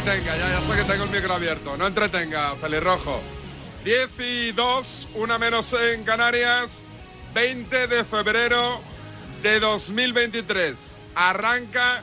Entretenga, 0.00 0.36
ya, 0.36 0.48
ya 0.48 0.60
sé 0.62 0.76
que 0.76 0.84
tengo 0.90 1.04
el 1.04 1.10
micro 1.10 1.34
abierto. 1.34 1.76
No 1.76 1.86
entretenga, 1.86 2.54
pelirrojo. 2.54 3.20
10 3.84 4.08
y 4.18 4.52
2, 4.52 5.08
una 5.14 5.38
menos 5.38 5.72
en 5.74 6.04
Canarias, 6.04 6.70
20 7.34 7.86
de 7.86 8.04
febrero 8.04 8.80
de 9.42 9.60
2023. 9.60 10.76
Arranca 11.14 12.02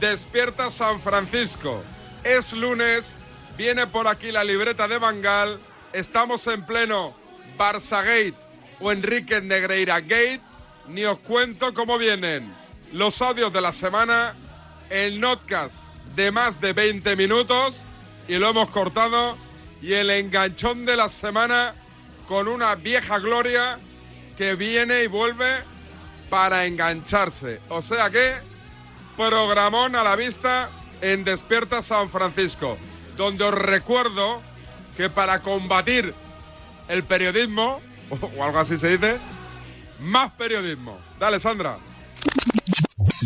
Despierta 0.00 0.70
San 0.70 1.00
Francisco. 1.00 1.82
Es 2.22 2.52
lunes, 2.52 3.14
viene 3.56 3.86
por 3.86 4.08
aquí 4.08 4.30
la 4.30 4.44
libreta 4.44 4.86
de 4.86 4.98
Bangal. 4.98 5.58
Estamos 5.94 6.46
en 6.48 6.66
pleno 6.66 7.14
Barça 7.56 8.04
Gate 8.04 8.34
o 8.80 8.92
Enrique 8.92 9.40
Negreira 9.40 10.00
Gate. 10.00 10.42
Ni 10.88 11.04
os 11.06 11.18
cuento 11.18 11.72
cómo 11.72 11.96
vienen 11.96 12.52
los 12.92 13.22
audios 13.22 13.52
de 13.52 13.60
la 13.60 13.72
semana, 13.72 14.34
el 14.90 15.20
notcast 15.20 15.87
de 16.14 16.30
más 16.30 16.60
de 16.60 16.72
20 16.72 17.16
minutos 17.16 17.82
y 18.26 18.34
lo 18.34 18.50
hemos 18.50 18.70
cortado 18.70 19.36
y 19.80 19.92
el 19.94 20.10
enganchón 20.10 20.84
de 20.84 20.96
la 20.96 21.08
semana 21.08 21.74
con 22.26 22.48
una 22.48 22.74
vieja 22.74 23.18
gloria 23.18 23.78
que 24.36 24.54
viene 24.54 25.02
y 25.02 25.06
vuelve 25.06 25.62
para 26.28 26.66
engancharse. 26.66 27.60
O 27.68 27.82
sea 27.82 28.10
que 28.10 28.34
programón 29.16 29.96
a 29.96 30.04
la 30.04 30.14
vista 30.16 30.68
en 31.00 31.24
Despierta 31.24 31.82
San 31.82 32.10
Francisco, 32.10 32.76
donde 33.16 33.44
os 33.44 33.54
recuerdo 33.54 34.40
que 34.96 35.08
para 35.08 35.40
combatir 35.40 36.12
el 36.88 37.02
periodismo, 37.04 37.80
o 38.10 38.44
algo 38.44 38.58
así 38.58 38.76
se 38.78 38.96
dice, 38.96 39.18
más 40.00 40.32
periodismo. 40.32 40.98
Dale, 41.18 41.40
Sandra. 41.40 41.78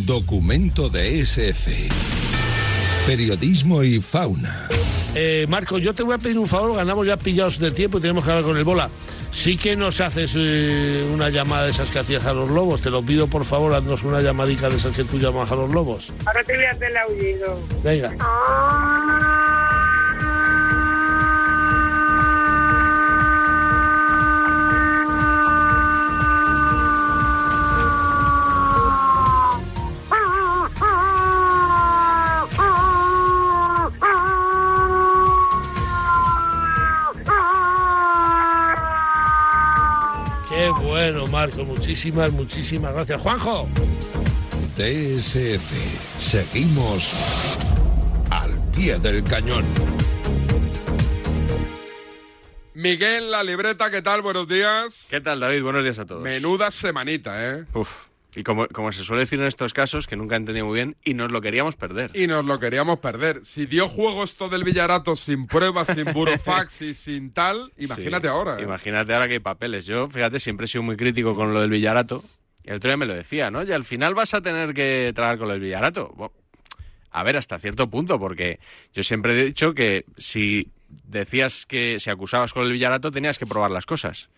Documento 0.06 0.88
de 0.88 1.20
SF. 1.20 2.21
Periodismo 3.06 3.82
y 3.82 4.00
fauna. 4.00 4.68
Eh, 5.14 5.44
Marco, 5.48 5.78
yo 5.78 5.92
te 5.92 6.02
voy 6.02 6.14
a 6.14 6.18
pedir 6.18 6.38
un 6.38 6.46
favor, 6.46 6.76
ganamos 6.76 7.06
ya 7.06 7.16
pillados 7.16 7.58
de 7.58 7.70
tiempo 7.72 7.98
y 7.98 8.00
tenemos 8.00 8.24
que 8.24 8.30
hablar 8.30 8.44
con 8.44 8.56
el 8.56 8.64
bola. 8.64 8.88
Sí 9.32 9.56
que 9.56 9.74
nos 9.76 10.00
haces 10.00 10.34
eh, 10.36 11.08
una 11.12 11.28
llamada 11.30 11.64
de 11.64 11.72
esas 11.72 11.90
que 11.90 11.98
hacías 11.98 12.24
a 12.26 12.32
los 12.32 12.48
lobos. 12.48 12.80
Te 12.80 12.90
lo 12.90 13.02
pido, 13.02 13.26
por 13.26 13.44
favor, 13.44 13.74
haznos 13.74 14.04
una 14.04 14.20
llamadica 14.20 14.68
de 14.68 14.76
esas 14.76 14.94
que 14.94 15.04
tú 15.04 15.18
llamas 15.18 15.50
a 15.50 15.56
los 15.56 15.70
lobos. 15.70 16.12
Ahora 16.26 16.44
te 16.44 16.54
voy 16.54 16.64
a 16.64 16.70
hacer 16.70 16.90
el 16.90 16.96
aullido. 16.96 17.58
Venga. 17.82 18.10
Qué 18.10 18.16
Marco. 41.42 41.64
Muchísimas, 41.64 42.30
muchísimas 42.30 42.92
gracias. 42.92 43.20
Juanjo. 43.20 43.68
DSF. 44.76 46.20
Seguimos 46.20 47.14
al 48.30 48.52
pie 48.70 48.96
del 49.00 49.24
cañón. 49.24 49.64
Miguel, 52.74 53.32
la 53.32 53.42
libreta, 53.42 53.90
¿qué 53.90 54.02
tal? 54.02 54.22
Buenos 54.22 54.46
días. 54.46 55.06
¿Qué 55.10 55.20
tal, 55.20 55.40
David? 55.40 55.64
Buenos 55.64 55.82
días 55.82 55.98
a 55.98 56.06
todos. 56.06 56.22
Menuda 56.22 56.70
semanita, 56.70 57.32
¿eh? 57.44 57.64
Uf. 57.74 58.11
Y 58.34 58.44
como, 58.44 58.66
como 58.68 58.92
se 58.92 59.04
suele 59.04 59.20
decir 59.20 59.38
en 59.40 59.46
estos 59.46 59.74
casos, 59.74 60.06
que 60.06 60.16
nunca 60.16 60.34
he 60.34 60.38
entendido 60.38 60.64
muy 60.66 60.76
bien, 60.76 60.96
y 61.04 61.12
nos 61.14 61.30
lo 61.30 61.40
queríamos 61.42 61.76
perder. 61.76 62.10
Y 62.14 62.26
nos 62.26 62.44
lo 62.44 62.58
queríamos 62.58 62.98
perder. 63.00 63.44
Si 63.44 63.66
dio 63.66 63.88
juego 63.88 64.24
esto 64.24 64.48
del 64.48 64.64
Villarato 64.64 65.16
sin 65.16 65.46
pruebas, 65.46 65.88
sin 65.88 66.04
burofax 66.14 66.80
y 66.82 66.94
sin 66.94 67.32
tal, 67.32 67.72
imagínate 67.76 68.28
Sí. 68.28 68.32
ahora. 68.32 68.58
¿eh? 68.58 68.62
Imagínate 68.62 69.12
ahora 69.12 69.26
que 69.28 69.34
hay 69.34 69.40
papeles. 69.40 69.84
Yo, 69.84 70.08
fíjate, 70.08 70.40
siempre 70.40 70.64
he 70.64 70.68
sido 70.68 70.82
muy 70.82 70.96
crítico 70.96 71.34
con 71.34 71.52
lo 71.52 71.60
del 71.60 71.68
Villarato. 71.70 72.24
El 72.64 72.76
otro 72.76 72.88
día 72.88 72.96
me 72.96 73.06
lo 73.06 73.14
decía, 73.14 73.50
¿no? 73.50 73.64
Y 73.64 73.72
al 73.72 73.84
final 73.84 74.14
vas 74.14 74.32
a 74.34 74.40
tener 74.40 74.72
que 74.72 75.12
tragar 75.14 75.36
con 75.36 75.50
el 75.50 75.60
Villarato. 75.60 76.12
Bueno, 76.16 76.32
a 77.10 77.22
ver, 77.24 77.36
hasta 77.36 77.58
cierto 77.58 77.90
punto, 77.90 78.18
porque 78.18 78.60
yo 78.94 79.02
siempre 79.02 79.38
he 79.38 79.44
dicho 79.44 79.74
que 79.74 80.06
si 80.16 80.70
decías 81.04 81.66
que 81.66 81.96
si 81.98 82.08
acusabas 82.08 82.52
con 82.54 82.64
el 82.64 82.72
Villarato 82.72 83.10
tenías 83.10 83.38
que 83.38 83.46
probar 83.46 83.70
las 83.70 83.84
cosas. 83.84 84.28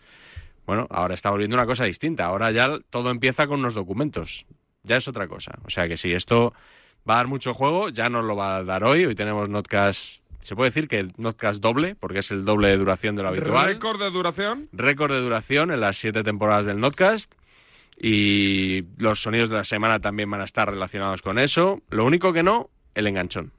Bueno, 0.65 0.87
ahora 0.89 1.13
estamos 1.13 1.37
viendo 1.37 1.55
una 1.55 1.65
cosa 1.65 1.85
distinta. 1.85 2.25
Ahora 2.25 2.51
ya 2.51 2.79
todo 2.89 3.11
empieza 3.11 3.47
con 3.47 3.59
unos 3.59 3.73
documentos. 3.73 4.45
Ya 4.83 4.97
es 4.97 5.07
otra 5.07 5.27
cosa. 5.27 5.57
O 5.65 5.69
sea 5.69 5.87
que 5.87 5.97
si 5.97 6.11
esto 6.13 6.53
va 7.07 7.15
a 7.15 7.17
dar 7.17 7.27
mucho 7.27 7.53
juego, 7.53 7.89
ya 7.89 8.09
nos 8.09 8.25
lo 8.25 8.35
va 8.35 8.57
a 8.57 8.63
dar 8.63 8.83
hoy. 8.83 9.05
Hoy 9.05 9.15
tenemos 9.15 9.49
Notcast, 9.49 10.21
se 10.41 10.55
puede 10.55 10.69
decir 10.69 10.87
que 10.87 10.99
el 10.99 11.11
Notcast 11.17 11.59
doble, 11.59 11.95
porque 11.95 12.19
es 12.19 12.31
el 12.31 12.45
doble 12.45 12.67
de 12.69 12.77
duración 12.77 13.15
de 13.15 13.23
lo 13.23 13.29
habitual. 13.29 13.65
Récord 13.65 13.99
de 13.99 14.11
duración. 14.11 14.69
Récord 14.73 15.11
de 15.11 15.21
duración 15.21 15.71
en 15.71 15.81
las 15.81 15.97
siete 15.97 16.23
temporadas 16.23 16.65
del 16.65 16.79
Notcast. 16.79 17.33
Y 17.97 18.83
los 18.97 19.21
sonidos 19.21 19.49
de 19.49 19.55
la 19.55 19.63
semana 19.63 19.99
también 19.99 20.29
van 20.29 20.41
a 20.41 20.43
estar 20.43 20.69
relacionados 20.69 21.21
con 21.21 21.39
eso. 21.39 21.81
Lo 21.89 22.05
único 22.05 22.33
que 22.33 22.43
no, 22.43 22.69
el 22.93 23.07
enganchón. 23.07 23.53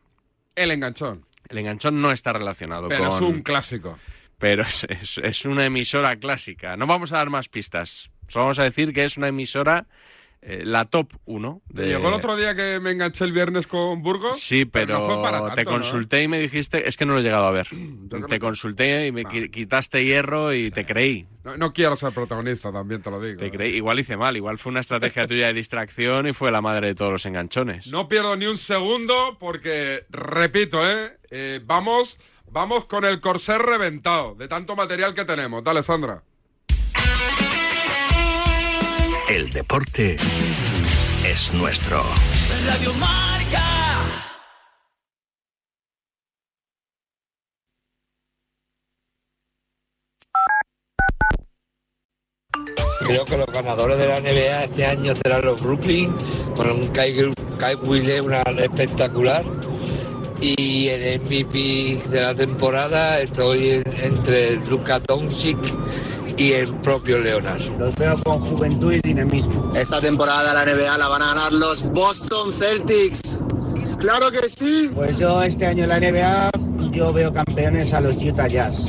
El 0.55 0.71
enganchón. 0.71 1.25
El 1.49 1.59
enganchón 1.59 2.01
no 2.01 2.13
está 2.13 2.33
relacionado 2.33 2.89
Pero 2.89 3.09
con... 3.09 3.15
es 3.15 3.21
un 3.23 3.43
clásico. 3.43 3.99
Pero 4.39 4.63
es, 4.69 4.85
es- 4.89 5.19
es 5.19 5.45
una 5.45 5.65
emisora 5.67 6.17
clásica. 6.17 6.77
No 6.77 6.87
vamos 6.87 7.13
a 7.13 7.19
dar 7.19 7.31
más 7.31 7.49
pistas. 7.49 8.11
Solo 8.29 8.45
vamos 8.47 8.59
a 8.59 8.65
decir 8.65 8.93
que 8.93 9.05
es 9.05 9.17
una 9.17 9.29
emisora, 9.29 9.87
eh, 10.43 10.63
la 10.65 10.85
top 10.85 11.13
1. 11.27 11.63
¿Te 11.75 11.83
De... 11.83 11.89
llegó 11.89 12.09
el 12.09 12.15
otro 12.15 12.37
día 12.37 12.55
que 12.57 12.79
me 12.81 12.91
enganché 12.91 13.25
el 13.25 13.33
viernes 13.33 13.67
con 13.69 14.03
Burgos? 14.03 14.41
Sí, 14.41 14.65
pero, 14.65 14.99
no 14.99 15.07
fue 15.07 15.23
para 15.23 15.39
tanto, 15.41 15.55
te 15.55 15.65
¿no? 15.65 15.71
consulté 15.71 16.23
y 16.25 16.29
me 16.29 16.39
dijiste, 16.41 16.89
es 16.89 16.97
que 16.97 17.07
no 17.07 17.15
lo 17.15 17.21
he 17.21 17.23
llegado 17.23 17.47
a 17.47 17.51
ver. 17.53 17.69
te 18.29 18.39
consulté 18.41 19.07
y 19.07 19.13
me 19.13 19.23
qui- 19.25 19.51
quitaste 19.51 20.05
hierro 20.05 20.53
y 20.53 20.71
te 20.73 20.85
creí. 20.85 21.27
No, 21.45 21.57
no 21.57 21.73
quiero 21.73 21.95
ser 21.97 22.13
protagonista, 22.13 22.73
también 22.73 23.01
te 23.01 23.11
lo 23.11 23.21
digo. 23.21 23.39
Te 23.39 23.51
creí. 23.53 23.77
Igual 23.77 24.01
hice 24.01 24.17
mal, 24.17 24.37
igual 24.37 24.59
fue 24.59 24.71
una 24.71 24.81
estrategia 24.81 25.27
tuya 25.29 25.47
de 25.47 25.53
distracción 25.55 26.27
y 26.27 26.33
fue 26.33 26.51
la 26.51 26.61
madre 26.61 26.89
de 26.89 26.95
todos 26.97 27.13
los 27.13 27.27
enganchones. 27.27 27.87
No 27.87 28.09
pierdo 28.09 28.37
ni 28.37 28.47
un 28.47 28.59
segundo 28.59 29.37
porque, 29.39 30.05
repito, 30.11 30.89
¿eh? 30.89 31.17
Eh, 31.31 31.61
vamos, 31.65 32.19
vamos 32.51 32.87
con 32.87 33.05
el 33.05 33.21
corsé 33.21 33.59
reventado 33.59 34.35
de 34.35 34.49
tanto 34.49 34.77
material 34.77 35.15
que 35.15 35.25
tenemos. 35.25 35.63
Dale, 35.63 35.83
Sandra. 35.83 36.23
El 39.29 39.51
deporte 39.51 40.17
es 41.25 41.53
nuestro. 41.53 42.03
Radio 42.67 42.95
Marca. 42.95 43.27
Creo 53.01 53.25
que 53.25 53.37
los 53.37 53.47
ganadores 53.47 53.99
de 53.99 54.09
la 54.09 54.21
NBA 54.21 54.65
este 54.65 54.87
año 54.87 55.15
serán 55.17 55.45
los 55.45 55.61
Brooklyn, 55.61 56.13
con 56.57 56.71
un 56.71 56.89
Kai, 56.89 57.33
Kai 57.59 57.75
Williams 57.77 58.33
espectacular. 58.59 59.45
Y 60.41 60.89
el 60.89 61.21
MVP 61.23 62.03
de 62.11 62.21
la 62.21 62.35
temporada 62.35 63.21
estoy 63.21 63.71
en- 63.71 63.85
entre 64.03 64.57
Luka 64.69 65.01
Doncic 65.01 65.57
y 66.37 66.53
el 66.53 66.69
propio 66.77 67.19
Leonard. 67.19 67.61
Los 67.79 67.95
veo 67.97 68.17
con 68.23 68.41
juventud 68.41 68.93
y 68.93 69.01
dinamismo. 69.01 69.73
Esta 69.75 70.01
temporada 70.01 70.53
la 70.53 70.65
NBA 70.65 70.99
la 70.99 71.09
van 71.09 71.23
a 71.23 71.27
ganar 71.35 71.53
los 71.53 71.85
Boston 71.91 72.53
Celtics. 72.53 73.39
¡Claro 73.99 74.31
que 74.31 74.49
sí! 74.51 74.91
Pues 74.95 75.17
yo 75.19 75.43
este 75.43 75.67
año 75.67 75.85
en 75.85 75.89
la 75.89 75.97
NBA 76.01 76.51
yo 76.93 77.13
veo 77.13 77.33
campeones 77.33 77.93
a 77.95 78.01
los 78.03 78.17
Utah 78.17 78.47
Jazz. 78.47 78.89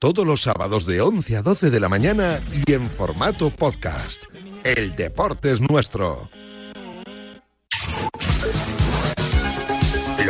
Todos 0.00 0.26
los 0.26 0.40
sábados 0.40 0.86
de 0.86 1.02
11 1.02 1.36
a 1.36 1.42
12 1.42 1.68
de 1.68 1.78
la 1.78 1.90
mañana 1.90 2.42
y 2.66 2.72
en 2.72 2.88
formato 2.88 3.50
podcast. 3.50 4.22
El 4.64 4.96
deporte 4.96 5.52
es 5.52 5.60
nuestro. 5.60 6.30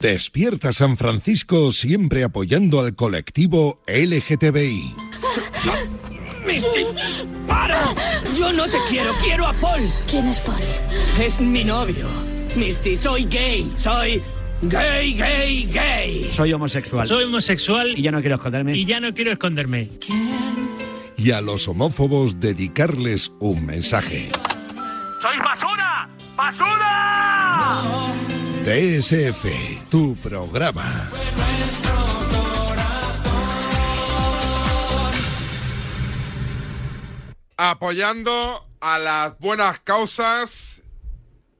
Despierta 0.00 0.72
San 0.72 0.96
Francisco 0.96 1.72
siempre 1.72 2.22
apoyando 2.22 2.78
al 2.78 2.94
colectivo 2.94 3.80
LGTBI. 3.88 4.94
¡Misty! 6.46 6.84
¡Para! 7.48 7.80
Yo 8.38 8.52
no 8.52 8.66
te 8.66 8.76
quiero, 8.88 9.10
quiero 9.24 9.44
a 9.48 9.52
Paul. 9.54 9.80
¿Quién 10.08 10.28
es 10.28 10.38
Paul? 10.38 10.62
Es 11.20 11.40
mi 11.40 11.64
novio. 11.64 12.06
Misty, 12.54 12.96
soy 12.96 13.24
gay. 13.24 13.72
Soy 13.74 14.22
gay, 14.62 15.14
gay, 15.14 15.68
gay. 15.72 16.30
Soy 16.32 16.52
homosexual. 16.52 17.04
Soy 17.04 17.24
homosexual 17.24 17.98
Y 17.98 18.02
ya 18.02 18.12
no 18.12 18.20
quiero 18.20 18.36
esconderme. 18.36 18.76
y 18.78 18.86
ya 18.86 19.00
no 19.00 19.12
quiero 19.12 19.32
esconderme. 19.32 19.90
Y 21.16 21.32
a 21.32 21.40
los 21.40 21.66
homófobos 21.66 22.38
dedicarles 22.38 23.32
un 23.40 23.66
mensaje. 23.66 24.30
¡Sois 25.20 25.40
basura! 25.40 26.08
¡Basura! 26.36 28.14
TSF, 28.62 29.46
tu 29.88 30.16
programa. 30.16 31.10
apoyando 37.60 38.64
a 38.80 38.98
las 39.00 39.38
buenas 39.40 39.80
causas 39.80 40.80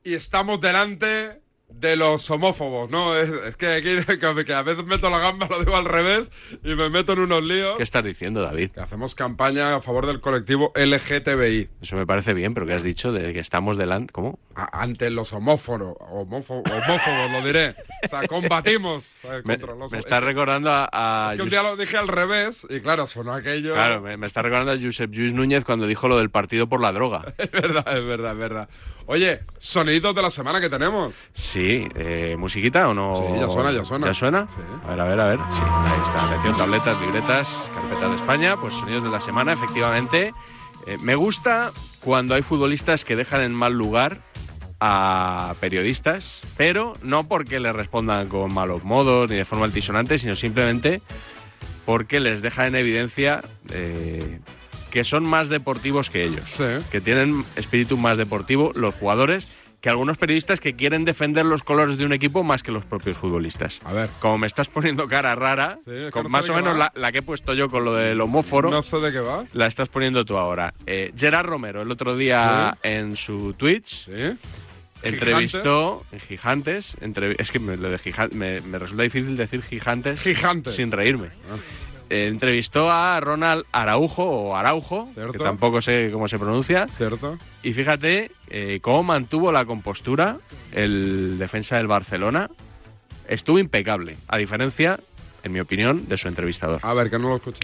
y 0.04 0.14
estamos 0.14 0.60
delante 0.60 1.42
de 1.80 1.96
los 1.96 2.28
homófobos, 2.30 2.90
¿no? 2.90 3.16
Es, 3.16 3.28
es 3.30 3.56
que 3.56 3.69
aquí 3.69 3.96
que, 4.46 4.54
a 4.54 4.62
veces 4.62 4.84
meto 4.84 5.10
la 5.10 5.19
gamba, 5.19 5.46
lo 5.48 5.58
digo 5.60 5.76
al 5.76 5.84
revés, 5.84 6.30
y 6.64 6.75
me 6.75 6.90
meto 6.90 7.12
en 7.12 7.20
unos 7.20 7.42
líos. 7.44 7.76
¿Qué 7.76 7.82
estás 7.82 8.04
diciendo, 8.04 8.42
David? 8.42 8.70
Que 8.72 8.80
hacemos 8.80 9.14
campaña 9.14 9.75
a 9.76 9.80
favor 9.80 10.06
del 10.06 10.20
colectivo 10.20 10.72
LGTBI. 10.75 11.69
Eso 11.82 11.96
me 11.96 12.06
parece 12.06 12.34
bien, 12.34 12.54
pero 12.54 12.66
¿qué 12.66 12.75
has 12.75 12.82
dicho? 12.82 13.12
De 13.12 13.32
que 13.32 13.40
estamos 13.40 13.76
delante. 13.76 14.12
¿Cómo? 14.12 14.38
A- 14.54 14.82
ante 14.82 15.10
los 15.10 15.32
homófobos, 15.32 15.96
homófo- 16.00 16.62
homófobos, 16.64 17.30
lo 17.32 17.42
diré. 17.46 17.75
O 18.04 18.08
sea, 18.08 18.26
combatimos 18.26 19.12
eh, 19.25 19.42
Me, 19.44 19.58
contra 19.58 19.75
los 19.76 19.92
me 19.92 19.98
está 19.98 20.20
recordando 20.20 20.70
a. 20.70 20.88
a 20.92 21.32
Es 21.32 21.36
que 21.36 21.42
un 21.42 21.48
Jus- 21.48 21.50
día 21.50 21.62
lo 21.62 21.76
dije 21.76 21.96
al 21.96 22.08
revés 22.08 22.66
y 22.70 22.80
claro, 22.80 23.06
sonó 23.06 23.32
aquello. 23.34 23.75
Claro, 23.75 24.00
me, 24.00 24.16
me 24.16 24.26
está 24.26 24.42
recordando 24.42 24.72
a 24.72 24.76
Josep 24.80 25.10
Lluís 25.10 25.32
Núñez 25.34 25.64
cuando 25.64 25.86
dijo 25.86 26.08
lo 26.08 26.19
del 26.19 26.30
partido 26.30 26.69
por 26.69 26.80
la 26.80 26.92
droga. 26.92 27.34
Es 27.38 27.50
verdad, 27.50 27.96
es 27.98 28.04
verdad, 28.04 28.32
es 28.32 28.38
verdad. 28.38 28.69
Oye, 29.10 29.40
soniditos 29.58 30.14
de 30.14 30.20
la 30.20 30.31
semana 30.31 30.60
que 30.60 30.69
tenemos. 30.69 31.14
Sí, 31.32 31.88
eh, 31.94 32.37
¿musiquita 32.38 32.88
o 32.88 32.93
no? 32.93 33.14
Sí, 33.14 33.40
ya 33.40 33.49
suena, 33.49 33.72
ya 33.72 33.82
suena. 33.82 34.06
¿Ya 34.06 34.12
suena? 34.12 34.46
Sí. 34.55 34.60
A 34.84 34.90
ver, 34.90 35.00
a 35.00 35.05
ver, 35.05 35.20
a 35.20 35.26
ver. 35.28 35.38
Sí, 35.50 35.62
ahí 35.64 36.02
está. 36.02 36.26
Atención, 36.26 36.56
tabletas, 36.58 37.00
libretas, 37.00 37.70
carpetas 37.75 38.10
de 38.10 38.16
España. 38.16 38.60
Pues 38.60 38.75
sonidos 38.75 39.05
de 39.05 39.08
la 39.08 39.20
semana, 39.20 39.55
efectivamente. 39.55 40.34
Eh, 40.87 40.99
me 41.00 41.14
gusta 41.14 41.72
cuando 42.05 42.34
hay 42.34 42.43
futbolistas 42.43 43.06
que 43.06 43.16
dejan 43.16 43.40
en 43.40 43.55
mal 43.55 43.72
lugar 43.72 44.20
a 44.78 45.54
periodistas, 45.58 46.43
pero 46.58 46.94
no 47.02 47.26
porque 47.26 47.61
les 47.61 47.75
respondan 47.75 48.28
con 48.28 48.52
malos 48.52 48.84
modos 48.84 49.31
ni 49.31 49.37
de 49.37 49.46
forma 49.46 49.64
altisonante, 49.64 50.19
sino 50.19 50.37
simplemente 50.37 51.00
porque 51.87 52.20
les 52.20 52.43
deja 52.43 52.66
en 52.66 52.75
evidencia 52.75 53.40
eh, 53.70 54.40
que 54.90 55.05
son 55.05 55.25
más 55.26 55.49
deportivos 55.49 56.11
que 56.11 56.25
ellos, 56.25 56.44
Sí. 56.46 56.64
que 56.90 57.00
tienen 57.00 57.44
espíritu 57.56 57.96
más 57.96 58.19
deportivo 58.19 58.73
los 58.75 58.94
jugadores 58.94 59.46
que 59.81 59.88
algunos 59.88 60.17
periodistas 60.17 60.58
que 60.58 60.75
quieren 60.75 61.05
defender 61.05 61.46
los 61.46 61.62
colores 61.62 61.96
de 61.99 62.05
un 62.05 62.12
equipo 62.12 62.43
más 62.43 62.64
que 62.64 62.73
los 62.73 62.85
propios 62.85 63.17
futbolistas. 63.17 63.79
A 63.85 63.93
ver. 63.93 64.08
Como 64.19 64.37
me 64.37 64.49
estás 64.49 64.69
poniendo 64.69 65.06
cara 65.06 65.37
rara, 65.37 65.79
Sí, 65.85 66.11
con 66.11 66.25
no 66.25 66.29
sé 66.29 66.32
más 66.32 66.49
o 66.49 66.55
menos 66.55 66.76
la, 66.76 66.90
la 66.96 67.12
que 67.12 67.19
he 67.19 67.23
puesto 67.23 67.55
yo 67.55 67.70
con 67.70 67.85
lo 67.85 67.94
del 67.94 68.20
homóforo, 68.20 68.70
No 68.70 68.82
sé 68.82 68.96
de 68.96 69.12
qué 69.12 69.20
vas. 69.20 69.55
la 69.55 69.69
estás 69.69 69.88
poniendo 69.88 70.25
tú 70.25 70.37
ahora. 70.37 70.75
Eh, 70.87 71.12
Gerard 71.17 71.46
Romero, 71.46 71.82
el 71.82 71.90
otro 71.93 72.17
día 72.17 72.76
en 72.82 73.14
su 73.14 73.52
Twitch, 73.52 74.06
Sí. 74.06 74.37
entrevistó 75.05 76.05
en 76.11 76.20
Gigantes. 76.20 76.96
es 77.38 77.50
que 77.52 77.58
me, 77.61 77.76
lo 77.76 77.90
de 77.90 78.00
me 78.32 78.79
resulta 78.79 79.05
difícil 79.05 79.37
decir 79.37 79.62
Gigantes, 79.62 80.20
Gigantes. 80.20 80.75
sin 80.75 80.90
reírme. 80.90 81.29
Ah. 81.52 81.56
Eh, 82.10 82.26
entrevistó 82.28 82.90
a 82.90 83.20
Ronald 83.20 83.64
Araujo 83.72 84.25
o 84.25 84.56
Araujo, 84.56 85.08
Cierto. 85.14 85.32
que 85.32 85.38
tampoco 85.38 85.82
sé 85.82 86.08
cómo 86.12 86.26
se 86.28 86.38
pronuncia. 86.38 86.87
¿Cierto? 86.96 87.37
Y 87.62 87.72
fíjate 87.75 88.31
eh, 88.49 88.78
cómo 88.81 89.02
mantuvo 89.02 89.52
la 89.52 89.64
compostura 89.66 90.38
el 90.72 91.37
defensa 91.38 91.76
del 91.76 91.87
Barcelona. 91.87 92.50
Estuvo 93.28 93.58
impecable, 93.58 94.16
a 94.26 94.38
diferencia, 94.38 95.00
en 95.43 95.52
mi 95.52 95.60
opinión, 95.60 96.09
de 96.09 96.16
su 96.16 96.28
entrevistador. 96.28 96.80
A 96.83 96.94
ver, 96.94 97.11
que 97.11 97.18
no 97.18 97.28
lo 97.28 97.37
escucha. 97.37 97.61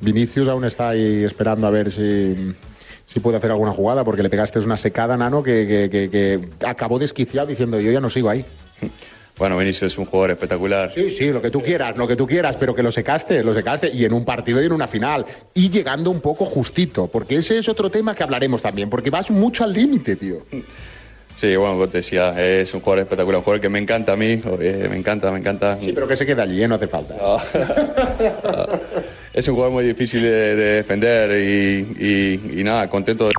Vinicius 0.00 0.48
aún 0.48 0.64
está 0.64 0.90
ahí 0.90 1.24
esperando 1.24 1.66
a 1.66 1.70
ver 1.70 1.90
si, 1.90 2.54
si 3.06 3.18
puede 3.20 3.36
hacer 3.38 3.50
alguna 3.50 3.72
jugada, 3.72 4.04
porque 4.04 4.22
le 4.22 4.30
pegaste 4.30 4.60
una 4.60 4.76
secada, 4.76 5.16
Nano, 5.16 5.42
que, 5.42 5.66
que- 5.66 5.90
que- 5.90 6.48
que 6.58 6.66
acabó 6.66 7.00
desquiciado 7.00 7.48
diciendo 7.48 7.80
yo 7.80 7.90
ya 7.90 8.00
no 8.00 8.10
sigo 8.10 8.28
ahí. 8.30 8.44
Bueno, 9.38 9.56
Vinicius 9.58 9.92
es 9.92 9.98
un 9.98 10.04
jugador 10.04 10.32
espectacular. 10.32 10.92
Sí, 10.94 11.10
sí, 11.10 11.30
lo 11.30 11.40
que 11.42 11.50
tú 11.50 11.60
quieras, 11.60 11.96
lo 11.96 12.06
que 12.06 12.14
tú 12.16 12.26
quieras, 12.26 12.56
pero 12.56 12.74
que 12.74 12.82
lo 12.82 12.92
secaste, 12.92 13.42
lo 13.42 13.52
secaste, 13.54 13.90
y 13.92 14.04
en 14.04 14.12
un 14.12 14.24
partido 14.24 14.62
y 14.62 14.66
en 14.66 14.72
una 14.72 14.86
final, 14.86 15.24
y 15.54 15.70
llegando 15.70 16.10
un 16.10 16.20
poco 16.20 16.44
justito, 16.44 17.08
porque 17.08 17.36
ese 17.36 17.58
es 17.58 17.68
otro 17.68 17.90
tema 17.90 18.14
que 18.14 18.22
hablaremos 18.22 18.62
también, 18.62 18.88
porque 18.90 19.10
vas 19.10 19.30
mucho 19.30 19.64
al 19.64 19.72
límite, 19.72 20.16
tío. 20.16 20.42
Sí, 21.34 21.56
bueno, 21.56 21.88
te 21.88 21.98
decía, 21.98 22.34
es 22.60 22.72
un 22.74 22.80
jugador 22.80 23.00
espectacular, 23.04 23.38
un 23.38 23.42
jugador 23.42 23.60
que 23.62 23.70
me 23.70 23.78
encanta 23.78 24.12
a 24.12 24.16
mí, 24.16 24.38
me 24.58 24.96
encanta, 24.96 25.32
me 25.32 25.38
encanta. 25.38 25.78
Sí, 25.78 25.92
pero 25.94 26.06
que 26.06 26.14
se 26.14 26.26
quede 26.26 26.42
allí, 26.42 26.62
¿eh? 26.62 26.68
no 26.68 26.74
hace 26.76 26.86
falta. 26.86 27.14
Es 29.34 29.48
un 29.48 29.54
jugador 29.54 29.72
muy 29.72 29.84
difícil 29.86 30.20
de, 30.20 30.28
de 30.30 30.64
defender 30.74 31.30
y, 31.40 31.96
y- 31.98 32.60
y 32.60 32.64
nada, 32.64 32.86
contento 32.90 33.28
de... 33.28 33.32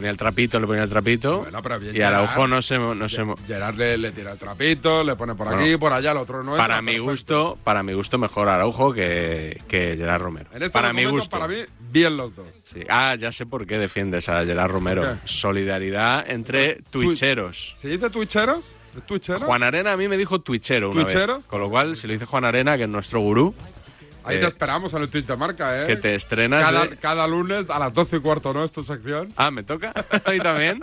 Le 0.00 0.04
ponía 0.04 0.10
el 0.12 0.16
trapito, 0.16 0.58
le 0.58 0.66
ponía 0.66 0.82
el 0.84 0.88
trapito. 0.88 1.40
Bueno, 1.40 1.62
pero 1.62 1.78
bien 1.78 1.94
y 1.94 2.00
Araujo 2.00 2.46
no 2.48 2.62
se, 2.62 2.78
no 2.78 3.06
se 3.08 3.22
mo- 3.22 3.36
Gerard 3.46 3.74
le, 3.76 3.98
le 3.98 4.12
tira 4.12 4.32
el 4.32 4.38
trapito, 4.38 5.04
le 5.04 5.14
pone 5.14 5.34
por 5.34 5.46
Bueno, 5.48 5.60
aquí, 5.62 5.76
por 5.76 5.92
allá, 5.92 6.12
el 6.12 6.16
otro 6.16 6.42
no 6.42 6.56
es. 6.56 6.58
para 6.58 6.80
mi 6.80 6.96
gusto, 6.96 7.58
para 7.62 7.82
mi 7.82 7.92
gusto 7.92 8.16
mejor 8.16 8.48
Araujo 8.48 8.94
que, 8.94 9.60
que 9.68 9.94
Gerard 9.98 10.22
Romero. 10.22 10.48
En 10.54 10.62
este 10.62 10.70
para 10.72 10.94
mi 10.94 11.04
gusto. 11.04 11.28
para 11.28 11.46
mí, 11.48 11.56
bien 11.90 12.16
los 12.16 12.34
dos. 12.34 12.46
Sí. 12.72 12.80
Ah, 12.88 13.14
ya 13.18 13.30
sé 13.30 13.44
por 13.44 13.66
qué 13.66 13.76
defiendes 13.78 14.28
a 14.30 14.42
Gerard 14.46 14.70
Romero. 14.70 15.02
¿Por 15.02 15.12
qué? 15.18 15.28
Solidaridad 15.28 16.24
entre 16.30 16.76
twitcheros. 16.90 17.74
¿Se 17.76 17.88
dice 17.88 18.08
twitcheros? 18.08 18.72
¿Es 18.96 19.06
twitchero? 19.06 19.40
Juan 19.46 19.62
Arena 19.62 19.92
a 19.92 19.96
mí 19.98 20.08
me 20.08 20.16
dijo 20.16 20.40
twitchero 20.40 20.90
una 20.90 21.04
¿Twitcheros? 21.04 21.36
vez. 21.38 21.46
Con 21.46 21.60
lo 21.60 21.68
cual, 21.68 21.94
si 21.94 22.06
lo 22.06 22.14
dice 22.14 22.24
Juan 22.24 22.44
Arena, 22.46 22.76
que 22.78 22.84
es 22.84 22.88
nuestro 22.88 23.20
gurú, 23.20 23.54
Ahí 24.30 24.36
eh, 24.36 24.40
te 24.40 24.46
esperamos 24.46 24.92
en 24.94 25.02
el 25.02 25.08
Twitch 25.08 25.26
de 25.26 25.36
marca, 25.36 25.82
¿eh? 25.82 25.86
que 25.86 25.96
te 25.96 26.14
estrenas 26.14 26.64
cada, 26.66 26.86
de- 26.86 26.96
cada 26.96 27.26
lunes 27.26 27.68
a 27.70 27.78
las 27.78 27.92
12 27.92 28.16
y 28.16 28.20
cuarto, 28.20 28.52
¿no? 28.52 28.64
Es 28.64 28.72
tu 28.72 28.82
sección. 28.82 29.32
Ah, 29.36 29.50
¿me 29.50 29.62
toca? 29.62 29.92
Ahí 30.24 30.38
también. 30.38 30.80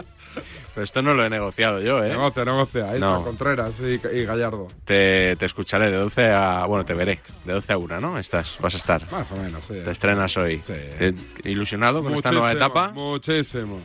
Pero 0.75 0.83
esto 0.83 1.01
no 1.01 1.15
lo 1.15 1.25
he 1.25 1.29
negociado 1.31 1.79
yo, 1.81 2.03
¿eh? 2.03 2.09
Negocia, 2.09 2.45
negocia. 2.45 2.91
Ahí 2.91 2.99
No. 2.99 3.13
está 3.13 3.23
Contreras 3.25 3.71
y, 3.79 3.99
y 4.15 4.25
Gallardo. 4.25 4.67
Te, 4.85 5.35
te 5.37 5.45
escucharé 5.47 5.89
de 5.89 5.97
12 5.97 6.29
a... 6.29 6.65
Bueno, 6.67 6.85
te 6.85 6.93
veré. 6.93 7.19
De 7.45 7.53
12 7.53 7.73
a 7.73 7.77
1, 7.79 7.99
¿no? 8.01 8.19
Estás, 8.19 8.57
vas 8.59 8.75
a 8.75 8.77
estar. 8.77 9.11
Más 9.11 9.31
o 9.31 9.35
menos, 9.37 9.65
sí. 9.65 9.73
Te 9.83 9.89
estrenas 9.89 10.37
hoy. 10.37 10.59
Te- 10.59 11.15
¿Ilusionado 11.45 12.03
con 12.03 12.13
esta 12.13 12.31
nueva 12.31 12.51
etapa? 12.51 12.89
Muchísimo. 12.89 13.79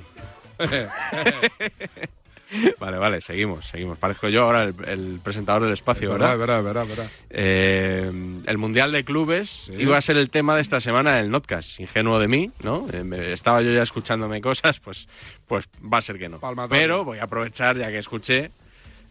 Vale, 2.79 2.99
vale, 2.99 3.21
seguimos, 3.21 3.67
seguimos. 3.67 3.97
Parezco 3.99 4.29
yo 4.29 4.43
ahora 4.45 4.65
el, 4.65 4.75
el 4.87 5.21
presentador 5.23 5.63
del 5.63 5.73
espacio, 5.73 6.11
¿verdad? 6.13 6.37
Verá, 6.37 6.61
verá, 6.61 6.85
verá. 6.85 7.07
Eh, 7.31 8.11
el 8.47 8.59
Mundial 8.59 8.93
de 8.93 9.05
Clubes 9.05 9.71
iba 9.79 9.97
a 9.97 10.01
ser 10.01 10.17
el 10.17 10.31
tema 10.31 10.55
de 10.57 10.63
esta 10.63 10.81
semana 10.81 11.19
en 11.19 11.25
el 11.27 11.31
Notcast. 11.31 11.81
Ingenuo 11.81 12.19
de 12.19 12.29
mí, 12.29 12.51
¿no? 12.63 12.87
Eh, 12.93 13.33
estaba 13.33 13.63
yo 13.63 13.73
ya 13.73 13.83
escuchándome 13.83 14.41
cosas, 14.41 14.81
pues, 14.81 15.09
pues 15.47 15.69
va 15.93 15.99
a 15.99 16.03
ser 16.03 16.19
que 16.19 16.29
no. 16.29 16.41
Palmatorio. 16.41 16.81
Pero 16.83 17.05
voy 17.05 17.19
a 17.19 17.25
aprovechar, 17.25 17.77
ya 17.79 17.89
que 17.91 17.99
escuché, 17.99 18.51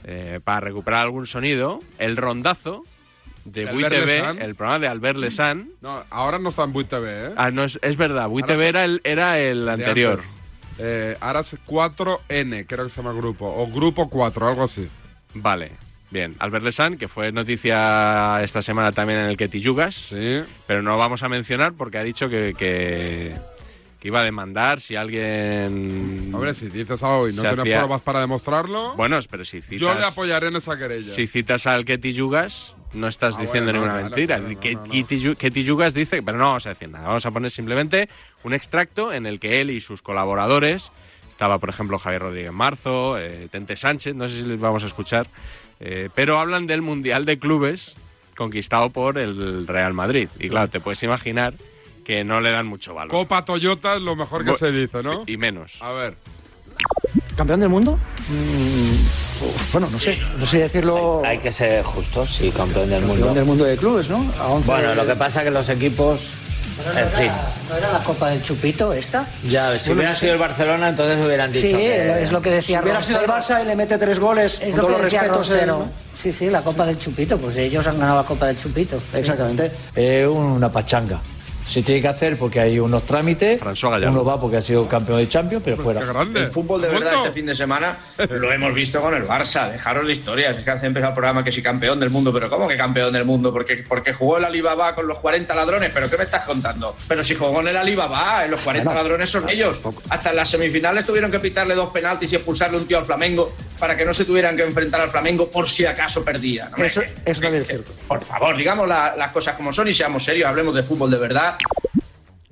eh, 0.04 0.40
para 0.44 0.60
recuperar 0.62 1.02
algún 1.02 1.26
sonido, 1.26 1.80
el 1.98 2.18
rondazo 2.18 2.84
de 3.46 3.66
¿De 3.66 3.72
Bui 3.72 3.84
Albert 3.84 4.04
TV, 4.06 4.18
Lesan? 4.20 4.42
el 4.42 4.56
programa 4.56 4.80
de 4.80 4.88
Albert 4.88 5.18
Lesan. 5.18 5.70
No, 5.82 6.04
ahora 6.12 6.38
no 6.38 6.50
está 6.50 6.64
en 6.64 6.74
Buit 6.74 6.90
TV, 6.90 7.28
¿eh? 7.28 7.34
Ah, 7.38 7.50
no, 7.50 7.64
es, 7.64 7.80
es 7.82 7.98
verdad, 7.98 8.28
Bui 8.28 8.44
Ahora 8.44 8.54
TV 8.54 8.64
se- 8.66 8.70
era 8.70 8.86
el, 8.86 9.02
era 9.04 9.40
el 9.40 9.68
anterior. 9.68 10.22
Eh, 10.84 11.18
ahora 11.20 11.42
es 11.42 11.56
4N, 11.66 12.66
creo 12.68 12.86
que 12.86 12.90
se 12.90 13.02
llama 13.02 13.14
grupo. 13.14 13.46
O 13.46 13.68
Grupo 13.68 14.10
4, 14.10 14.48
algo 14.48 14.64
así. 14.64 14.90
Vale, 15.34 15.72
bien. 16.10 16.36
Albert 16.40 16.64
Lesan, 16.66 16.98
que 16.98 17.08
fue 17.08 17.32
noticia 17.32 18.38
esta 18.42 18.62
semana 18.62 18.92
también 18.92 19.20
en 19.20 19.26
el 19.28 19.38
que 19.38 19.48
Yugas, 19.48 19.96
Sí. 19.96 20.42
pero 20.68 20.82
no 20.82 20.98
vamos 20.98 21.24
a 21.24 21.30
mencionar 21.30 21.74
porque 21.74 21.98
ha 22.00 22.04
dicho 22.04 22.30
que, 22.30 22.54
que, 22.58 23.36
que 24.02 24.08
iba 24.08 24.20
a 24.20 24.24
demandar 24.24 24.82
si 24.82 24.96
alguien... 24.96 26.32
Hombre, 26.34 26.54
si 26.56 26.68
dices 26.70 27.02
algo 27.04 27.30
y 27.30 27.34
no 27.34 27.42
tienes 27.44 27.60
hacía- 27.60 27.78
pruebas 27.78 28.02
para 28.02 28.20
demostrarlo, 28.20 28.96
Bueno, 28.96 29.20
pero 29.30 29.46
si 29.46 29.62
citas... 29.62 29.80
yo 29.80 29.94
le 29.94 30.04
apoyaré 30.06 30.48
en 30.48 30.56
esa 30.56 30.76
querella. 30.78 31.14
Si 31.14 31.28
citas 31.28 31.68
al 31.68 31.86
Ketty 31.86 32.12
Yugas, 32.14 32.76
no 32.94 33.08
estás 33.08 33.38
Ah, 33.38 33.42
diciendo 33.42 33.72
bueno, 33.72 33.86
ninguna 33.86 34.04
mentira. 34.04 34.40
no, 34.40 34.50
no, 34.50 34.60
Ketty 34.60 35.64
Yugas 35.64 35.94
dice, 35.94 36.24
pero 36.24 36.38
no 36.40 36.46
vamos 36.46 36.66
a 36.66 36.70
decir 36.70 36.90
nada, 36.90 37.08
vamos 37.08 37.26
a 37.28 37.32
poner 37.32 37.52
simplemente 37.52 38.10
un 38.44 38.54
extracto 38.54 39.14
en 39.14 39.28
el 39.28 39.40
que 39.40 39.62
él 39.62 39.70
y 39.70 39.80
sus 39.80 40.02
colaboradores, 40.02 40.92
estaba 41.30 41.60
por 41.60 41.70
ejemplo 41.70 42.00
Javier 42.00 42.24
Rodríguez 42.24 42.52
Marzo, 42.52 43.20
eh, 43.20 43.48
Tente 43.52 43.76
Sánchez, 43.76 44.16
no 44.16 44.28
sé 44.28 44.38
si 44.42 44.48
les 44.48 44.60
vamos 44.60 44.84
a 44.84 44.88
escuchar, 44.88 45.28
eh, 45.80 46.10
pero 46.16 46.40
hablan 46.40 46.66
del 46.66 46.82
Mundial 46.82 47.26
de 47.26 47.38
Clubes 47.38 47.96
conquistado 48.36 48.90
por 48.90 49.20
el 49.20 49.68
Real 49.68 49.94
Madrid. 49.94 50.28
Y 50.40 50.50
claro, 50.50 50.70
te 50.70 50.80
puedes 50.80 51.04
imaginar 51.04 51.54
que 52.06 52.24
no 52.24 52.42
le 52.42 52.52
dan 52.52 52.66
mucho 52.66 52.94
valor. 52.94 53.12
Copa 53.12 53.46
Toyota 53.46 53.96
es 53.96 54.02
lo 54.02 54.16
mejor 54.16 54.44
que 54.46 54.52
Bu- 54.52 54.58
se 54.58 54.72
dice, 54.72 55.02
¿no? 55.04 55.24
Y 55.28 55.38
menos. 55.38 55.74
A 55.82 55.92
ver. 55.92 56.16
¿Campeón 57.36 57.60
del 57.60 57.70
mundo? 57.70 57.98
Mm, 58.30 59.72
bueno, 59.72 59.88
no 59.92 60.00
sé, 60.00 60.18
no 60.38 60.46
sé 60.46 60.60
decirlo. 60.60 61.22
Hay 61.26 61.38
que 61.40 61.52
ser 61.52 61.84
justos, 61.84 62.36
sí, 62.36 62.52
campeón 62.52 62.90
del 62.90 63.00
Campeón 63.02 63.20
mundo. 63.20 63.34
del 63.34 63.46
mundo 63.46 63.64
de 63.66 63.78
clubes, 63.78 64.10
¿no? 64.10 64.32
A 64.40 64.48
11 64.48 64.68
Bueno, 64.70 64.96
lo 64.96 65.06
que 65.06 65.16
pasa 65.16 65.40
es 65.40 65.46
que 65.46 65.52
los 65.52 65.70
equipos, 65.70 66.30
en 66.96 67.10
fin, 67.12 67.32
¿No 67.70 67.76
era 67.78 67.92
la 67.94 68.04
Copa 68.04 68.30
del 68.30 68.44
Chupito 68.44 68.92
esta? 68.94 69.28
ya, 69.44 69.78
si 69.80 69.92
hubiera 69.92 70.16
sido 70.16 70.34
el 70.34 70.40
Barcelona, 70.40 70.90
entonces 70.90 71.26
hubieran 71.26 71.52
dicho 71.52 71.68
Sí, 71.68 71.74
que... 71.74 72.24
es 72.24 72.32
lo 72.32 72.42
que 72.42 72.50
Si 72.50 72.56
decía 72.56 72.82
hubiera 72.82 73.02
sido 73.02 73.22
el. 73.22 73.28
Barça 73.28 73.62
y 73.64 73.66
le 73.66 73.76
mete 73.76 73.98
tres 73.98 74.20
goles, 74.20 74.62
Es 74.62 74.72
con 74.76 74.82
lo 74.82 74.88
que 74.88 74.94
los 74.94 75.02
decía 75.04 75.22
respetos. 75.24 75.68
¿no? 75.68 75.90
Sí, 76.22 76.32
sí, 76.34 76.50
la 76.50 76.62
Copa 76.62 76.86
del 76.86 77.00
Chupito. 77.00 77.38
Pues 77.38 77.56
ellos 77.58 77.86
han 77.88 77.98
ganado 78.00 78.18
la 78.18 78.24
Copa 78.28 78.48
del 78.48 78.58
Chupito. 78.60 79.02
Exactamente. 79.14 79.72
Es 79.96 80.28
una 80.28 80.70
pachanga. 80.70 81.20
Se 81.68 81.82
tiene 81.84 82.02
que 82.02 82.08
hacer 82.10 82.38
porque 82.38 82.60
hay 82.60 82.80
unos 82.80 83.04
trámites. 83.04 83.62
Uno 83.62 84.26
va 84.26 84.40
porque 84.40 84.58
ha 84.58 84.62
sido 84.62 84.88
campeón 84.90 85.20
de 85.20 85.30
Champions, 85.30 85.64
pero 85.64 85.78
fuera. 85.78 86.04
grande. 86.04 86.42
El 86.42 86.52
fútbol 86.52 86.82
de 86.82 86.90
verdad 86.90 87.14
este 87.18 87.32
fin 87.32 87.46
de 87.46 87.56
semana 87.56 87.98
lo 88.30 88.52
hemos 88.52 88.74
visto 88.74 89.00
con 89.00 89.14
el 89.16 89.24
Barça. 89.26 89.72
Dejaros 89.72 90.06
de 90.06 90.14
historias. 90.14 90.58
Es 90.58 90.64
que 90.64 90.72
hace 90.72 90.88
empezado 90.88 91.12
el 91.12 91.16
programa 91.16 91.44
que 91.44 91.52
si 91.52 91.62
campeón 91.64 92.00
del 92.00 92.10
mundo, 92.10 92.34
pero 92.34 92.50
¿cómo 92.50 92.68
que 92.68 92.76
campeón 92.76 93.14
del 93.14 93.24
mundo? 93.26 93.54
Porque, 93.54 93.84
porque 93.88 94.12
jugó 94.14 94.38
el 94.38 94.46
Alibaba 94.46 94.94
con 94.96 95.08
los 95.08 95.20
40 95.20 95.56
ladrones. 95.56 95.92
¿Pero 95.94 96.10
qué 96.10 96.18
me 96.18 96.24
estás 96.26 96.44
contando? 96.44 96.96
Pero 97.08 97.24
si 97.24 97.36
jugó 97.36 97.62
en 97.62 97.70
el 97.70 97.78
Alibaba, 97.78 98.44
en 98.44 98.52
los 98.52 98.62
40 98.62 98.90
Bueno, 98.90 99.02
ladrones 99.02 99.30
son 99.30 99.48
ellos. 99.48 99.80
Hasta 100.10 100.32
en 100.32 100.36
las 100.36 100.50
semifinales 100.50 101.06
tuvieron 101.06 101.32
que 101.32 101.40
pitarle 101.40 101.74
dos 101.76 101.90
penaltis 101.92 102.34
y 102.34 102.36
expulsarle 102.36 102.78
un 102.80 102.86
tío 102.88 102.98
al 102.98 103.06
Flamengo 103.06 103.54
para 103.80 103.96
que 103.96 104.04
no 104.06 104.14
se 104.14 104.26
tuvieran 104.26 104.56
que 104.58 104.64
enfrentar 104.64 105.00
al 105.02 105.10
Flamengo 105.10 105.50
por 105.50 105.70
si 105.70 105.86
acaso 105.86 106.24
perdía. 106.24 106.70
¿no? 106.78 106.84
Eso, 106.84 107.02
eso 107.26 107.42
también 107.42 107.62
es 107.64 107.68
cierto. 107.70 107.92
Por 108.08 108.22
favor, 108.24 108.56
digamos 108.58 108.88
la- 108.88 109.16
las 109.16 109.32
cosas 109.32 109.56
como 109.56 109.72
son 109.72 109.88
y 109.88 109.94
seamos 109.94 110.24
serios. 110.24 110.48
Hablemos 110.50 110.76
de 110.76 110.84
fútbol 110.84 111.10
de 111.10 111.18
verdad. 111.18 111.51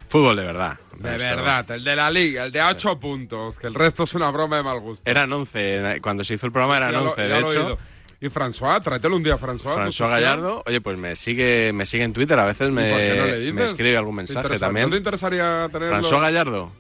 Fútbol 0.08 0.36
de 0.38 0.46
verdad. 0.46 0.78
De 0.98 1.18
verdad, 1.18 1.70
el 1.72 1.84
de 1.84 1.96
la 1.96 2.10
liga, 2.12 2.44
el 2.46 2.52
de 2.52 2.62
8 2.62 3.00
puntos, 3.00 3.58
que 3.58 3.68
el 3.68 3.74
resto 3.76 4.04
es 4.04 4.14
una 4.16 4.32
broma 4.32 4.58
de 4.58 4.64
mal 4.64 4.80
gusto. 4.80 5.02
Eran 5.10 5.32
11, 5.32 6.00
cuando 6.02 6.24
se 6.24 6.34
hizo 6.34 6.46
el 6.48 6.52
programa 6.52 6.78
eran 6.78 6.92
Ya 6.92 7.00
lo- 7.00 7.10
11, 7.12 7.22
ya 7.30 7.36
de 7.36 7.42
lo 7.42 7.48
he 7.48 7.52
hecho. 7.52 7.66
oído. 7.66 7.78
Y 8.22 8.26
François, 8.28 8.82
tráetelo 8.84 9.16
un 9.16 9.24
día, 9.24 9.38
François. 9.38 9.76
tu 9.76 9.80
François 9.80 9.86
sección. 9.86 10.10
Gallardo, 10.10 10.64
oye, 10.66 10.82
pues 10.82 10.98
me 10.98 11.16
sigue, 11.16 11.72
me 11.74 11.86
sigue 11.86 12.04
en 12.04 12.12
Twitter, 12.12 12.38
a 12.38 12.46
veces 12.46 12.68
¿Y 12.68 12.72
por 12.72 12.84
qué 12.84 13.16
no 13.18 13.26
le 13.28 13.32
me, 13.32 13.38
dices? 13.38 13.54
me 13.54 13.64
escribe 13.66 13.96
algún 13.98 14.16
¿Te 14.16 14.18
mensaje 14.18 14.40
interesa- 14.48 14.66
también. 14.66 14.88
¿No 14.88 14.92
te 14.92 14.98
interesaría 14.98 15.70
tenerlo? 15.72 15.98
François 16.02 16.20
Gallardo. 16.22 16.72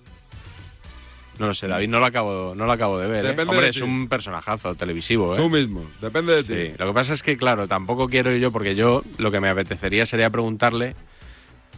No 1.37 1.47
lo 1.47 1.53
sé, 1.53 1.67
David, 1.69 1.87
no 1.87 1.99
lo 2.01 2.05
acabo, 2.05 2.53
no 2.53 2.65
lo 2.65 2.71
acabo 2.73 2.99
de 2.99 3.07
ver. 3.07 3.23
¿eh? 3.23 3.29
Depende 3.29 3.51
Hombre, 3.51 3.61
de 3.67 3.69
es 3.69 3.77
ti. 3.77 3.83
un 3.83 4.09
personajazo 4.09 4.75
televisivo. 4.75 5.35
¿eh? 5.35 5.37
Tú 5.37 5.49
mismo, 5.49 5.85
depende 6.01 6.35
de 6.35 6.43
ti. 6.43 6.71
Sí, 6.71 6.75
lo 6.77 6.87
que 6.87 6.93
pasa 6.93 7.13
es 7.13 7.23
que, 7.23 7.37
claro, 7.37 7.65
tampoco 7.69 8.09
quiero 8.09 8.35
yo, 8.35 8.51
porque 8.51 8.75
yo 8.75 9.03
lo 9.17 9.31
que 9.31 9.39
me 9.39 9.47
apetecería 9.47 10.05
sería 10.05 10.29
preguntarle 10.29 10.95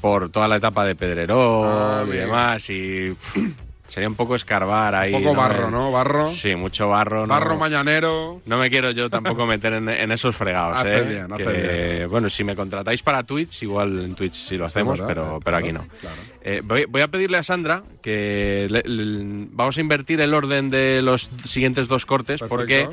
por 0.01 0.29
toda 0.29 0.47
la 0.47 0.57
etapa 0.57 0.83
de 0.85 0.95
Pedrerol 0.95 1.67
Ah, 1.69 2.03
y 2.05 2.11
bien. 2.11 2.25
demás, 2.25 2.69
y 2.69 3.15
sería 3.87 4.09
un 4.09 4.15
poco 4.15 4.35
escarbar 4.35 4.95
ahí. 4.95 5.13
Un 5.13 5.23
poco 5.23 5.35
barro, 5.35 5.69
¿no? 5.69 5.91
Barro. 5.91 6.27
Sí, 6.29 6.55
mucho 6.55 6.89
barro. 6.89 7.21
no- 7.27 7.33
Barro 7.33 7.57
mañanero. 7.57 8.41
no 8.45 8.57
me 8.57 8.69
quiero 8.69 8.91
yo 8.91 9.09
tampoco 9.09 9.45
meter 9.45 9.73
en, 9.73 9.89
en 9.89 10.11
esos 10.11 10.35
fregados, 10.35 10.77
Hace 10.79 10.97
¿eh? 10.97 11.01
bien, 11.03 11.31
hace 11.31 11.43
Que, 11.43 12.05
Bueno, 12.09 12.29
si 12.29 12.43
me 12.43 12.55
contratáis 12.55 13.03
para 13.03 13.23
Twitch, 13.23 13.63
igual 13.63 14.03
en 14.03 14.15
Twitch 14.15 14.33
sí 14.33 14.57
lo 14.57 14.65
hacemos, 14.65 15.01
pero, 15.01 15.37
eh, 15.37 15.39
pero 15.43 15.57
aquí 15.57 15.71
no. 15.71 15.83
claro. 15.99 16.15
Eh, 16.43 16.61
voy, 16.63 16.85
voy 16.85 17.01
a 17.01 17.07
pedirle 17.09 17.37
a 17.37 17.43
Sandra 17.43 17.83
que 18.01 18.67
le- 18.69 18.83
le- 18.83 19.47
vamos 19.51 19.77
a 19.77 19.81
invertir 19.81 20.19
el 20.21 20.33
orden 20.33 20.69
de 20.69 21.01
los 21.03 21.29
siguientes 21.45 21.87
dos 21.87 22.05
cortes 22.05 22.39
Perfecto. 22.39 22.49
porque 22.49 22.89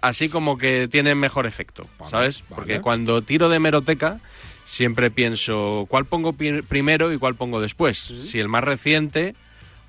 así 0.00 0.28
como 0.28 0.56
que 0.56 0.86
tienen 0.88 1.18
mejor 1.18 1.46
efecto, 1.46 1.86
¿sabes? 2.08 2.44
vale. 2.48 2.54
Porque 2.54 2.80
cuando 2.80 3.20
tiro 3.22 3.48
de 3.48 3.58
meroteca 3.58 4.20
siempre 4.68 5.10
pienso 5.10 5.86
cuál 5.88 6.04
pongo 6.04 6.34
primero 6.34 7.10
y 7.10 7.16
cuál 7.18 7.34
pongo 7.36 7.58
después. 7.58 7.96
Si 7.98 8.38
el 8.38 8.48
más 8.48 8.62
reciente 8.62 9.34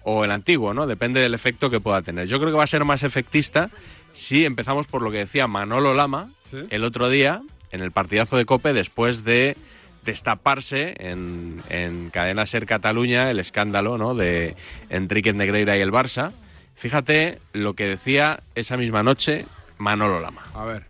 o 0.04 0.24
el 0.24 0.32
antiguo, 0.32 0.74
¿no? 0.74 0.88
Depende 0.88 1.20
del 1.20 1.34
efecto 1.34 1.70
que 1.70 1.82
pueda 1.82 2.02
tener. 2.02 2.28
Yo 2.30 2.40
creo 2.40 2.50
que 2.52 2.58
va 2.58 2.64
a 2.64 2.68
ser 2.68 2.86
más 2.86 3.04
efectista 3.04 3.70
si 4.14 4.46
empezamos 4.46 4.88
por 4.88 5.02
lo 5.02 5.12
que 5.12 5.18
decía 5.18 5.48
Manolo 5.48 5.94
Lama 5.94 6.30
Sí. 6.50 6.58
el 6.72 6.84
otro 6.84 7.10
día 7.10 7.42
en 7.72 7.82
el 7.82 7.92
partidazo 7.92 8.36
de 8.38 8.46
Cope 8.46 8.74
después 8.74 9.24
de 9.24 9.56
destaparse 10.04 10.96
en, 10.98 11.62
en 11.70 12.10
Cadena 12.10 12.46
Ser 12.48 12.66
Cataluña 12.66 13.30
el 13.30 13.40
escándalo 13.40 13.98
¿no? 14.00 14.16
de 14.16 14.56
Enrique 14.90 15.34
Negreira 15.34 15.78
y 15.78 15.82
el 15.82 15.92
Barça. 15.92 16.32
Fíjate 16.76 17.38
lo 17.54 17.74
que 17.74 17.86
decía 17.88 18.40
esa 18.56 18.78
misma 18.78 19.04
noche 19.04 19.46
Manolo 19.78 20.22
Lama. 20.22 20.42
A 20.56 20.64
ver. 20.66 20.86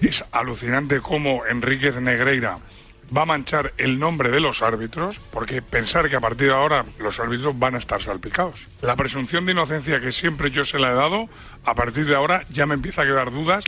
Es 0.00 0.24
alucinante 0.32 1.00
cómo 1.00 1.44
Enríquez 1.46 2.00
Negreira 2.00 2.58
va 3.16 3.22
a 3.22 3.26
manchar 3.26 3.72
el 3.78 3.98
nombre 3.98 4.30
de 4.30 4.40
los 4.40 4.62
árbitros, 4.62 5.20
porque 5.30 5.62
pensar 5.62 6.08
que 6.08 6.16
a 6.16 6.20
partir 6.20 6.48
de 6.48 6.54
ahora 6.54 6.84
los 6.98 7.18
árbitros 7.20 7.58
van 7.58 7.74
a 7.74 7.78
estar 7.78 8.02
salpicados. 8.02 8.66
La 8.82 8.96
presunción 8.96 9.46
de 9.46 9.52
inocencia 9.52 10.00
que 10.00 10.12
siempre 10.12 10.50
yo 10.50 10.64
se 10.64 10.78
la 10.78 10.90
he 10.90 10.94
dado, 10.94 11.28
a 11.64 11.74
partir 11.74 12.06
de 12.06 12.14
ahora 12.14 12.44
ya 12.50 12.66
me 12.66 12.74
empieza 12.74 13.02
a 13.02 13.04
quedar 13.04 13.30
dudas. 13.30 13.64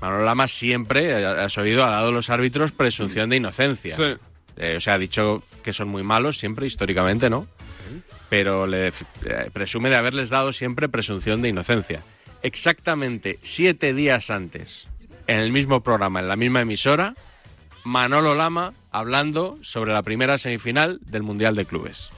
Manolo 0.00 0.24
Lama 0.24 0.48
siempre, 0.48 1.20
eh, 1.20 1.26
has 1.26 1.58
oído, 1.58 1.84
ha 1.84 1.90
dado 1.90 2.08
a 2.08 2.12
los 2.12 2.30
árbitros 2.30 2.72
presunción 2.72 3.28
de 3.30 3.36
inocencia. 3.36 3.96
Sí. 3.96 4.16
Eh, 4.56 4.76
o 4.76 4.80
sea, 4.80 4.94
ha 4.94 4.98
dicho 4.98 5.42
que 5.62 5.72
son 5.72 5.88
muy 5.88 6.02
malos 6.02 6.38
siempre, 6.38 6.66
históricamente, 6.66 7.30
¿no? 7.30 7.46
Pero 8.28 8.66
le 8.66 8.88
eh, 8.88 8.92
presume 9.52 9.90
de 9.90 9.96
haberles 9.96 10.28
dado 10.28 10.52
siempre 10.52 10.88
presunción 10.88 11.42
de 11.42 11.48
inocencia. 11.48 12.02
Exactamente 12.42 13.38
siete 13.42 13.92
días 13.92 14.30
antes, 14.30 14.86
en 15.26 15.38
el 15.38 15.50
mismo 15.50 15.82
programa, 15.82 16.20
en 16.20 16.28
la 16.28 16.36
misma 16.36 16.60
emisora, 16.60 17.14
Manolo 17.84 18.34
Lama 18.34 18.72
hablando 18.90 19.58
sobre 19.62 19.92
la 19.92 20.02
primera 20.02 20.38
semifinal 20.38 21.00
del 21.06 21.22
Mundial 21.22 21.54
de 21.56 21.66
Clubes. 21.66 22.10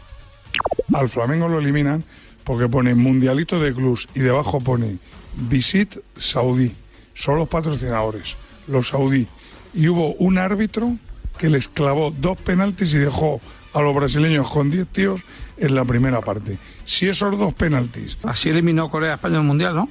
Al 0.92 1.08
Flamengo 1.08 1.48
lo 1.48 1.58
eliminan 1.58 2.04
porque 2.44 2.68
pone 2.68 2.94
Mundialito 2.94 3.60
de 3.60 3.72
Clubs 3.72 4.08
y 4.14 4.20
debajo 4.20 4.60
pone 4.60 4.98
Visit 5.36 5.96
Saudí. 6.16 6.74
Son 7.14 7.38
los 7.38 7.48
patrocinadores, 7.48 8.36
los 8.66 8.88
saudí. 8.88 9.26
Y 9.74 9.88
hubo 9.88 10.14
un 10.14 10.38
árbitro 10.38 10.96
que 11.38 11.48
les 11.48 11.68
clavó 11.68 12.10
dos 12.10 12.38
penaltis 12.38 12.94
y 12.94 12.98
dejó 12.98 13.40
a 13.74 13.80
los 13.80 13.94
brasileños 13.94 14.50
con 14.50 14.70
10 14.70 14.86
tíos 14.88 15.20
en 15.56 15.74
la 15.74 15.84
primera 15.84 16.20
parte. 16.20 16.58
Si 16.84 17.08
esos 17.08 17.38
dos 17.38 17.54
penaltis, 17.54 18.18
Así 18.22 18.50
eliminó 18.50 18.90
Corea 18.90 19.14
España 19.14 19.36
en 19.36 19.42
el 19.42 19.46
Mundial, 19.46 19.74
¿no? 19.76 19.88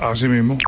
así 0.00 0.26
mismo, 0.26 0.58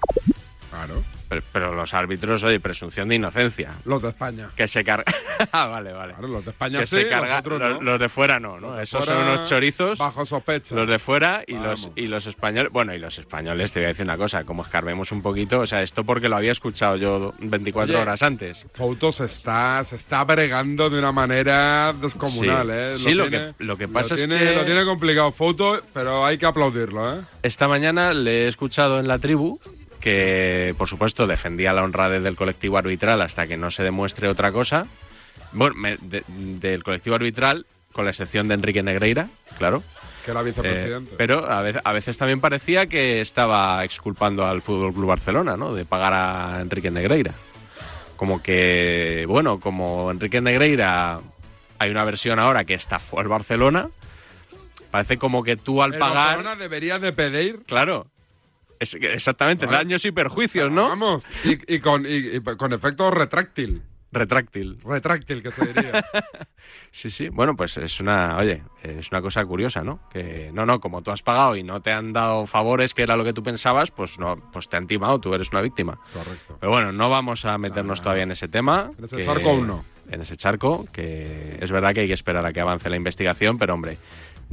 Claro. 0.71 1.03
Pero, 1.33 1.43
pero 1.51 1.75
los 1.75 1.95
árbitros, 1.95 2.43
oye, 2.43 2.61
presunción 2.61 3.09
de 3.09 3.15
inocencia. 3.15 3.71
Los 3.87 4.03
de 4.03 4.11
España. 4.11 4.51
Que 4.55 4.69
se 4.69 4.85
carga. 4.85 5.05
ah, 5.53 5.65
vale, 5.65 5.91
vale. 5.93 6.12
Claro, 6.12 6.29
los 6.29 6.45
de 6.45 6.51
España 6.51 6.81
que 6.81 6.87
sí, 6.87 6.97
se 6.97 7.09
carga. 7.09 7.41
los, 7.41 7.59
no. 7.59 7.81
los 7.81 7.99
de 7.99 8.09
fuera 8.11 8.39
no, 8.39 8.61
¿no? 8.61 8.73
Los 8.73 8.83
Esos 8.83 9.07
son 9.07 9.17
unos 9.17 9.49
chorizos. 9.49 9.99
Bajo 9.99 10.27
sospecha. 10.27 10.75
Los 10.75 10.87
de 10.87 10.99
fuera 10.99 11.43
y 11.47 11.55
Vamos. 11.55 11.87
los, 11.87 11.91
y 11.97 12.07
los 12.07 12.27
españoles. 12.27 12.71
Bueno, 12.71 12.95
y 12.95 12.99
los 12.99 13.19
españoles, 13.19 13.73
te 13.73 13.81
voy 13.81 13.87
a 13.87 13.89
decir 13.89 14.05
una 14.05 14.19
cosa, 14.19 14.45
como 14.45 14.62
escarbemos 14.62 15.11
un 15.11 15.23
poquito, 15.23 15.61
o 15.61 15.67
sea, 15.67 15.83
esto 15.83 16.05
porque 16.05 16.29
lo 16.29 16.37
había 16.37 16.53
escuchado 16.53 16.97
yo 16.97 17.33
24 17.39 17.95
Oye, 17.95 18.03
horas 18.03 18.23
antes. 18.23 18.59
Fouto 18.75 19.11
se 19.11 19.25
está, 19.25 19.83
se 19.85 19.97
está 19.97 20.23
bregando 20.25 20.91
de 20.91 20.99
una 20.99 21.12
manera 21.12 21.95
descomunal, 21.95 22.67
Sí. 22.67 22.73
¿eh? 22.75 22.89
Sí, 23.11 23.15
lo 23.15 23.25
que- 23.25 23.31
tiene- 23.31 23.55
lo 23.59 23.77
que 23.79 23.89
pasa 23.89 24.15
es 24.17 24.21
tiene, 24.21 24.39
que- 24.39 24.55
Lo 24.55 24.65
tiene 24.67 24.85
complicado 24.85 25.33
Fouto, 25.33 25.81
pero 25.95 26.27
hay 26.27 26.37
que 26.37 26.45
aplaudirlo, 26.45 27.15
¿eh? 27.17 27.23
Esta 27.43 27.69
mañana 27.69 28.12
le 28.12 28.45
he 28.45 28.49
escuchado 28.49 29.01
en 29.01 29.09
la 29.09 29.19
tribu 29.19 29.59
que, 30.03 30.75
por 30.77 30.89
supuesto, 30.89 31.27
defendía 31.27 31.73
la 31.73 31.83
honradez 31.85 32.23
del 32.23 32.37
colectivo 32.37 32.77
arbitral 32.77 33.23
hasta 33.23 33.47
que 33.47 33.57
no 33.57 33.71
se 33.71 33.83
demuestre 33.83 34.29
otra 34.29 34.53
cosa. 34.53 34.87
Bueno, 35.53 35.75
me- 35.77 35.97
de- 36.01 36.25
del 36.29 36.83
colectivo 36.83 37.17
arbitral, 37.17 37.65
con 37.93 38.05
la 38.05 38.11
excepción 38.11 38.49
de 38.49 38.55
Enrique 38.55 38.83
Negreira, 38.83 39.29
claro. 39.59 39.83
Que 40.25 40.31
era 40.31 40.43
vicepresidente. 40.43 41.13
Eh, 41.13 41.15
pero 41.19 41.51
a 41.51 41.63
veces, 41.63 41.83
a 41.85 41.93
veces 41.93 42.19
también 42.19 42.41
parecía 42.41 42.87
que 42.87 43.21
estaba 43.21 43.85
exculpando 43.85 44.47
al 44.47 44.61
Fútbol 44.63 44.93
Club 44.93 45.07
Barcelona, 45.07 45.57
¿no? 45.57 45.75
De 45.75 45.85
pagar 45.85 46.13
a 46.13 46.61
Enrique 46.61 46.91
Negreira. 46.91 47.33
Como 48.17 48.41
que, 48.43 49.25
bueno, 49.29 49.59
como 49.59 50.11
Enrique 50.11 50.41
Negreira 50.41 51.21
hay 51.79 51.91
una 51.91 52.05
versión 52.05 52.39
ahora 52.39 52.65
que 52.65 52.75
estafó 52.75 53.19
al 53.19 53.27
Barcelona, 53.29 53.89
parece 54.93 55.19
como 55.19 55.43
que 55.43 55.57
tú 55.57 55.83
al 55.83 55.95
El 55.95 55.99
pagar. 55.99 56.37
Barcelona 56.37 56.57
debería 56.57 56.99
de 56.99 57.13
pedir 57.13 57.61
Claro. 57.67 58.07
Es- 58.83 58.95
exactamente, 58.95 59.67
Vale. 59.67 59.79
daños 59.79 60.05
y 60.05 60.12
perjuicios, 60.12 60.71
¿no? 60.71 60.89
Vamos, 60.89 61.25
y, 61.45 61.75
y 61.75 61.81
con, 61.81 62.05
y- 62.07 62.37
y 62.37 62.41
con 62.41 62.73
efecto 62.73 63.11
retráctil. 63.11 63.83
Retráctil. 64.11 64.79
Retráctil, 64.85 65.43
que 65.43 65.51
se 65.51 65.67
diría. 65.67 66.05
Sí, 66.91 67.11
sí. 67.11 67.29
Bueno, 67.31 67.57
pues 67.57 67.77
es 67.79 67.99
una, 68.01 68.37
oye, 68.37 68.62
es 68.83 69.11
una 69.11 69.21
cosa 69.23 69.45
curiosa, 69.45 69.83
¿no? 69.83 70.01
Que 70.11 70.51
no, 70.53 70.65
no, 70.67 70.79
como 70.79 71.03
tú 71.03 71.11
has 71.11 71.23
pagado 71.23 71.57
y 71.57 71.62
no 71.62 71.81
te 71.81 71.91
han 71.91 72.12
dado 72.12 72.47
favores, 72.47 72.93
que 72.95 73.03
era 73.03 73.17
lo 73.17 73.25
que 73.25 73.33
tú 73.33 73.43
pensabas, 73.43 73.91
pues 73.91 74.19
no, 74.19 74.37
pues 74.53 74.69
te 74.69 74.77
han 74.77 74.87
timado, 74.87 75.19
tú 75.19 75.35
eres 75.35 75.51
una 75.51 75.61
víctima. 75.62 75.99
Correcto. 76.12 76.59
Pero 76.61 76.71
bueno, 76.71 76.93
no 76.93 77.09
vamos 77.09 77.45
a 77.47 77.57
meternos 77.59 78.01
todavía 78.03 78.23
en 78.25 78.31
ese 78.31 78.47
tema. 78.49 78.91
En 78.99 79.05
ese 79.07 79.17
que- 79.17 79.25
charco 79.25 79.51
aún 79.51 79.67
no. 79.67 79.85
En 80.11 80.21
ese 80.21 80.37
charco, 80.37 80.87
que 80.93 81.57
es 81.61 81.73
verdad 81.73 81.95
que 81.95 82.01
hay 82.01 82.09
que 82.09 82.12
esperar 82.15 82.45
a 82.45 82.53
que 82.53 82.61
avance 82.61 82.91
la 82.91 82.97
investigación, 82.97 83.57
pero 83.59 83.75
hombre, 83.75 83.97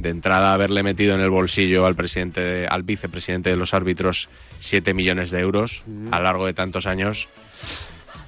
de 0.00 0.10
entrada 0.10 0.52
haberle 0.54 0.82
metido 0.82 1.14
en 1.14 1.20
el 1.20 1.30
bolsillo 1.30 1.86
al 1.86 1.94
presidente, 1.94 2.40
de- 2.40 2.66
al 2.66 2.82
vicepresidente 2.82 3.50
de 3.50 3.56
los 3.56 3.74
árbitros 3.74 4.28
7 4.58 4.94
millones 4.94 5.30
de 5.30 5.40
euros 5.40 5.82
a 6.10 6.18
lo 6.18 6.24
largo 6.24 6.46
de 6.46 6.54
tantos 6.54 6.86
años, 6.86 7.28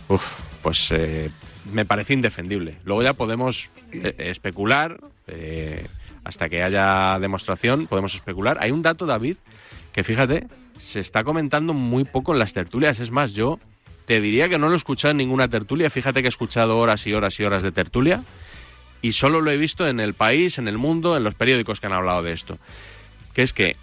uf, 0.09 0.23
pues 0.63 0.91
eh, 0.91 1.31
me 1.73 1.85
parece 1.85 2.13
indefendible. 2.15 2.77
Luego 2.85 3.03
ya 3.03 3.15
podemos 3.15 3.71
eh, 3.93 4.15
especular, 4.19 4.99
eh, 5.27 5.87
hasta 6.25 6.49
que 6.49 6.63
haya 6.63 7.19
demostración, 7.21 7.87
podemos 7.87 8.15
especular. 8.15 8.59
Hay 8.61 8.71
un 8.71 8.83
dato, 8.83 9.07
David, 9.07 9.37
que 9.93 10.05
fíjate, 10.05 10.47
se 10.79 11.01
está 11.01 11.25
comentando 11.25 11.75
muy 11.75 12.05
poco 12.05 12.33
en 12.33 12.39
las 12.39 12.53
tertulias. 12.53 13.01
Es 13.01 13.11
más, 13.11 13.33
yo 13.33 13.59
te 14.07 14.21
diría 14.21 14.49
que 14.49 14.59
no 14.59 14.69
lo 14.69 14.75
he 14.75 14.77
escuchado 14.77 15.11
en 15.13 15.17
ninguna 15.19 15.49
tertulia. 15.49 15.91
Fíjate 15.91 16.21
que 16.23 16.27
he 16.27 16.29
escuchado 16.29 16.79
horas 16.79 17.07
y 17.07 17.13
horas 17.15 17.39
y 17.41 17.45
horas 17.45 17.63
de 17.63 17.73
tertulia 17.73 18.23
y 19.03 19.13
solo 19.13 19.41
lo 19.41 19.51
he 19.51 19.57
visto 19.57 19.87
en 19.87 20.01
el 20.01 20.15
país, 20.15 20.59
en 20.59 20.69
el 20.69 20.79
mundo, 20.79 21.17
en 21.17 21.25
los 21.25 21.35
periódicos 21.35 21.81
que 21.81 21.87
han 21.87 21.93
hablado 21.93 22.23
de 22.23 22.33
esto. 22.33 22.59
Que 23.35 23.43
es 23.43 23.53
que 23.53 23.77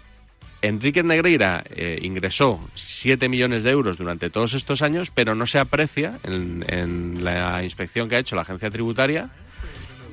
Enrique 0.62 1.02
Negreira 1.02 1.64
eh, 1.70 1.98
ingresó 2.02 2.60
7 2.74 3.28
millones 3.28 3.62
de 3.62 3.70
euros 3.70 3.96
durante 3.96 4.28
todos 4.30 4.54
estos 4.54 4.82
años, 4.82 5.10
pero 5.14 5.34
no 5.34 5.46
se 5.46 5.58
aprecia 5.58 6.18
en, 6.24 6.64
en 6.68 7.22
la 7.24 7.62
inspección 7.62 8.08
que 8.08 8.16
ha 8.16 8.18
hecho 8.18 8.36
la 8.36 8.42
agencia 8.42 8.70
tributaria 8.70 9.30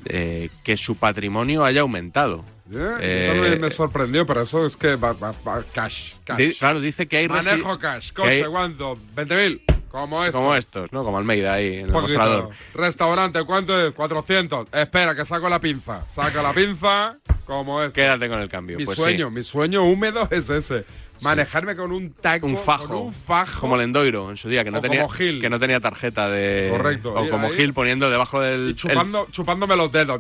eh, 0.06 0.50
que 0.64 0.78
su 0.78 0.96
patrimonio 0.98 1.66
haya 1.66 1.82
aumentado. 1.82 2.46
Yeah, 2.72 2.98
Eh, 3.02 3.58
me 3.60 3.70
sorprendió, 3.70 4.26
pero 4.26 4.42
eso 4.42 4.66
es 4.66 4.76
que 4.78 4.96
va, 4.96 5.14
va- 5.14 5.34
va- 5.46 5.64
cash, 5.74 6.14
cash. 6.24 6.38
Di- 6.38 6.54
claro, 6.54 6.80
dice 6.82 7.08
que 7.08 7.18
hay 7.18 7.28
Manejo 7.30 7.78
cash, 7.80 8.12
¿cuánto? 8.14 8.98
20.000, 9.16 9.62
como 9.90 10.24
esto. 10.24 10.38
Como 10.38 10.56
estos, 10.56 10.92
¿no? 10.92 11.04
Como 11.04 11.18
Almeida 11.18 11.54
ahí 11.54 11.78
en 11.78 11.86
el 11.86 11.92
mostrador. 11.92 12.50
Restaurante, 12.74 13.44
¿cuánto 13.44 13.80
es? 13.80 13.94
400. 13.94 14.68
Espera, 14.72 15.16
que 15.16 15.26
saco 15.26 15.50
la 15.50 15.60
pinza. 15.60 16.06
Saca 16.10 16.42
la 16.42 16.54
pinza, 16.54 17.18
como 17.46 17.82
es. 17.82 17.94
Quédate 17.94 18.28
con 18.30 18.40
el 18.40 18.50
cambio. 18.50 18.78
Mi 18.78 18.86
pues 18.86 18.98
sueño, 18.98 19.30
sí. 19.30 19.36
mi 19.36 19.44
sueño 19.44 19.84
húmedo 19.84 20.28
es 20.32 20.50
ese. 20.50 20.86
Manejarme 21.22 21.76
con 21.76 21.92
un 21.92 22.12
taco, 22.14 22.46
un 22.48 22.58
fajo, 22.58 22.88
con 22.88 22.98
un 22.98 23.14
fajo. 23.14 23.60
como 23.62 23.76
Lendoiro 23.78 24.30
en 24.30 24.38
su 24.38 24.50
día 24.50 24.64
que 24.64 24.72
no 24.72 24.82
tenía 24.82 25.08
que 25.18 25.50
no 25.50 25.60
tenía 25.60 25.80
tarjeta 25.80 26.30
de 26.30 26.68
Correcto. 26.72 27.14
o 27.14 27.26
Y 27.26 27.30
como 27.30 27.48
ahí- 27.48 27.56
Gil 27.56 27.74
poniendo 27.74 28.10
debajo 28.10 28.40
del 28.42 28.76
Chupando, 28.76 29.28
chupándome 29.32 29.76
los 29.76 29.92
dedos. 29.92 30.20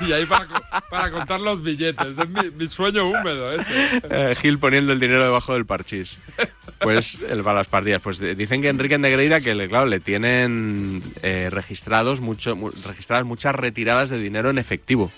Y 0.00 0.12
ahí 0.12 0.24
para, 0.26 0.46
para 0.90 1.10
contar 1.10 1.40
los 1.40 1.62
billetes. 1.62 2.06
Es 2.18 2.28
mi, 2.28 2.50
mi 2.56 2.68
sueño 2.68 3.08
húmedo 3.08 3.52
ese. 3.52 3.96
el- 3.96 4.02
eh, 4.10 4.34
Gil 4.40 4.58
poniendo 4.58 4.92
el 4.92 5.00
dinero 5.00 5.22
debajo 5.22 5.52
del 5.54 5.66
parchís. 5.66 6.18
Pues 6.80 7.20
el 7.28 7.42
para 7.42 7.58
las 7.58 7.68
partidas. 7.68 8.00
Pues 8.00 8.18
de- 8.18 8.34
dicen 8.34 8.62
que 8.62 8.68
Enrique 8.68 8.98
Negreira 8.98 9.40
que 9.40 9.54
le, 9.54 9.68
claro 9.68 9.86
le 9.86 10.00
tienen 10.00 11.02
eh, 11.22 11.48
registrados 11.50 12.20
mucho 12.20 12.56
mu- 12.56 12.70
registradas 12.86 13.24
muchas 13.24 13.54
retiradas 13.54 14.10
de 14.10 14.18
dinero 14.18 14.50
en 14.50 14.58
efectivo, 14.58 15.12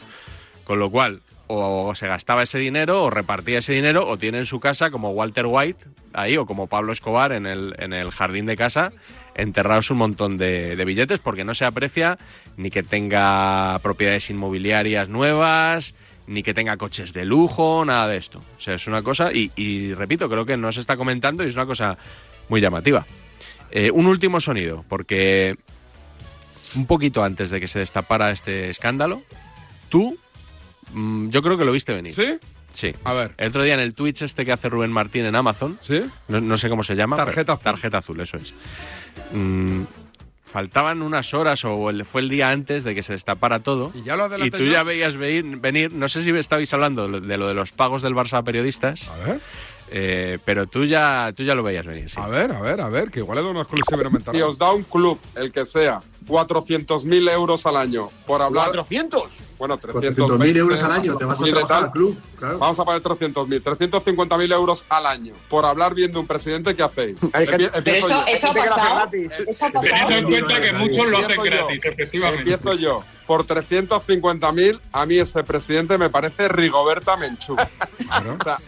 con 0.65 0.79
lo 0.79 0.91
cual 0.91 1.21
o 1.47 1.95
se 1.95 2.09
gastaba 2.09 2.43
ese 2.43 2.59
dinero 2.59 3.05
o 3.05 3.11
repartía 3.11 3.59
ese 3.59 3.73
dinero 3.73 4.07
o 4.09 4.19
tiene 4.19 4.39
en 4.39 4.47
su 4.47 4.61
casa 4.61 4.91
como 4.91 5.11
Walter 5.11 5.47
White 5.47 5.85
ahí 6.13 6.37
o 6.37 6.47
como 6.47 6.67
Pablo 6.67 6.93
Escobar 6.93 7.33
en 7.33 7.47
el, 7.47 7.75
en 7.79 7.93
el 7.93 8.11
jardín 8.11 8.47
de 8.47 8.57
casa 8.57 8.93
enterrados 9.35 9.91
un 9.91 9.99
montón 9.99 10.37
de, 10.37 10.83
billetes 10.85 11.21
porque 11.21 11.45
no 11.45 11.55
se 11.55 11.65
aprecia 11.65 12.19
ni 12.57 12.71
que 12.71 12.83
tenga 12.83 13.79
propiedades 13.83 14.31
inmobiliarias 14.31 15.09
nuevas 15.09 15.95
ni 16.27 16.43
que 16.43 16.55
tenga 16.55 16.79
coches 16.79 17.13
de 17.13 17.27
lujo, 17.27 17.85
nada 17.85 18.09
de 18.09 18.17
esto. 18.17 18.41
O 18.57 18.61
sea, 18.61 18.75
es 18.75 18.87
una 18.87 19.03
cosa, 19.03 19.31
y, 19.31 19.93
repito, 19.93 20.31
creo 20.31 20.47
que 20.47 20.57
no 20.57 20.73
se 20.73 20.81
está 20.81 20.97
comentando 20.97 21.45
y 21.45 21.49
es 21.49 21.55
una 21.55 21.67
cosa 21.67 21.99
muy 22.49 22.63
llamativa. 22.63 23.05
Eh, 23.71 23.91
un 23.91 24.07
último 24.07 24.41
sonido, 24.41 24.87
porque 24.89 25.59
un 26.75 26.87
poquito 26.87 27.23
antes 27.23 27.51
de 27.51 27.61
que 27.61 27.69
se 27.69 27.79
destapara 27.79 28.31
este 28.31 28.71
escándalo, 28.71 29.23
tú, 29.91 30.17
yo 30.95 31.43
creo 31.43 31.59
que 31.59 31.65
lo 31.65 31.73
viste 31.73 31.93
venir. 31.95 32.13
¿Sí? 32.15 32.39
Sí. 32.73 32.93
A 33.05 33.13
ver. 33.13 33.33
El 33.37 33.49
otro 33.49 33.63
día 33.63 33.75
en 33.75 33.81
el 33.81 33.95
Twitch 33.95 34.23
este 34.23 34.45
que 34.45 34.53
hace 34.53 34.69
Rubén 34.69 34.91
Martín 34.93 35.25
en 35.27 35.37
Amazon. 35.37 35.79
¿Sí? 35.81 36.03
No, 36.29 36.41
no 36.41 36.57
sé 36.57 36.69
cómo 36.69 36.83
se 36.83 36.95
llama. 36.97 37.17
Tarjeta 37.17 37.57
pero- 37.57 37.73
Tarjeta 37.73 37.99
azul, 37.99 38.21
eso 38.21 38.37
es. 38.37 38.53
Mm, 39.33 39.83
faltaban 40.45 41.03
unas 41.03 41.35
horas 41.35 41.65
o 41.65 41.91
el- 41.91 42.05
fue 42.05 42.21
el 42.21 42.29
día 42.29 42.51
antes 42.51 42.83
de 42.85 42.95
que 42.95 43.03
se 43.03 43.13
destapara 43.13 43.61
todo. 43.61 43.93
Y 43.95 44.03
ya 44.03 44.17
lo 44.17 44.27
Y 44.45 44.51
tú 44.51 44.65
ya 44.65 44.83
veías 44.83 45.17
venir, 45.17 45.57
venir, 45.59 45.93
no 45.93 46.09
sé 46.09 46.23
si 46.23 46.31
estabais 46.31 46.73
hablando 46.75 47.03
de 47.03 47.09
lo- 47.09 47.21
de 47.21 47.37
lo 47.37 47.49
de 47.49 47.55
los 47.55 47.73
pagos 47.73 48.03
del 48.03 48.15
Barça 48.15 48.39
a 48.39 48.43
periodistas. 48.43 49.09
A 49.09 49.17
ver. 49.19 49.41
Eh, 49.97 50.39
pero 50.45 50.67
tú 50.67 50.85
ya, 50.85 51.33
tú 51.37 51.45
ya 51.45 51.55
lo 51.55 51.63
veías 51.63 51.87
venir, 51.87 52.11
sí. 52.11 52.17
A 52.19 52.27
ver, 52.27 52.51
a 52.51 52.61
ver, 52.61 52.81
a 52.81 52.89
ver, 52.89 53.11
que 53.11 53.21
igual 53.21 53.39
es 53.39 53.45
de 53.45 53.51
una 53.51 53.61
exclusiva 53.61 54.01
elemental. 54.01 54.35
Y 54.35 54.41
os 54.43 54.59
da 54.59 54.73
un 54.73 54.83
club, 54.83 55.21
el 55.37 55.53
que 55.53 55.65
sea, 55.67 56.01
400.000 56.27 57.29
euros 57.29 57.65
al 57.67 57.77
año 57.77 58.11
por 58.27 58.43
hablar. 58.43 58.71
¿400? 58.73 59.29
Bueno, 59.59 59.79
400.000 59.79 60.57
euros 60.57 60.83
al 60.83 60.93
año, 60.93 61.17
te 61.17 61.25
vas 61.25 61.41
a 61.41 61.45
trabajar 61.45 61.69
tal, 61.69 61.85
al 61.85 61.91
club. 61.91 62.19
Claro. 62.39 62.59
Vamos 62.59 62.79
a 62.79 62.85
pagar 62.85 63.01
300.000, 63.03 63.63
350.000 63.63 64.53
euros 64.53 64.85
al 64.89 65.07
año 65.07 65.35
por 65.49 65.65
hablar 65.65 65.95
bien 65.95 66.13
de 66.13 66.19
un 66.19 66.27
presidente 66.27 66.75
que 66.75 66.83
hacéis. 66.83 67.21
Empie- 67.23 67.71
Pero 67.71 67.77
empiezo 67.77 68.07
eso- 68.09 68.21
yo. 68.21 68.27
eso 68.27 68.47
ha 68.49 68.55
pasado. 68.55 68.95
gratis. 68.97 69.33
Eso 69.47 69.67
ha 69.67 69.71
pasado. 69.71 70.09
Teniendo 70.09 70.37
en 70.37 70.45
cuenta 70.45 70.63
que 70.63 70.73
muchos 70.73 71.07
lo 71.07 71.19
hacen 71.19 71.31
Empiezo 71.31 71.45
yo. 71.45 71.67
gratis, 71.67 71.85
efectivamente. 71.85 72.39
Empiezo 72.41 72.75
yo. 72.75 73.05
Por 73.27 73.47
350.000, 73.47 74.81
a 74.93 75.07
mí 75.07 75.17
ese 75.19 75.45
presidente 75.45 75.97
me 75.99 76.11
parece 76.11 76.49
Rigoberta 76.49 77.17
Menchú. 77.17 77.57
O 78.15 78.45
sea, 78.45 78.59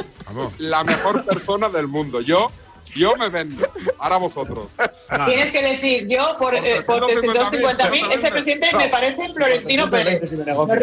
la 0.59 0.83
mejor 0.83 1.25
persona 1.25 1.68
del 1.68 1.87
mundo. 1.87 2.20
Yo, 2.20 2.49
yo 2.96 3.14
me 3.16 3.28
vendo. 3.28 3.66
Ahora 3.98 4.16
vosotros. 4.16 4.68
Tienes 5.26 5.52
que 5.52 5.62
decir, 5.62 6.06
yo 6.09 6.37
por, 6.38 6.54
eh, 6.54 6.82
por 6.87 7.02
350.000, 7.02 8.12
ese 8.12 8.30
presidente 8.30 8.68
me 8.76 8.88
parece 8.88 9.32
Florentino 9.32 9.88
Pérez. 9.90 10.20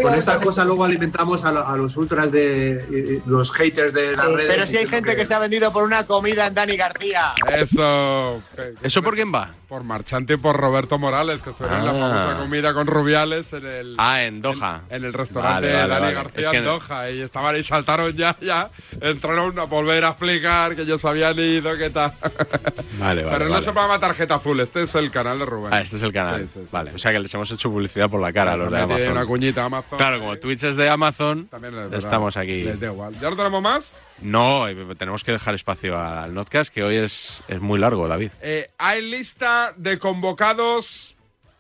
Con 0.02 0.14
estas 0.14 0.38
cosas 0.44 0.66
luego 0.66 0.84
alimentamos 0.84 1.44
a, 1.46 1.52
lo- 1.52 1.68
a 1.68 1.76
los 1.78 1.96
ultras 1.98 2.32
de 2.32 3.22
los 3.26 3.52
haters 3.52 3.94
de 3.94 4.16
las 4.16 4.28
redes. 4.28 4.48
Pero 4.48 4.66
si 4.68 4.78
hay 4.78 4.88
gente 4.88 5.16
que 5.16 5.26
se 5.26 5.34
ha 5.34 5.40
vendido 5.40 5.72
por 5.74 5.84
una 5.84 6.06
comida 6.06 6.48
en 6.48 6.54
Dani 6.54 6.78
García. 6.78 7.34
Eso. 7.52 8.42
¿Eso 8.82 9.02
por 9.04 9.16
quién 9.16 9.34
va? 9.34 9.54
Por 9.68 9.84
Marchante 9.84 10.34
y 10.34 10.38
por 10.38 10.56
Roberto 10.56 11.00
Morales, 11.00 11.42
que 11.42 11.50
estuvieron 11.50 11.80
en 11.80 11.86
la 11.86 11.92
Ah. 11.94 12.10
famosa 12.24 12.38
comida 12.40 12.74
con 12.74 12.86
Rubiales 12.88 13.52
en 13.54 13.66
el. 13.66 13.96
Ah, 13.98 14.22
en 14.24 14.42
Doha. 14.42 14.82
En 14.90 15.04
el 15.04 15.14
restaurante 15.14 15.68
Vale, 15.68 15.74
vale, 15.74 15.82
de 15.84 15.88
Dani 15.90 16.02
vale. 16.02 16.14
García 16.16 16.42
Es 16.42 16.48
que- 16.50 16.58
en 16.58 16.64
Doha. 16.64 17.10
Y 17.10 17.22
estaban 17.22 17.56
ahí, 17.56 17.64
saltaron 17.64 18.16
ya, 18.16 18.38
ya. 18.42 18.70
Entraron 19.02 19.58
a 19.60 19.64
volver 19.64 20.04
a 20.06 20.10
explicar 20.10 20.76
que 20.76 20.84
ellos 20.84 21.04
habían 21.06 21.40
ido, 21.40 21.76
que 21.78 21.90
tarjeta. 22.12 22.84
Vale, 23.00 23.24
vale. 23.24 23.38
Pero 23.38 23.46
no 23.46 23.52
vale. 23.52 23.66
se 23.66 23.74
llama 23.74 24.00
tarjeta 24.00 24.36
azul, 24.36 24.60
este 24.60 24.84
es 24.84 24.96
el 24.96 25.12
canal 25.12 25.40
de 25.40 25.46
Rubén. 25.46 25.74
Ah, 25.74 25.82
este 25.82 25.96
es 25.98 26.04
el 26.04 26.12
canal. 26.14 26.42
Sí, 26.42 26.48
sí, 26.48 26.60
sí, 26.66 26.70
vale, 26.72 26.90
sí. 26.92 26.96
o 26.96 27.00
sea 27.00 27.12
que 27.12 27.20
les 27.20 27.34
hemos 27.34 27.52
hecho 27.52 27.70
publicidad 27.70 28.10
por 28.10 28.22
la 28.22 28.32
cara 28.34 28.54
a 28.54 28.58
los 28.58 28.72
de 28.72 28.80
Amazon. 28.80 29.12
una 29.12 29.26
cuñita 29.26 29.66
Amazon. 29.66 29.98
Claro, 29.98 30.20
como 30.20 30.38
Twitch 30.38 30.64
es 30.64 30.76
de 30.76 30.90
Amazon, 30.90 31.48
También 31.48 31.74
es 31.74 31.80
verdad. 31.82 32.00
estamos 32.00 32.38
aquí. 32.38 32.64
Les 32.64 32.80
da 32.80 32.88
igual. 32.88 33.14
¿Ya 33.20 33.30
no 33.30 33.36
tenemos 33.36 33.62
más? 33.62 33.94
No, 34.22 34.68
eh, 34.68 34.76
tenemos 34.98 35.24
que 35.24 35.32
dejar 35.34 35.56
espacio 35.56 36.00
al 36.00 36.34
Notcast, 36.34 36.74
que 36.74 36.84
hoy 36.84 36.96
es, 36.96 37.42
es 37.48 37.60
muy 37.60 37.80
largo, 37.80 38.08
David. 38.08 38.32
Eh, 38.42 38.70
hay 38.78 39.02
lista 39.02 39.74
de 39.76 40.00
convocados 40.00 41.16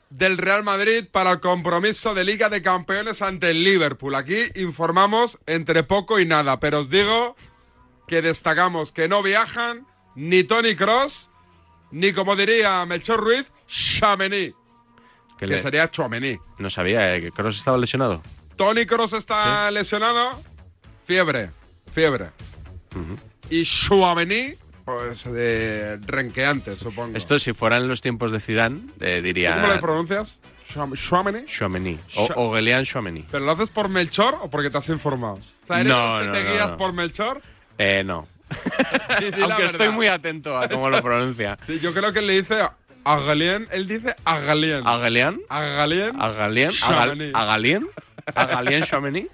del 0.10 0.38
Real 0.38 0.64
Madrid 0.64 1.06
para 1.12 1.32
el 1.32 1.40
compromiso 1.40 2.14
de 2.14 2.24
Liga 2.24 2.48
de 2.50 2.62
Campeones 2.62 3.22
ante 3.24 3.50
el 3.50 3.64
Liverpool. 3.64 4.14
Aquí 4.16 4.38
informamos 4.56 5.40
entre 5.48 5.84
poco 5.84 6.20
y 6.20 6.26
nada, 6.26 6.60
pero 6.60 6.82
os 6.82 6.90
digo 6.92 7.36
que 8.08 8.22
destacamos 8.22 8.92
que 8.92 9.08
no 9.08 9.24
viajan 9.24 9.88
ni 10.16 10.44
Tony 10.44 10.76
Cross, 10.76 11.30
ni 11.92 12.14
como 12.14 12.36
diría 12.36 12.86
Melchor 12.86 13.20
Ruiz, 13.20 13.46
Chamení, 13.68 14.54
que, 15.38 15.48
le- 15.48 15.62
sería 15.62 15.90
Chouameni. 15.90 16.38
No 16.60 16.70
sabía 16.70 17.16
eh, 17.16 17.22
que 17.22 17.32
Cross 17.32 17.58
estaba 17.58 17.78
lesionado. 17.78 18.22
Tony 18.56 18.86
Cross 18.86 19.14
está 19.14 19.70
lesionado, 19.72 20.42
fiebre, 21.06 21.50
fiebre. 21.94 22.30
Y 23.50 23.64
Chouameni, 23.64 24.56
pues 24.86 25.24
de 25.26 25.98
renqueante, 26.06 26.76
supongo. 26.78 27.18
Esto, 27.18 27.40
si 27.40 27.54
fueran 27.54 27.88
los 27.88 28.02
tiempos 28.02 28.32
de 28.32 28.40
Zidane, 28.40 28.82
eh, 29.00 29.22
diría... 29.24 29.56
¿Cómo 29.56 29.74
le 29.74 29.80
pronuncias? 29.80 30.40
Chouam- 30.74 30.96
Chouameni. 30.96 31.46
Chouameni. 31.46 32.00
O, 32.16 32.26
o 32.36 32.84
Chouameni. 32.84 33.26
¿Pero 33.32 33.46
lo 33.46 33.52
haces 33.52 33.70
por 33.70 33.90
Melchor 33.90 34.38
o 34.42 34.50
porque 34.50 34.70
te 34.70 34.78
has 34.78 34.90
informado? 34.90 35.36
O 35.36 35.68
sea, 35.68 35.82
¿eres 35.82 35.92
No, 35.92 36.24
no, 36.24 36.32
te 36.32 36.44
no, 36.44 36.52
guías 36.52 36.70
no. 36.70 36.78
por 36.78 36.94
Melchor? 36.94 37.42
Eh, 37.78 38.04
no. 38.06 38.28
Aunque 39.42 39.66
estoy 39.66 39.90
muy 39.90 40.08
atento 40.08 40.58
a 40.58 40.68
cómo 40.70 40.90
lo 40.90 41.02
pronuncia. 41.02 41.58
Sí, 41.68 41.80
yo 41.80 41.94
creo 41.94 42.12
que 42.14 42.20
él 42.20 42.28
le 42.28 42.42
dice 42.42 42.62
a 43.06 43.20
Galien, 43.20 43.68
él 43.72 43.88
dice 43.88 44.16
a 44.26 44.40
Galien. 44.40 44.86
¿A 44.86 44.98
Galean? 44.98 45.40
A 45.50 45.62
Galien. 45.62 46.22
¿A 46.22 46.30
Galean? 46.32 46.70
¿A, 46.72 46.74
Chouameni. 46.74 47.32
Gal- 47.32 47.36
a 47.36 47.46
Galien? 47.46 47.90
¿A 48.36 48.46
Galien 48.46 48.84
Chouameni? 48.84 49.28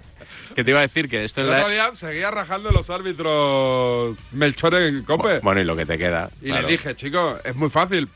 Que 0.54 0.64
te 0.64 0.70
iba 0.70 0.80
a 0.80 0.82
decir 0.82 1.08
que 1.08 1.24
esto 1.24 1.40
en 1.42 1.50
la... 1.50 1.58
otro 1.58 1.68
día 1.70 1.94
seguía 1.94 2.30
rajando 2.30 2.70
los 2.72 2.90
árbitros 2.90 4.16
Melchor 4.32 4.74
en 4.74 5.04
Cope. 5.04 5.38
Bueno, 5.40 5.60
y 5.60 5.64
lo 5.64 5.76
que 5.76 5.86
te 5.86 5.96
queda. 5.96 6.28
y 6.42 6.46
claro. 6.46 6.62
le 6.66 6.72
dije, 6.72 6.96
chico, 6.96 7.38
es 7.44 7.54
muy 7.54 7.70
fácil. 7.70 8.08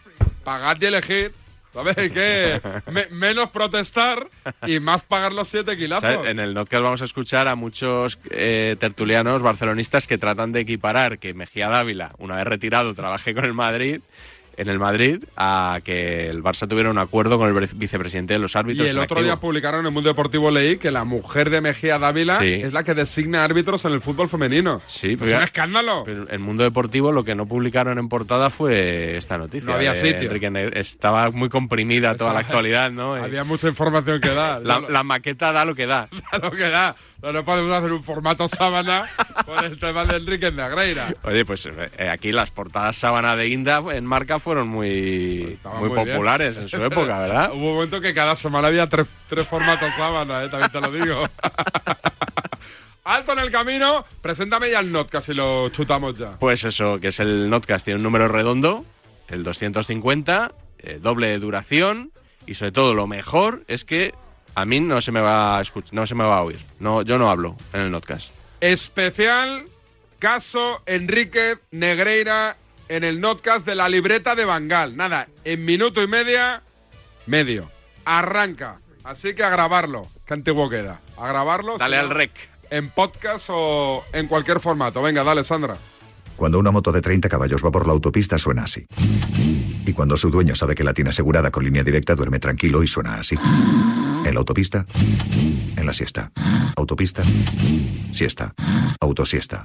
Pagad 0.42 0.76
y 0.80 0.86
elegir. 0.86 1.32
¿Sabes 1.74 1.96
qué? 2.12 2.60
Me- 2.90 3.08
menos 3.10 3.50
protestar 3.50 4.28
y 4.66 4.80
más 4.80 5.02
pagar 5.02 5.32
los 5.32 5.48
siete 5.48 5.76
kilazos. 5.76 6.26
En 6.26 6.38
el 6.38 6.54
Notcast 6.54 6.82
vamos 6.82 7.02
a 7.02 7.04
escuchar 7.04 7.48
a 7.48 7.56
muchos 7.56 8.18
eh, 8.30 8.76
tertulianos 8.78 9.42
barcelonistas 9.42 10.06
que 10.06 10.16
tratan 10.16 10.52
de 10.52 10.60
equiparar 10.60 11.18
que 11.18 11.34
Mejía 11.34 11.68
Dávila, 11.68 12.12
una 12.18 12.36
vez 12.36 12.44
retirado, 12.46 12.94
trabaje 12.94 13.34
con 13.34 13.44
el 13.44 13.52
Madrid, 13.54 14.00
en 14.56 14.68
el 14.68 14.78
Madrid, 14.78 15.24
a 15.36 15.80
que 15.84 16.28
el 16.28 16.42
Barça 16.42 16.68
tuviera 16.68 16.90
un 16.90 16.98
acuerdo 16.98 17.38
con 17.38 17.48
el 17.48 17.54
vice- 17.54 17.74
vicepresidente 17.76 18.34
de 18.34 18.38
los 18.38 18.54
Y 18.54 18.58
árbitros. 18.58 18.88
el 18.90 18.96
en 18.96 19.02
otro 19.02 19.22
día 19.22 19.36
publicaron 19.36 19.80
en 19.80 19.86
el 19.86 19.92
Mundo 19.92 20.08
Deportivo 20.10 20.50
leí 20.50 20.76
que 20.78 20.90
la 20.90 21.04
mujer 21.04 21.50
de 21.50 21.60
Mejía 21.60 21.98
Dávila 21.98 22.38
Sí. 22.38 22.60
es 22.62 22.72
la 22.72 22.84
que 22.84 22.94
designa 22.94 23.44
árbitros 23.44 23.84
en 23.84 23.92
el 23.92 24.00
fútbol 24.00 24.28
femenino. 24.28 24.80
Sí, 24.86 25.12
Es 25.12 25.18
pero 25.18 25.32
un 25.32 25.38
ya- 25.38 25.44
escándalo. 25.44 26.02
Pero 26.04 26.30
en 26.30 26.42
Mundo 26.42 26.62
Deportivo 26.64 27.12
lo 27.12 27.24
que 27.24 27.34
no 27.34 27.46
publicaron 27.46 27.98
en 27.98 28.08
portada 28.08 28.50
fue 28.50 29.16
esta 29.16 29.38
noticia. 29.38 29.68
No 29.70 29.76
había 29.76 29.94
sitio. 29.94 30.30
Enrique 30.30 30.70
Estaba 30.74 31.30
muy 31.30 31.48
comprimida 31.48 32.16
toda 32.16 32.32
la 32.32 32.40
actualidad, 32.40 32.90
¿no? 32.90 33.14
Había 33.14 33.44
mucha 33.44 33.68
información 33.68 34.20
que 34.20 34.30
dar. 34.30 34.60
la, 34.62 34.80
la 34.80 35.02
maqueta 35.02 35.52
da 35.52 35.64
lo 35.64 35.74
que 35.74 35.86
da. 35.86 36.08
da 36.32 36.38
lo 36.38 36.50
que 36.50 36.68
da. 36.68 36.96
No, 37.22 37.32
no 37.32 37.44
podemos 37.44 37.72
hacer 37.72 37.92
un 37.92 38.02
formato 38.04 38.48
sábana 38.48 39.08
con 39.46 39.64
el 39.64 39.78
tema 39.78 40.04
de 40.04 40.16
Enrique 40.16 40.50
Negreira. 40.52 41.14
Oye, 41.22 41.44
pues 41.46 41.66
eh, 41.66 42.08
aquí 42.10 42.32
las 42.32 42.50
portadas 42.50 42.96
sábana 42.96 43.34
de 43.34 43.48
Inda 43.48 43.82
en 43.92 44.04
marca 44.04 44.38
fueron 44.38 44.68
muy, 44.68 45.52
Estaba 45.54 45.80
muy, 45.80 45.88
muy 45.88 46.04
bien. 46.04 46.16
populares 46.16 46.58
en 46.58 46.68
su 46.68 46.82
época, 46.84 47.18
¿verdad? 47.20 47.50
Hubo 47.54 47.68
un 47.68 47.74
momento 47.76 48.00
que 48.00 48.12
cada 48.12 48.36
semana 48.36 48.68
había 48.68 48.88
tres, 48.88 49.06
tres 49.28 49.48
formatos 49.48 49.90
sábana, 49.96 50.44
¿eh? 50.44 50.48
también 50.50 50.70
te 50.70 50.80
lo 50.80 50.92
digo. 50.92 51.28
Alto 53.04 53.32
en 53.34 53.38
el 53.40 53.50
camino, 53.50 54.04
preséntame 54.22 54.70
ya 54.70 54.80
el 54.80 54.90
Notcast 54.90 55.28
y 55.28 55.34
lo 55.34 55.68
chutamos 55.68 56.18
ya. 56.18 56.38
Pues 56.38 56.64
eso, 56.64 56.98
que 57.00 57.08
es 57.08 57.20
el 57.20 57.50
Notcast, 57.50 57.84
tiene 57.84 57.98
un 57.98 58.02
número 58.02 58.28
redondo, 58.28 58.84
el 59.28 59.44
250, 59.44 60.52
eh, 60.78 60.98
doble 61.02 61.26
de 61.28 61.38
duración 61.38 62.12
y 62.46 62.54
sobre 62.54 62.72
todo 62.72 62.94
lo 62.94 63.06
mejor 63.06 63.62
es 63.68 63.84
que 63.84 64.14
a 64.54 64.64
mí 64.64 64.80
no 64.80 65.00
se 65.00 65.12
me 65.12 65.20
va 65.20 65.58
a 65.58 65.60
escuchar, 65.60 65.94
no 65.94 66.06
se 66.06 66.14
me 66.14 66.24
va 66.24 66.38
a 66.38 66.42
oír. 66.42 66.60
No, 66.80 67.02
yo 67.02 67.18
no 67.18 67.30
hablo 67.30 67.56
en 67.72 67.80
el 67.80 67.90
Notcast. 67.90 68.30
Especial 68.60 69.66
caso 70.18 70.82
Enrique 70.86 71.56
Negreira 71.70 72.56
en 72.88 73.04
el 73.04 73.20
Notcast 73.20 73.66
de 73.66 73.74
la 73.74 73.88
libreta 73.88 74.34
de 74.34 74.44
Bangal. 74.44 74.96
Nada, 74.96 75.28
en 75.44 75.64
minuto 75.64 76.02
y 76.02 76.06
media, 76.06 76.62
medio. 77.26 77.70
Arranca. 78.04 78.80
Así 79.02 79.34
que 79.34 79.44
a 79.44 79.50
grabarlo. 79.50 80.08
Qué 80.26 80.34
antiguo 80.34 80.68
queda. 80.70 81.00
A 81.18 81.28
grabarlo. 81.28 81.78
Dale 81.78 81.98
al 81.98 82.10
rec. 82.10 82.32
En 82.70 82.90
podcast 82.90 83.48
o 83.50 84.04
en 84.12 84.26
cualquier 84.26 84.60
formato. 84.60 85.02
Venga, 85.02 85.22
dale, 85.22 85.44
Sandra. 85.44 85.76
Cuando 86.36 86.58
una 86.58 86.70
moto 86.70 86.90
de 86.90 87.00
30 87.00 87.28
caballos 87.28 87.64
va 87.64 87.70
por 87.70 87.86
la 87.86 87.92
autopista 87.92 88.38
suena 88.38 88.64
así. 88.64 88.86
Y 89.86 89.92
cuando 89.92 90.16
su 90.16 90.30
dueño 90.30 90.54
sabe 90.54 90.74
que 90.74 90.84
la 90.84 90.94
tiene 90.94 91.10
asegurada 91.10 91.50
con 91.50 91.64
línea 91.64 91.84
directa 91.84 92.14
duerme 92.14 92.38
tranquilo 92.38 92.82
y 92.82 92.86
suena 92.86 93.16
así. 93.16 93.36
En 94.24 94.34
la 94.34 94.40
autopista, 94.40 94.86
en 95.76 95.86
la 95.86 95.92
siesta. 95.92 96.32
Autopista, 96.76 97.22
siesta. 98.12 98.54
Autosiesta. 99.00 99.64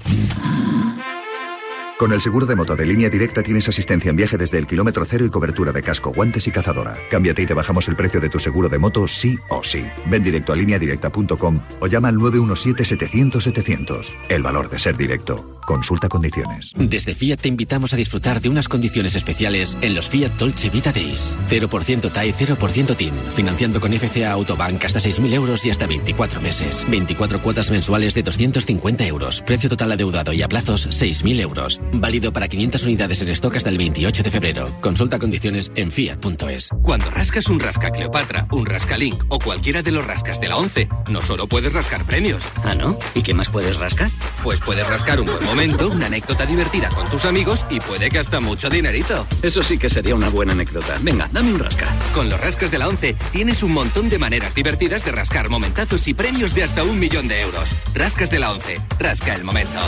Con 1.99 2.13
el 2.13 2.21
seguro 2.21 2.45
de 2.45 2.55
moto 2.55 2.77
de 2.77 2.85
línea 2.85 3.09
directa 3.09 3.43
tienes 3.43 3.67
asistencia 3.67 4.09
en 4.09 4.15
viaje 4.15 4.37
desde 4.37 4.57
el 4.57 4.67
kilómetro 4.67 5.03
cero 5.03 5.25
y 5.25 5.29
cobertura 5.29 5.73
de 5.73 5.83
casco, 5.83 6.13
guantes 6.13 6.47
y 6.47 6.51
cazadora. 6.51 6.95
Cámbiate 7.11 7.41
y 7.41 7.45
te 7.45 7.53
bajamos 7.53 7.89
el 7.89 7.97
precio 7.97 8.21
de 8.21 8.29
tu 8.29 8.39
seguro 8.39 8.69
de 8.69 8.79
moto 8.79 9.05
sí 9.05 9.37
o 9.49 9.65
sí. 9.65 9.85
Ven 10.05 10.23
directo 10.23 10.53
a 10.53 10.55
lineadirecta.com 10.55 11.59
o 11.81 11.87
llama 11.87 12.07
al 12.07 12.15
917-700-700. 12.15 14.15
El 14.29 14.43
valor 14.43 14.69
de 14.69 14.79
ser 14.79 14.95
directo. 14.95 15.58
Consulta 15.69 16.09
condiciones. 16.09 16.71
Desde 16.75 17.13
Fiat 17.13 17.41
te 17.41 17.47
invitamos 17.47 17.93
a 17.93 17.95
disfrutar 17.95 18.41
de 18.41 18.49
unas 18.49 18.67
condiciones 18.67 19.13
especiales 19.13 19.77
en 19.83 19.93
los 19.93 20.09
Fiat 20.09 20.31
Dolce 20.31 20.71
Vita 20.71 20.91
Days. 20.91 21.37
0% 21.47 22.11
TAE, 22.11 22.33
0% 22.33 22.95
TIN. 22.95 23.13
Financiando 23.35 23.79
con 23.79 23.93
FCA 23.93 24.31
Autobank 24.31 24.83
hasta 24.83 24.99
6.000 24.99 25.31
euros 25.31 25.63
y 25.67 25.69
hasta 25.69 25.85
24 25.85 26.41
meses. 26.41 26.87
24 26.89 27.43
cuotas 27.43 27.69
mensuales 27.69 28.15
de 28.15 28.23
250 28.23 29.05
euros. 29.05 29.43
Precio 29.43 29.69
total 29.69 29.91
adeudado 29.91 30.33
y 30.33 30.41
a 30.41 30.47
plazos 30.47 30.87
6.000 30.89 31.39
euros. 31.39 31.79
Válido 31.93 32.33
para 32.33 32.47
500 32.47 32.85
unidades 32.85 33.21
en 33.21 33.29
stock 33.29 33.55
hasta 33.55 33.69
el 33.69 33.77
28 33.77 34.23
de 34.23 34.31
febrero. 34.31 34.71
Consulta 34.81 35.19
condiciones 35.19 35.71
en 35.75 35.91
fiat.es. 35.91 36.69
Cuando 36.81 37.11
rascas 37.11 37.47
un 37.47 37.59
rasca 37.59 37.91
Cleopatra, 37.91 38.47
un 38.53 38.65
rasca 38.65 38.97
Link 38.97 39.23
o 39.29 39.37
cualquiera 39.37 39.83
de 39.83 39.91
los 39.91 40.03
rascas 40.03 40.41
de 40.41 40.47
la 40.47 40.57
11, 40.57 40.89
no 41.11 41.21
solo 41.21 41.45
puedes 41.45 41.71
rascar 41.73 42.05
premios. 42.05 42.43
¿Ah, 42.63 42.73
no? 42.73 42.97
¿Y 43.13 43.21
qué 43.21 43.35
más 43.35 43.49
puedes 43.49 43.77
rascar? 43.77 44.09
Pues 44.41 44.59
puedes 44.61 44.87
rascar 44.87 45.19
un 45.19 45.27
buen 45.27 45.58
momento, 45.59 45.89
una 45.89 46.05
anécdota 46.05 46.45
divertida 46.45 46.87
con 46.87 47.09
tus 47.09 47.25
amigos 47.25 47.65
y 47.69 47.81
puede 47.81 48.09
que 48.09 48.19
hasta 48.19 48.39
mucho 48.39 48.69
dinerito. 48.69 49.27
Eso 49.41 49.61
sí 49.61 49.77
que 49.77 49.89
sería 49.89 50.15
una 50.15 50.29
buena 50.29 50.53
anécdota. 50.53 50.97
Venga, 51.01 51.29
dame 51.33 51.53
un 51.53 51.59
rasca. 51.59 51.85
Con 52.13 52.29
los 52.29 52.39
rascas 52.39 52.71
de 52.71 52.77
la 52.77 52.87
11 52.87 53.15
tienes 53.33 53.61
un 53.61 53.73
montón 53.73 54.07
de 54.07 54.17
maneras 54.19 54.55
divertidas 54.55 55.03
de 55.03 55.11
rascar 55.11 55.49
momentazos 55.49 56.07
y 56.07 56.13
premios 56.13 56.55
de 56.55 56.63
hasta 56.63 56.83
un 56.83 56.97
millón 56.97 57.27
de 57.27 57.41
euros. 57.41 57.75
Rascas 57.93 58.31
de 58.31 58.39
la 58.39 58.53
11. 58.53 58.79
Rasca 58.99 59.35
el 59.35 59.43
momento. 59.43 59.79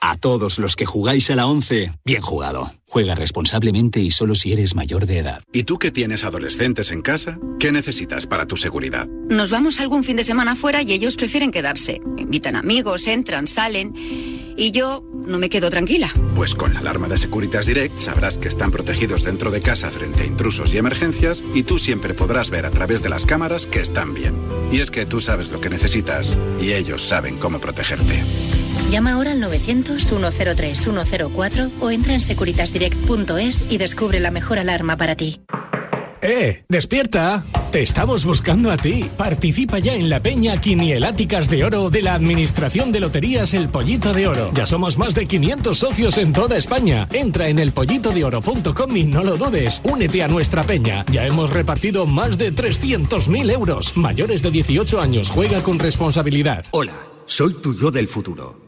A 0.00 0.16
todos 0.16 0.58
los 0.60 0.76
que 0.76 0.86
jugáis 0.86 1.28
a 1.30 1.36
la 1.36 1.46
11, 1.46 1.92
bien 2.04 2.22
jugado. 2.22 2.70
Juega 2.86 3.16
responsablemente 3.16 4.00
y 4.00 4.10
solo 4.10 4.36
si 4.36 4.52
eres 4.52 4.76
mayor 4.76 5.06
de 5.06 5.18
edad. 5.18 5.42
¿Y 5.52 5.64
tú 5.64 5.78
que 5.78 5.90
tienes 5.90 6.22
adolescentes 6.22 6.92
en 6.92 7.02
casa? 7.02 7.38
¿Qué 7.58 7.72
necesitas 7.72 8.26
para 8.26 8.46
tu 8.46 8.56
seguridad? 8.56 9.08
Nos 9.28 9.50
vamos 9.50 9.80
algún 9.80 10.04
fin 10.04 10.16
de 10.16 10.22
semana 10.22 10.54
fuera 10.54 10.82
y 10.82 10.92
ellos 10.92 11.16
prefieren 11.16 11.50
quedarse. 11.50 12.00
Invitan 12.16 12.54
amigos, 12.54 13.08
entran, 13.08 13.48
salen. 13.48 13.92
Y 14.56 14.70
yo 14.70 15.04
no 15.26 15.38
me 15.38 15.50
quedo 15.50 15.68
tranquila. 15.68 16.12
Pues 16.34 16.54
con 16.54 16.74
la 16.74 16.80
alarma 16.80 17.08
de 17.08 17.18
Securitas 17.18 17.66
Direct 17.66 17.98
sabrás 17.98 18.38
que 18.38 18.48
están 18.48 18.70
protegidos 18.70 19.24
dentro 19.24 19.50
de 19.50 19.60
casa 19.60 19.90
frente 19.90 20.22
a 20.22 20.26
intrusos 20.26 20.72
y 20.72 20.78
emergencias 20.78 21.42
y 21.54 21.64
tú 21.64 21.78
siempre 21.78 22.14
podrás 22.14 22.50
ver 22.50 22.66
a 22.66 22.70
través 22.70 23.02
de 23.02 23.08
las 23.08 23.26
cámaras 23.26 23.66
que 23.66 23.80
están 23.80 24.14
bien. 24.14 24.36
Y 24.70 24.78
es 24.78 24.92
que 24.92 25.06
tú 25.06 25.20
sabes 25.20 25.50
lo 25.50 25.60
que 25.60 25.70
necesitas 25.70 26.36
y 26.60 26.72
ellos 26.72 27.06
saben 27.06 27.36
cómo 27.36 27.60
protegerte. 27.60 28.22
Llama 28.90 29.12
ahora 29.12 29.32
al 29.32 29.42
900-103-104 29.42 31.70
o 31.80 31.90
entra 31.90 32.14
en 32.14 32.20
securitasdirect.es 32.20 33.64
y 33.68 33.78
descubre 33.78 34.20
la 34.20 34.30
mejor 34.30 34.58
alarma 34.58 34.96
para 34.96 35.16
ti. 35.16 35.40
¡Eh! 36.20 36.64
¡Despierta! 36.68 37.44
Te 37.70 37.82
estamos 37.82 38.24
buscando 38.24 38.70
a 38.70 38.76
ti. 38.76 39.08
Participa 39.16 39.78
ya 39.78 39.94
en 39.94 40.08
la 40.08 40.20
peña 40.20 40.60
Quinieláticas 40.60 41.48
de 41.50 41.64
Oro 41.64 41.90
de 41.90 42.02
la 42.02 42.14
Administración 42.14 42.92
de 42.92 43.00
Loterías 43.00 43.54
El 43.54 43.68
Pollito 43.68 44.12
de 44.12 44.26
Oro. 44.26 44.50
Ya 44.54 44.66
somos 44.66 44.98
más 44.98 45.14
de 45.14 45.26
500 45.26 45.78
socios 45.78 46.18
en 46.18 46.32
toda 46.32 46.56
España. 46.56 47.08
Entra 47.12 47.48
en 47.48 47.58
elpollitodeoro.com 47.58 48.96
y 48.96 49.04
no 49.04 49.22
lo 49.22 49.36
dudes. 49.36 49.80
Únete 49.84 50.22
a 50.22 50.28
nuestra 50.28 50.64
peña. 50.64 51.04
Ya 51.10 51.26
hemos 51.26 51.50
repartido 51.50 52.06
más 52.06 52.38
de 52.38 52.54
300.000 52.54 53.52
euros. 53.52 53.96
Mayores 53.96 54.42
de 54.42 54.50
18 54.50 55.00
años, 55.00 55.30
juega 55.30 55.62
con 55.62 55.78
responsabilidad. 55.78 56.64
Hola, 56.72 56.94
soy 57.26 57.54
tu 57.54 57.76
yo 57.76 57.90
del 57.90 58.08
futuro. 58.08 58.67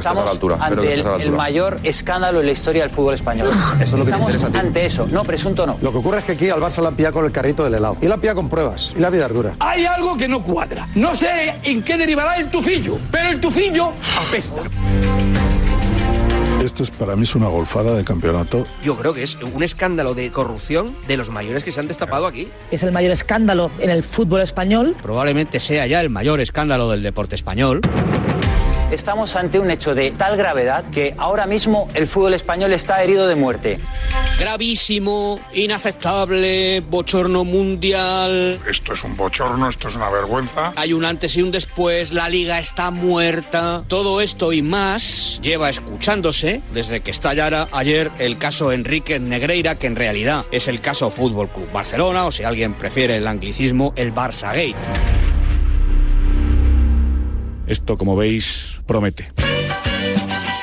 Estamos 0.00 0.30
a 0.30 0.34
la 0.34 0.40
que 0.58 0.64
ante 0.64 0.82
el, 0.82 0.88
estés 1.00 1.06
a 1.06 1.16
la 1.18 1.24
el 1.24 1.32
mayor 1.32 1.80
escándalo 1.84 2.40
en 2.40 2.46
la 2.46 2.52
historia 2.52 2.82
del 2.82 2.90
fútbol 2.90 3.14
español. 3.14 3.48
Eso 3.48 3.82
es 3.82 3.92
lo 3.92 3.98
que 3.98 4.04
te 4.04 4.10
Estamos 4.10 4.34
interesa 4.34 4.46
a 4.46 4.50
ti. 4.50 4.58
ante 4.66 4.86
eso. 4.86 5.06
No, 5.10 5.24
presunto 5.24 5.66
no. 5.66 5.78
Lo 5.80 5.92
que 5.92 5.98
ocurre 5.98 6.18
es 6.18 6.24
que 6.24 6.32
aquí 6.32 6.48
al 6.50 6.60
Barça 6.60 6.80
le 6.80 6.88
han 6.88 6.96
pillado 6.96 7.14
con 7.14 7.24
el 7.24 7.32
carrito 7.32 7.64
del 7.64 7.74
helado. 7.74 7.96
Y 8.00 8.06
la 8.06 8.14
han 8.14 8.20
pillado 8.20 8.36
con 8.36 8.48
pruebas. 8.48 8.92
Y 8.96 9.00
la 9.00 9.10
vida 9.10 9.26
es 9.26 9.34
dura. 9.34 9.54
Hay 9.60 9.84
algo 9.86 10.16
que 10.16 10.26
no 10.28 10.42
cuadra. 10.42 10.88
No 10.94 11.14
sé 11.14 11.54
en 11.62 11.82
qué 11.82 11.96
derivará 11.96 12.36
el 12.36 12.50
tufillo, 12.50 12.98
pero 13.10 13.28
el 13.30 13.40
tufillo 13.40 13.92
apesta. 14.18 14.62
Esto 16.62 16.82
es 16.82 16.90
para 16.90 17.16
mí 17.16 17.22
es 17.22 17.34
una 17.34 17.48
golfada 17.48 17.94
de 17.96 18.04
campeonato. 18.04 18.66
Yo 18.84 18.94
creo 18.96 19.14
que 19.14 19.22
es 19.22 19.36
un 19.36 19.62
escándalo 19.62 20.14
de 20.14 20.30
corrupción 20.30 20.94
de 21.08 21.16
los 21.16 21.30
mayores 21.30 21.64
que 21.64 21.72
se 21.72 21.80
han 21.80 21.88
destapado 21.88 22.26
aquí. 22.26 22.48
Es 22.70 22.82
el 22.82 22.92
mayor 22.92 23.12
escándalo 23.12 23.70
en 23.78 23.88
el 23.88 24.02
fútbol 24.04 24.42
español. 24.42 24.94
Probablemente 25.02 25.58
sea 25.58 25.86
ya 25.86 26.02
el 26.02 26.10
mayor 26.10 26.38
escándalo 26.40 26.90
del 26.90 27.02
deporte 27.02 27.34
español. 27.34 27.80
Estamos 28.90 29.36
ante 29.36 29.60
un 29.60 29.70
hecho 29.70 29.94
de 29.94 30.10
tal 30.10 30.36
gravedad 30.36 30.84
que 30.90 31.14
ahora 31.16 31.46
mismo 31.46 31.88
el 31.94 32.08
fútbol 32.08 32.34
español 32.34 32.72
está 32.72 33.00
herido 33.00 33.28
de 33.28 33.36
muerte. 33.36 33.78
Gravísimo, 34.40 35.38
inaceptable, 35.54 36.80
bochorno 36.80 37.44
mundial. 37.44 38.60
Esto 38.68 38.94
es 38.94 39.04
un 39.04 39.16
bochorno, 39.16 39.68
esto 39.68 39.86
es 39.86 39.94
una 39.94 40.10
vergüenza. 40.10 40.72
Hay 40.74 40.92
un 40.92 41.04
antes 41.04 41.36
y 41.36 41.42
un 41.42 41.52
después, 41.52 42.12
la 42.12 42.28
liga 42.28 42.58
está 42.58 42.90
muerta. 42.90 43.84
Todo 43.86 44.20
esto 44.20 44.52
y 44.52 44.60
más 44.60 45.38
lleva 45.40 45.70
escuchándose 45.70 46.60
desde 46.74 47.00
que 47.00 47.12
estallara 47.12 47.68
ayer 47.70 48.10
el 48.18 48.38
caso 48.38 48.72
Enrique 48.72 49.20
Negreira, 49.20 49.78
que 49.78 49.86
en 49.86 49.94
realidad 49.94 50.46
es 50.50 50.66
el 50.66 50.80
caso 50.80 51.10
Fútbol 51.10 51.48
Club 51.48 51.70
Barcelona, 51.72 52.26
o 52.26 52.32
si 52.32 52.42
alguien 52.42 52.74
prefiere 52.74 53.18
el 53.18 53.28
anglicismo, 53.28 53.92
el 53.94 54.12
Barça 54.12 54.48
Gate. 54.48 54.74
Esto, 57.68 57.96
como 57.96 58.16
veis, 58.16 58.69
promete. 58.90 59.49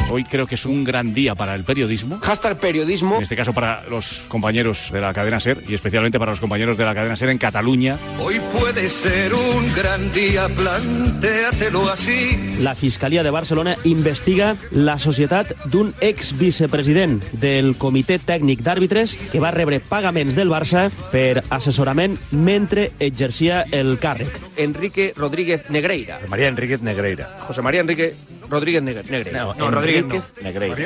Hoy 0.10 0.24
creo 0.24 0.48
que 0.48 0.56
es 0.56 0.66
un 0.66 0.86
gran 0.86 1.14
día 1.14 1.36
para 1.36 1.54
el 1.54 1.66
periodismo. 1.66 2.20
Hashtag 2.20 2.58
periodismo. 2.58 3.18
En 3.18 3.24
este 3.24 3.36
caso 3.36 3.54
para 3.54 3.84
los 3.90 4.26
compañeros 4.30 4.90
de 4.92 5.02
la 5.02 5.14
cadena 5.14 5.40
SER 5.40 5.64
y 5.68 5.74
especialmente 5.74 6.18
para 6.18 6.32
los 6.32 6.40
compañeros 6.40 6.78
de 6.78 6.86
la 6.86 6.96
cadena 6.96 7.16
SER 7.18 7.30
en 7.30 7.38
Cataluña. 7.38 8.00
Hoy 8.20 8.40
puede 8.40 8.88
ser 8.88 9.34
un 9.34 9.74
gran 9.76 10.12
día, 10.14 10.48
plantéatelo 10.48 11.90
así. 11.90 12.58
La 12.60 12.74
Fiscalia 12.76 13.22
de 13.22 13.32
Barcelona 13.32 13.76
investiga 13.84 14.56
la 14.72 14.98
societat 14.98 15.52
d'un 15.66 15.94
ex-vicepresident 16.00 17.20
del 17.34 17.76
Comitè 17.76 18.18
Tècnic 18.24 18.64
d'Àrbitres 18.64 19.18
que 19.32 19.44
va 19.44 19.52
rebre 19.52 19.82
pagaments 19.84 20.40
del 20.40 20.50
Barça 20.50 20.88
per 21.12 21.44
assessorament 21.50 22.16
mentre 22.32 22.94
exercia 23.00 23.66
el 23.72 23.98
càrrec. 24.00 24.40
Enrique 24.56 25.12
Rodríguez 25.18 25.70
Negreira. 25.70 26.22
María 26.30 26.48
Enríquez 26.48 26.82
Negreira. 26.82 27.36
José 27.44 27.62
María 27.62 27.82
Enrique 27.82 28.14
Rodríguez 28.50 28.82
Negre- 28.84 29.04
Negreira. 29.10 29.40
No, 29.44 29.54
no, 29.56 29.72
Rodríguez. 29.72 30.24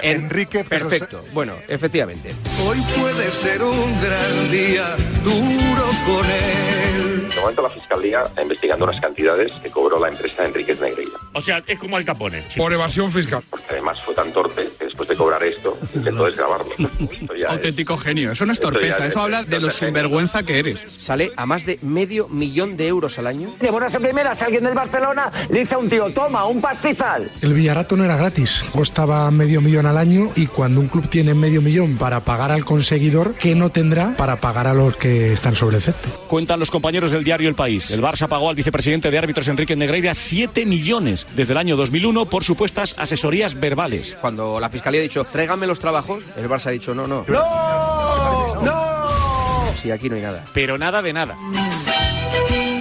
En- 0.04 0.24
Enrique, 0.24 0.64
Perfecto. 0.64 1.24
Bueno, 1.34 1.56
efectivamente. 1.68 2.30
Hoy 2.66 2.80
puede 3.00 3.30
ser 3.32 3.62
un 3.64 4.02
gran 4.02 4.52
día, 4.52 4.96
duro 5.24 5.90
con 6.06 6.26
él. 6.30 7.11
De 7.36 7.40
momento 7.42 7.62
la 7.62 7.70
Fiscalía 7.70 8.24
está 8.24 8.42
investigando 8.42 8.86
unas 8.86 9.00
cantidades 9.00 9.52
que 9.64 9.70
cobró 9.70 10.00
la 10.00 10.10
empresa 10.10 10.44
Enríquez 10.46 10.80
Negreira. 10.82 11.12
O 11.34 11.42
sea, 11.42 11.64
es 11.66 11.80
como 11.80 11.96
Al 11.98 12.04
Capone. 12.06 12.44
Por 12.58 12.74
evasión 12.74 13.12
fiscal. 13.12 13.42
Porque 13.50 13.66
además 13.70 13.98
fue 14.04 14.14
tan 14.14 14.32
torpe 14.34 14.68
que 14.78 14.86
después 14.86 15.08
de 15.08 15.16
cobrar 15.16 15.42
esto 15.44 15.78
intentó 15.96 16.26
desgrabarlo. 16.26 16.72
Es- 16.78 17.50
Auténtico 17.50 17.98
genio. 17.98 18.32
Eso 18.34 18.46
no 18.46 18.52
es 18.52 18.60
torpeza, 18.60 18.98
es- 19.00 19.06
eso 19.06 19.22
habla 19.22 19.44
de 19.44 19.60
lo 19.60 19.70
genio. 19.70 19.72
sinvergüenza 19.72 20.44
que 20.44 20.60
eres. 20.60 20.84
Sale 20.90 21.32
a 21.38 21.46
más 21.46 21.66
de 21.66 21.80
medio 21.82 22.28
millón 22.28 22.76
de 22.78 22.88
euros 22.88 23.18
al 23.18 23.28
año. 23.28 23.54
De 23.60 23.72
buenas 23.72 23.94
en 23.96 24.02
primeras, 24.04 24.42
alguien 24.42 24.64
del 24.66 24.74
Barcelona 24.74 25.32
le 25.50 25.60
dice 25.62 25.76
a 25.76 25.78
un 25.78 25.90
tío, 25.90 26.12
toma, 26.12 26.46
un 26.46 26.60
pastizal. 26.62 27.32
El 27.42 27.54
Villarato 27.54 27.96
no 27.96 28.04
era 28.04 28.18
gratis, 28.18 28.64
costaba 28.74 29.30
medio 29.32 29.62
millón 29.62 29.86
al 29.86 29.98
año 29.98 30.32
y 30.36 30.48
cuando 30.48 30.82
un 30.82 30.88
club 30.88 31.08
tiene 31.08 31.34
medio 31.34 31.62
millón 31.62 31.98
para 31.98 32.20
pagar 32.22 32.52
al 32.52 32.66
conseguidor, 32.66 33.36
¿qué 33.36 33.56
no 33.56 33.70
tendrá 33.70 34.16
para 34.18 34.36
pagar 34.38 34.68
a 34.68 34.74
los 34.74 34.98
que 34.98 35.32
están 35.34 35.56
sobre 35.56 35.78
el 35.78 35.82
césped? 35.82 36.10
Cuentan 36.28 36.60
los 36.60 36.70
compañeros 36.72 37.12
del 37.22 37.26
diario 37.26 37.50
El 37.50 37.56
País. 37.56 37.92
El 37.92 38.02
Barça 38.02 38.28
pagó 38.28 38.50
al 38.50 38.56
vicepresidente 38.56 39.12
de 39.12 39.18
árbitros 39.18 39.48
Enrique 39.48 39.76
Negreira 39.76 40.16
7 40.16 40.66
millones 40.66 41.28
desde 41.36 41.54
el 41.54 41.58
año 41.58 41.76
2001 41.76 42.26
por 42.26 42.44
supuestas 42.44 42.96
asesorías 42.98 43.60
verbales. 43.60 44.18
Cuando 44.20 44.60
la 44.60 44.70
fiscalía 44.70 45.02
ha 45.02 45.04
dicho, 45.04 45.24
tráiganme 45.26 45.68
los 45.68 45.80
trabajos, 45.80 46.24
el 46.36 46.50
Barça 46.50 46.68
ha 46.68 46.72
dicho, 46.72 46.96
no, 46.96 47.06
no. 47.06 47.24
¡No! 47.28 48.62
¡No! 48.64 49.76
Sí, 49.82 49.92
aquí 49.92 50.10
no 50.10 50.16
hay 50.16 50.24
nada. 50.24 50.46
Pero 50.54 50.78
nada 50.78 51.02
de 51.02 51.14
nada. 51.14 51.38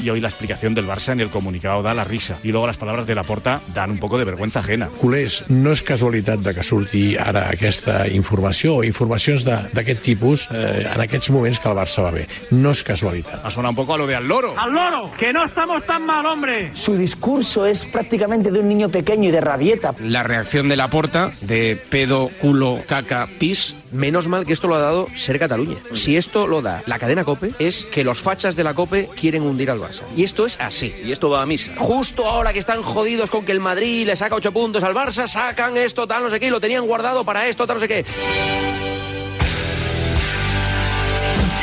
Y 0.03 0.09
hoy 0.11 0.21
la 0.21 0.29
explicación 0.29 0.75
del 0.75 0.87
Barça 0.87 1.13
en 1.13 1.21
el 1.21 1.29
comunicado 1.31 1.83
da 1.83 1.93
la 1.95 2.05
risa. 2.05 2.39
Y 2.43 2.49
luego 2.53 2.67
las 2.67 2.77
palabras 2.79 3.07
de 3.07 3.15
Laporta 3.15 3.61
dan 3.75 3.91
un 3.91 3.99
poco 3.99 4.19
de 4.19 4.25
vergüenza 4.25 4.61
ajena. 4.61 4.89
Culers, 5.01 5.45
no 5.49 5.73
és 5.73 5.83
casualitat 5.83 6.41
de 6.41 6.55
que 6.55 6.63
surti 6.65 7.17
ara 7.21 7.49
aquesta 7.51 8.07
informació 8.09 8.77
o 8.77 8.85
informacions 8.85 9.45
de- 9.45 9.69
d'aquest 9.75 10.01
tipus 10.03 10.49
eh, 10.51 10.89
en 10.93 11.01
aquests 11.01 11.31
moments 11.31 11.59
que 11.61 11.69
el 11.69 11.77
Barça 11.77 12.03
va 12.03 12.11
bé. 12.11 12.27
No 12.51 12.71
és 12.73 12.83
casualitat. 12.83 13.45
Ha 13.45 13.51
sonado 13.51 13.71
un 13.71 13.77
poco 13.77 13.95
a 13.95 13.99
lo 13.99 14.07
de 14.07 14.15
al 14.17 14.27
loro. 14.27 14.55
¡Al 14.59 14.73
loro! 14.73 15.11
¡Que 15.19 15.33
no 15.33 15.45
estamos 15.45 15.85
tan 15.87 16.05
mal, 16.07 16.25
hombre! 16.27 16.71
Su 16.73 16.97
discurso 16.97 17.67
es 17.67 17.85
prácticamente 17.87 18.51
de 18.51 18.61
un 18.61 18.69
niño 18.69 18.89
pequeño 18.89 19.29
y 19.29 19.33
de 19.33 19.41
rabieta. 19.41 19.95
La 20.01 20.23
reacción 20.23 20.69
de 20.69 20.77
la 20.77 20.89
porta 20.89 21.31
de 21.43 21.79
pedo, 21.91 22.31
culo, 22.41 22.81
caca, 22.87 23.29
pis. 23.39 23.77
Menos 23.93 24.29
mal 24.29 24.47
que 24.47 24.53
esto 24.53 24.69
lo 24.69 24.77
ha 24.77 24.81
dado 24.81 25.07
Ser 25.17 25.39
Cataluña. 25.39 25.77
Si 25.93 26.17
esto 26.17 26.47
lo 26.47 26.63
da 26.63 26.83
la 26.87 26.99
cadena 26.99 27.25
COPE, 27.25 27.53
es 27.59 27.85
que 27.85 28.05
los 28.05 28.21
fachas 28.21 28.57
de 28.57 28.65
la 28.65 28.75
COPE 28.75 29.11
quieren 29.19 29.43
hundir 29.43 29.71
al 29.71 29.81
Barça. 29.81 30.03
Y 30.17 30.25
esto 30.25 30.47
es 30.47 30.59
así. 30.61 30.95
Y 31.05 31.13
esto 31.13 31.31
va 31.31 31.43
a 31.43 31.47
misa. 31.47 31.73
Justo 31.77 32.27
ahora 32.27 32.53
que 32.53 32.59
están 32.59 32.83
jodidos 32.83 33.31
con 33.31 33.45
que 33.45 33.53
el 33.53 33.61
Madrid 33.61 34.07
le 34.07 34.17
saca 34.17 34.35
8 34.35 34.53
puntos 34.53 34.83
al 34.83 34.95
Barça, 34.95 35.27
sacan 35.27 35.77
esto, 35.77 36.07
tal, 36.07 36.23
no 36.23 36.31
sé 36.31 36.39
qué, 36.39 36.47
y 36.47 36.51
lo 36.51 36.61
tenían 36.61 36.87
guardado 36.87 37.25
para 37.25 37.49
esto, 37.49 37.67
tal, 37.67 37.77
no 37.77 37.81
sé 37.81 37.89
qué. 37.89 38.05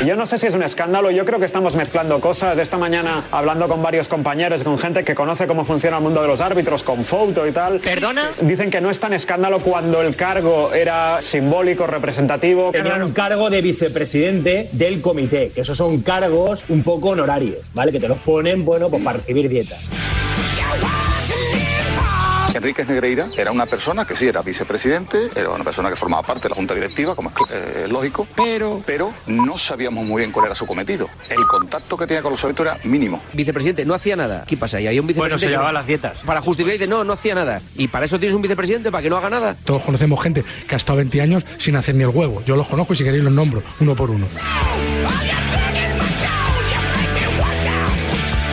Yo 0.05 0.15
no 0.15 0.27
sé 0.27 0.37
si 0.37 0.45
es 0.45 0.53
un 0.53 0.61
escándalo, 0.61 1.09
yo 1.09 1.25
creo 1.25 1.39
que 1.39 1.45
estamos 1.45 1.75
mezclando 1.75 2.19
cosas. 2.19 2.57
Esta 2.59 2.77
mañana 2.77 3.23
hablando 3.31 3.67
con 3.67 3.81
varios 3.81 4.07
compañeros, 4.07 4.63
con 4.63 4.77
gente 4.77 5.03
que 5.03 5.15
conoce 5.15 5.47
cómo 5.47 5.65
funciona 5.65 5.97
el 5.97 6.03
mundo 6.03 6.21
de 6.21 6.27
los 6.27 6.39
árbitros, 6.39 6.83
con 6.83 7.03
foto 7.03 7.47
y 7.47 7.51
tal. 7.51 7.79
¿Perdona? 7.79 8.31
Dicen 8.41 8.69
que 8.69 8.79
no 8.79 8.91
es 8.91 8.99
tan 8.99 9.13
escándalo 9.13 9.59
cuando 9.59 10.01
el 10.03 10.15
cargo 10.15 10.71
era 10.71 11.19
simbólico, 11.19 11.87
representativo. 11.87 12.71
Tenían 12.71 13.01
un 13.01 13.11
cargo 13.11 13.49
de 13.49 13.61
vicepresidente 13.61 14.69
del 14.71 15.01
comité, 15.01 15.51
que 15.53 15.61
esos 15.61 15.75
son 15.75 16.01
cargos 16.01 16.63
un 16.69 16.83
poco 16.83 17.09
honorarios, 17.09 17.59
¿vale? 17.73 17.91
Que 17.91 17.99
te 17.99 18.07
los 18.07 18.19
ponen, 18.19 18.65
bueno, 18.65 18.89
pues 18.89 19.03
para 19.03 19.17
recibir 19.17 19.49
dietas. 19.49 19.81
Enríquez 22.57 22.87
Negreira 22.87 23.27
era 23.37 23.51
una 23.51 23.65
persona 23.65 24.05
que 24.05 24.15
sí 24.15 24.27
era 24.27 24.41
vicepresidente, 24.41 25.29
era 25.35 25.49
una 25.49 25.63
persona 25.63 25.89
que 25.89 25.95
formaba 25.95 26.23
parte 26.23 26.43
de 26.43 26.49
la 26.49 26.55
junta 26.55 26.73
directiva, 26.73 27.15
como 27.15 27.29
es 27.29 27.35
eh, 27.51 27.85
lógico, 27.89 28.27
pero, 28.35 28.81
pero 28.85 29.13
no 29.27 29.57
sabíamos 29.57 30.05
muy 30.05 30.19
bien 30.21 30.31
cuál 30.31 30.47
era 30.47 30.55
su 30.55 30.65
cometido. 30.65 31.09
El 31.29 31.45
contacto 31.47 31.97
que 31.97 32.07
tenía 32.07 32.21
con 32.21 32.31
los 32.31 32.43
árbitros 32.43 32.67
era 32.67 32.79
mínimo. 32.83 33.21
Vicepresidente, 33.33 33.85
no 33.85 33.93
hacía 33.93 34.15
nada. 34.15 34.43
¿Qué 34.47 34.57
pasa? 34.57 34.79
Y 34.81 34.87
había 34.87 35.01
un 35.01 35.07
Bueno, 35.07 35.15
vicepresidente. 35.35 35.39
se 35.41 35.47
que- 35.47 35.51
llevaba 35.53 35.71
las 35.71 35.87
dietas. 35.87 36.17
Para 36.25 36.41
justificar, 36.41 36.73
dice, 36.73 36.87
no, 36.87 37.03
no 37.03 37.13
hacía 37.13 37.35
nada. 37.35 37.61
Y 37.75 37.87
para 37.87 38.05
eso 38.05 38.19
tienes 38.19 38.35
un 38.35 38.41
vicepresidente, 38.41 38.91
para 38.91 39.01
que 39.03 39.09
no 39.09 39.17
haga 39.17 39.29
nada. 39.29 39.55
Todos 39.63 39.83
conocemos 39.83 40.21
gente 40.21 40.43
que 40.67 40.75
ha 40.75 40.77
estado 40.77 40.97
20 40.97 41.21
años 41.21 41.45
sin 41.57 41.75
hacer 41.75 41.95
ni 41.95 42.03
el 42.03 42.09
huevo. 42.09 42.43
Yo 42.45 42.55
los 42.55 42.67
conozco 42.67 42.93
y 42.93 42.97
si 42.97 43.03
queréis 43.03 43.23
los 43.23 43.33
nombro, 43.33 43.63
uno 43.79 43.95
por 43.95 44.09
uno. 44.09 44.27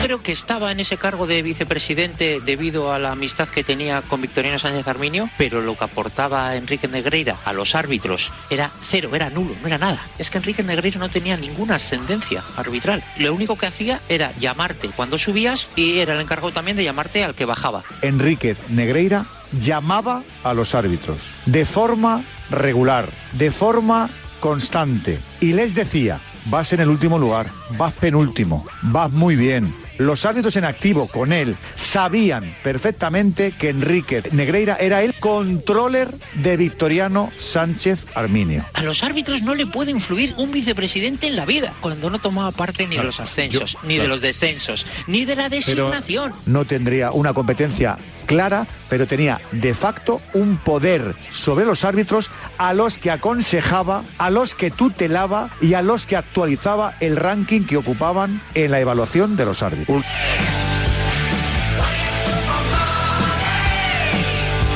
Creo 0.05 0.21
que 0.21 0.33
estaba 0.33 0.71
en 0.71 0.79
ese 0.79 0.97
cargo 0.97 1.25
de 1.25 1.41
vicepresidente 1.41 2.39
debido 2.39 2.93
a 2.93 2.99
la 2.99 3.13
amistad 3.13 3.49
que 3.49 3.63
tenía 3.63 4.03
con 4.03 4.21
Victoriano 4.21 4.59
Sánchez 4.59 4.87
Arminio, 4.87 5.31
pero 5.35 5.61
lo 5.61 5.75
que 5.75 5.83
aportaba 5.83 6.55
Enrique 6.55 6.87
Negreira 6.87 7.37
a 7.43 7.53
los 7.53 7.73
árbitros 7.73 8.31
era 8.51 8.69
cero, 8.87 9.09
era 9.15 9.31
nulo, 9.31 9.55
no 9.63 9.67
era 9.67 9.79
nada. 9.79 9.99
Es 10.19 10.29
que 10.29 10.37
Enrique 10.37 10.61
Negreira 10.61 10.99
no 10.99 11.09
tenía 11.09 11.37
ninguna 11.37 11.77
ascendencia 11.77 12.43
arbitral. 12.55 13.03
Lo 13.17 13.33
único 13.33 13.57
que 13.57 13.65
hacía 13.65 13.99
era 14.07 14.31
llamarte 14.37 14.89
cuando 14.89 15.17
subías 15.17 15.69
y 15.75 15.97
era 15.97 16.13
el 16.13 16.21
encargado 16.21 16.53
también 16.53 16.77
de 16.77 16.83
llamarte 16.83 17.23
al 17.23 17.33
que 17.33 17.45
bajaba. 17.45 17.81
Enríquez 18.03 18.59
Negreira 18.69 19.25
llamaba 19.59 20.21
a 20.43 20.53
los 20.53 20.75
árbitros 20.75 21.17
de 21.47 21.65
forma 21.65 22.23
regular, 22.51 23.09
de 23.31 23.49
forma 23.49 24.11
constante, 24.39 25.17
y 25.41 25.53
les 25.53 25.73
decía, 25.73 26.19
vas 26.45 26.73
en 26.73 26.81
el 26.81 26.89
último 26.89 27.17
lugar, 27.17 27.49
vas 27.75 27.97
penúltimo, 27.97 28.67
vas 28.83 29.11
muy 29.11 29.35
bien, 29.35 29.73
los 29.97 30.25
árbitros 30.25 30.55
en 30.57 30.65
activo 30.65 31.07
con 31.07 31.31
él 31.33 31.57
sabían 31.75 32.55
perfectamente 32.63 33.51
que 33.57 33.69
Enrique 33.69 34.23
Negreira 34.31 34.75
era 34.79 35.03
el 35.03 35.13
controller 35.15 36.09
de 36.35 36.57
Victoriano 36.57 37.31
Sánchez 37.37 38.05
Arminio. 38.15 38.65
A 38.73 38.83
los 38.83 39.03
árbitros 39.03 39.41
no 39.43 39.55
le 39.55 39.65
puede 39.65 39.91
influir 39.91 40.33
un 40.37 40.51
vicepresidente 40.51 41.27
en 41.27 41.35
la 41.35 41.45
vida, 41.45 41.73
cuando 41.81 42.09
no 42.09 42.19
tomaba 42.19 42.51
parte 42.51 42.87
ni 42.87 42.97
de 42.97 43.03
los 43.03 43.19
ascensos, 43.19 43.73
yo- 43.73 43.79
ni 43.83 43.97
de 43.97 44.07
los 44.07 44.21
descensos, 44.21 44.85
ni 45.07 45.25
de 45.25 45.35
la 45.35 45.49
designación. 45.49 46.33
No 46.45 46.65
tendría 46.65 47.11
una 47.11 47.33
competencia 47.33 47.97
clara, 48.25 48.67
pero 48.89 49.07
tenía 49.07 49.39
de 49.51 49.73
facto 49.73 50.21
un 50.33 50.57
poder 50.57 51.15
sobre 51.29 51.65
los 51.65 51.85
árbitros 51.85 52.31
a 52.57 52.73
los 52.73 52.97
que 52.97 53.11
aconsejaba, 53.11 54.03
a 54.17 54.29
los 54.29 54.55
que 54.55 54.71
tutelaba 54.71 55.49
y 55.61 55.73
a 55.73 55.81
los 55.81 56.05
que 56.05 56.17
actualizaba 56.17 56.95
el 56.99 57.15
ranking 57.15 57.61
que 57.61 57.77
ocupaban 57.77 58.41
en 58.53 58.71
la 58.71 58.79
evaluación 58.79 59.35
de 59.35 59.45
los 59.45 59.63
árbitros. 59.63 60.03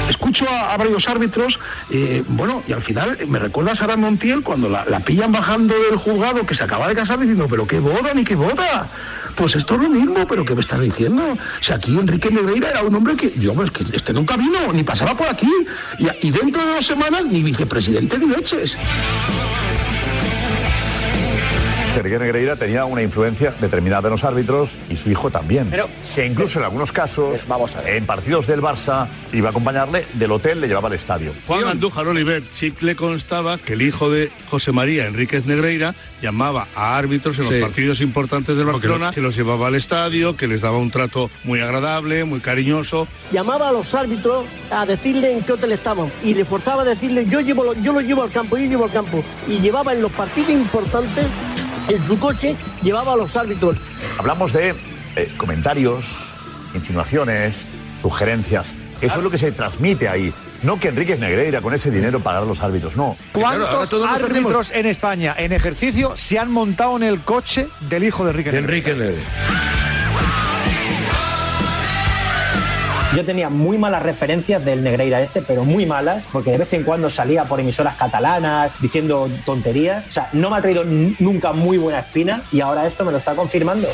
Escucho 0.09 0.45
a, 0.49 0.75
varios 0.77 1.07
árbitros, 1.07 1.59
eh, 1.91 2.23
bueno, 2.27 2.63
y 2.67 2.73
al 2.73 2.81
final 2.81 3.17
eh, 3.19 3.25
me 3.25 3.39
recuerda 3.39 3.71
a 3.71 3.75
Sara 3.75 3.95
Montiel 3.95 4.43
cuando 4.43 4.67
la, 4.69 4.85
la 4.85 4.99
pillan 4.99 5.31
bajando 5.31 5.75
del 5.89 5.97
juzgado 5.97 6.45
que 6.45 6.55
se 6.55 6.63
acaba 6.63 6.87
de 6.87 6.95
casar 6.95 7.19
diciendo, 7.19 7.47
pero 7.49 7.65
qué 7.65 7.79
boda 7.79 8.13
ni 8.13 8.23
qué 8.23 8.35
boda. 8.35 8.87
Pues 9.39 9.55
esto 9.55 9.75
es 9.75 9.81
lo 9.83 9.89
mismo, 9.89 10.27
pero 10.27 10.43
¿qué 10.43 10.53
me 10.53 10.59
estás 10.59 10.81
diciendo? 10.81 11.23
O 11.23 11.63
sea, 11.63 11.77
aquí 11.77 11.97
Enrique 11.97 12.29
Negreira 12.29 12.71
era 12.71 12.83
un 12.83 12.93
hombre 12.93 13.15
que, 13.15 13.31
yo, 13.39 13.53
pues 13.53 13.71
que 13.71 13.85
este 13.93 14.11
nunca 14.11 14.35
vino, 14.35 14.73
ni 14.73 14.83
pasaba 14.83 15.15
por 15.15 15.27
aquí. 15.27 15.49
Y, 15.97 16.27
y 16.27 16.29
dentro 16.29 16.61
de 16.65 16.73
dos 16.73 16.85
semanas, 16.85 17.25
ni 17.25 17.41
vicepresidente 17.41 18.17
ni 18.19 18.27
leches. 18.27 18.75
Enrique 21.97 22.19
Negreira 22.19 22.55
tenía 22.55 22.85
una 22.85 23.01
influencia 23.01 23.53
determinada 23.59 24.07
en 24.07 24.11
los 24.11 24.23
árbitros 24.23 24.75
y 24.89 24.95
su 24.95 25.09
hijo 25.09 25.29
también. 25.31 25.67
Pero- 25.69 25.89
que 26.15 26.25
incluso 26.25 26.59
en 26.59 26.65
algunos 26.65 26.91
casos, 26.91 27.45
en 27.85 28.05
partidos 28.05 28.47
del 28.47 28.61
Barça, 28.61 29.07
iba 29.33 29.47
a 29.47 29.51
acompañarle 29.51 30.05
del 30.13 30.31
hotel, 30.31 30.61
le 30.61 30.67
llevaba 30.67 30.87
al 30.87 30.93
estadio. 30.93 31.33
Juan 31.47 31.65
Andújar 31.67 32.07
Oliver 32.07 32.43
sí 32.53 32.73
le 32.81 32.95
constaba 32.95 33.57
que 33.57 33.73
el 33.73 33.81
hijo 33.81 34.09
de 34.09 34.31
José 34.49 34.71
María 34.71 35.07
Enríquez 35.07 35.45
Negreira 35.45 35.93
llamaba 36.21 36.67
a 36.75 36.97
árbitros 36.97 37.37
en 37.39 37.43
Sí. 37.45 37.51
los 37.53 37.61
partidos 37.61 38.01
importantes 38.01 38.55
del 38.55 38.65
Barcelona, 38.65 39.11
que 39.13 39.21
los 39.21 39.35
llevaba 39.35 39.67
al 39.67 39.75
estadio, 39.75 40.35
que 40.35 40.47
les 40.47 40.61
daba 40.61 40.77
un 40.77 40.91
trato 40.91 41.29
muy 41.43 41.59
agradable, 41.61 42.23
muy 42.23 42.39
cariñoso. 42.39 43.07
llamaba 43.31 43.69
a 43.69 43.71
los 43.71 43.93
árbitros 43.93 44.45
a 44.71 44.85
decirle 44.85 45.33
en 45.33 45.41
qué 45.41 45.53
hotel 45.53 45.71
estaban 45.73 46.11
y 46.23 46.33
le 46.33 46.45
forzaba 46.45 46.81
a 46.83 46.85
decirle 46.85 47.25
yo 47.25 47.39
llevo 47.41 47.73
yo 47.75 47.93
lo 47.93 48.01
llevo 48.01 48.23
al 48.23 48.31
campo, 48.31 48.57
yo 48.57 48.65
llevo 48.65 48.85
al 48.85 48.91
campo 48.91 49.23
y 49.47 49.59
llevaba 49.59 49.93
en 49.93 50.01
los 50.01 50.11
partidos 50.11 50.51
importantes 50.51 51.25
en 51.89 52.07
su 52.07 52.19
coche 52.19 52.55
llevaba 52.81 53.13
a 53.13 53.15
los 53.15 53.35
árbitros. 53.35 53.77
Hablamos 54.17 54.53
de 54.53 54.75
eh, 55.15 55.31
comentarios, 55.37 56.33
insinuaciones, 56.73 57.65
sugerencias. 58.01 58.75
Eso 59.01 59.17
es 59.17 59.23
lo 59.23 59.31
que 59.31 59.37
se 59.37 59.51
transmite 59.51 60.07
ahí. 60.07 60.33
No 60.61 60.79
que 60.79 60.89
Enrique 60.89 61.17
Negreira 61.17 61.61
con 61.61 61.73
ese 61.73 61.89
dinero 61.89 62.19
pagara 62.19 62.43
a 62.43 62.47
los 62.47 62.61
árbitros, 62.61 62.97
no. 62.97 63.15
¿Cuántos 63.31 63.93
árbitros 63.93 64.71
en 64.71 64.85
España 64.85 65.33
en 65.37 65.53
ejercicio 65.53 66.17
se 66.17 66.37
han 66.37 66.51
montado 66.51 66.97
en 66.97 67.03
el 67.03 67.21
coche 67.21 67.67
del 67.81 68.03
hijo 68.03 68.25
de 68.25 68.31
Enrique 68.31 68.51
Negreira? 68.51 69.21
Yo 73.15 73.25
tenía 73.25 73.49
muy 73.49 73.79
malas 73.79 74.03
referencias 74.03 74.63
del 74.63 74.83
Negreira 74.83 75.19
este, 75.19 75.41
pero 75.41 75.65
muy 75.65 75.87
malas, 75.87 76.25
porque 76.31 76.51
de 76.51 76.59
vez 76.59 76.71
en 76.73 76.83
cuando 76.83 77.09
salía 77.09 77.45
por 77.45 77.59
emisoras 77.59 77.95
catalanas 77.95 78.71
diciendo 78.79 79.27
tonterías. 79.45 80.05
O 80.07 80.11
sea, 80.11 80.29
no 80.33 80.51
me 80.51 80.57
ha 80.57 80.61
traído 80.61 80.83
nunca 80.85 81.51
muy 81.51 81.79
buena 81.79 81.99
espina 81.99 82.43
y 82.51 82.61
ahora 82.61 82.85
esto 82.85 83.03
me 83.03 83.11
lo 83.11 83.17
está 83.17 83.33
confirmando. 83.33 83.87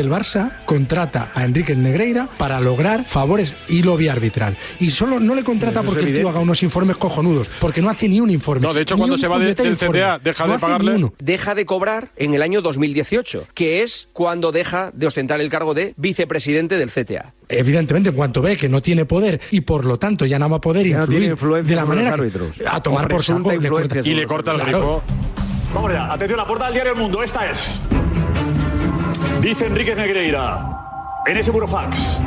El 0.00 0.10
Barça 0.10 0.52
contrata 0.64 1.30
a 1.34 1.44
Enrique 1.44 1.74
Negreira 1.74 2.28
para 2.38 2.60
lograr 2.60 3.04
favores 3.04 3.54
y 3.68 3.82
lobby 3.82 4.08
arbitral. 4.08 4.56
Y 4.80 4.90
solo 4.90 5.18
no 5.20 5.34
le 5.34 5.44
contrata 5.44 5.82
porque 5.82 6.04
el 6.04 6.12
tío 6.14 6.28
haga 6.28 6.40
unos 6.40 6.62
informes 6.62 6.96
cojonudos, 6.98 7.48
porque 7.60 7.80
no 7.82 7.88
hace 7.90 8.08
ni 8.08 8.20
un 8.20 8.30
informe. 8.30 8.66
No, 8.66 8.72
de 8.74 8.82
hecho, 8.82 8.96
cuando 8.96 9.18
se 9.18 9.26
va 9.28 9.38
de- 9.38 9.54
del 9.54 9.68
informe. 9.72 9.98
CTA, 10.00 10.18
deja 10.18 10.46
No 10.46 10.52
de 10.54 10.58
pagarle. 10.58 10.92
uno. 10.96 11.12
Deja 11.18 11.54
de 11.54 11.66
cobrar 11.66 12.08
en 12.16 12.34
el 12.34 12.42
año 12.42 12.62
2018, 12.62 13.46
que 13.54 13.82
es 13.82 14.08
cuando 14.12 14.52
deja 14.52 14.90
de 14.92 15.06
ostentar 15.06 15.40
el 15.40 15.48
cargo 15.50 15.74
de 15.74 15.94
vicepresidente 15.96 16.76
del 16.76 16.90
CTA. 16.90 17.32
Evidentemente, 17.48 18.10
en 18.10 18.14
cuanto 18.16 18.42
ve 18.42 18.56
que 18.56 18.68
no 18.68 18.82
tiene 18.82 19.04
poder 19.04 19.40
y 19.50 19.62
por 19.62 19.84
lo 19.84 19.98
tanto 19.98 20.26
ya 20.26 20.38
no 20.38 20.48
va 20.50 20.58
a 20.58 20.60
poder 20.60 20.86
Ya 20.86 20.98
no 20.98 21.02
influir 21.04 21.64
de 21.64 21.74
la 21.74 21.82
los 21.82 21.88
manera 21.88 22.08
que- 22.08 22.14
árbitros. 22.14 22.48
a 22.66 22.82
tomar 22.82 23.08
por 23.08 23.22
saco 23.24 23.50
le 23.52 23.68
corta- 23.68 24.00
Y 24.04 24.14
le 24.14 24.26
corta 24.26 24.52
el 24.52 24.60
grifo. 24.60 25.02
Vamos 25.74 25.92
ya, 25.92 26.12
atención, 26.12 26.38
la 26.38 26.46
portada 26.46 26.70
del 26.70 26.74
diario 26.74 26.92
El 26.92 26.98
Mundo, 26.98 27.22
esta 27.22 27.50
es. 27.50 27.80
Dice 29.40 29.66
Enrique 29.66 29.94
Negreira, 29.94 30.58
en 31.24 31.36
ese 31.36 31.52
burofax, 31.52 32.18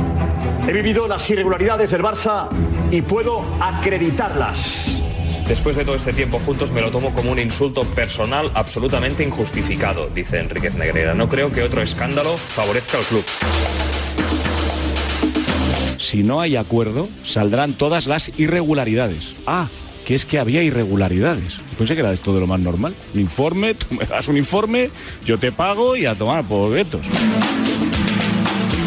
he 0.66 0.72
vivido 0.72 1.06
las 1.06 1.28
irregularidades 1.28 1.90
del 1.90 2.02
Barça 2.02 2.48
y 2.90 3.02
puedo 3.02 3.44
acreditarlas. 3.60 5.02
Después 5.46 5.76
de 5.76 5.84
todo 5.84 5.94
este 5.94 6.14
tiempo 6.14 6.40
juntos 6.44 6.72
me 6.72 6.80
lo 6.80 6.90
tomo 6.90 7.12
como 7.12 7.30
un 7.30 7.38
insulto 7.38 7.84
personal 7.84 8.50
absolutamente 8.54 9.22
injustificado, 9.22 10.08
dice 10.08 10.38
Enríquez 10.38 10.74
Negreira. 10.74 11.12
No 11.12 11.28
creo 11.28 11.52
que 11.52 11.62
otro 11.62 11.82
escándalo 11.82 12.34
favorezca 12.38 12.96
al 12.96 13.04
club. 13.04 13.24
Si 15.98 16.22
no 16.22 16.40
hay 16.40 16.56
acuerdo, 16.56 17.10
saldrán 17.24 17.74
todas 17.74 18.06
las 18.06 18.32
irregularidades. 18.38 19.34
Ah, 19.46 19.68
que 20.12 20.16
es 20.16 20.26
que 20.26 20.38
había 20.38 20.62
irregularidades. 20.62 21.62
Pensé 21.78 21.94
que 21.94 22.00
era 22.00 22.12
esto 22.12 22.34
de 22.34 22.40
lo 22.40 22.46
más 22.46 22.60
normal. 22.60 22.94
Un 23.14 23.20
informe, 23.22 23.72
tú 23.72 23.94
me 23.94 24.04
das 24.04 24.28
un 24.28 24.36
informe, 24.36 24.90
yo 25.24 25.38
te 25.38 25.52
pago 25.52 25.96
y 25.96 26.04
a 26.04 26.14
tomar 26.14 26.44
por 26.44 26.70
vetos. 26.70 27.00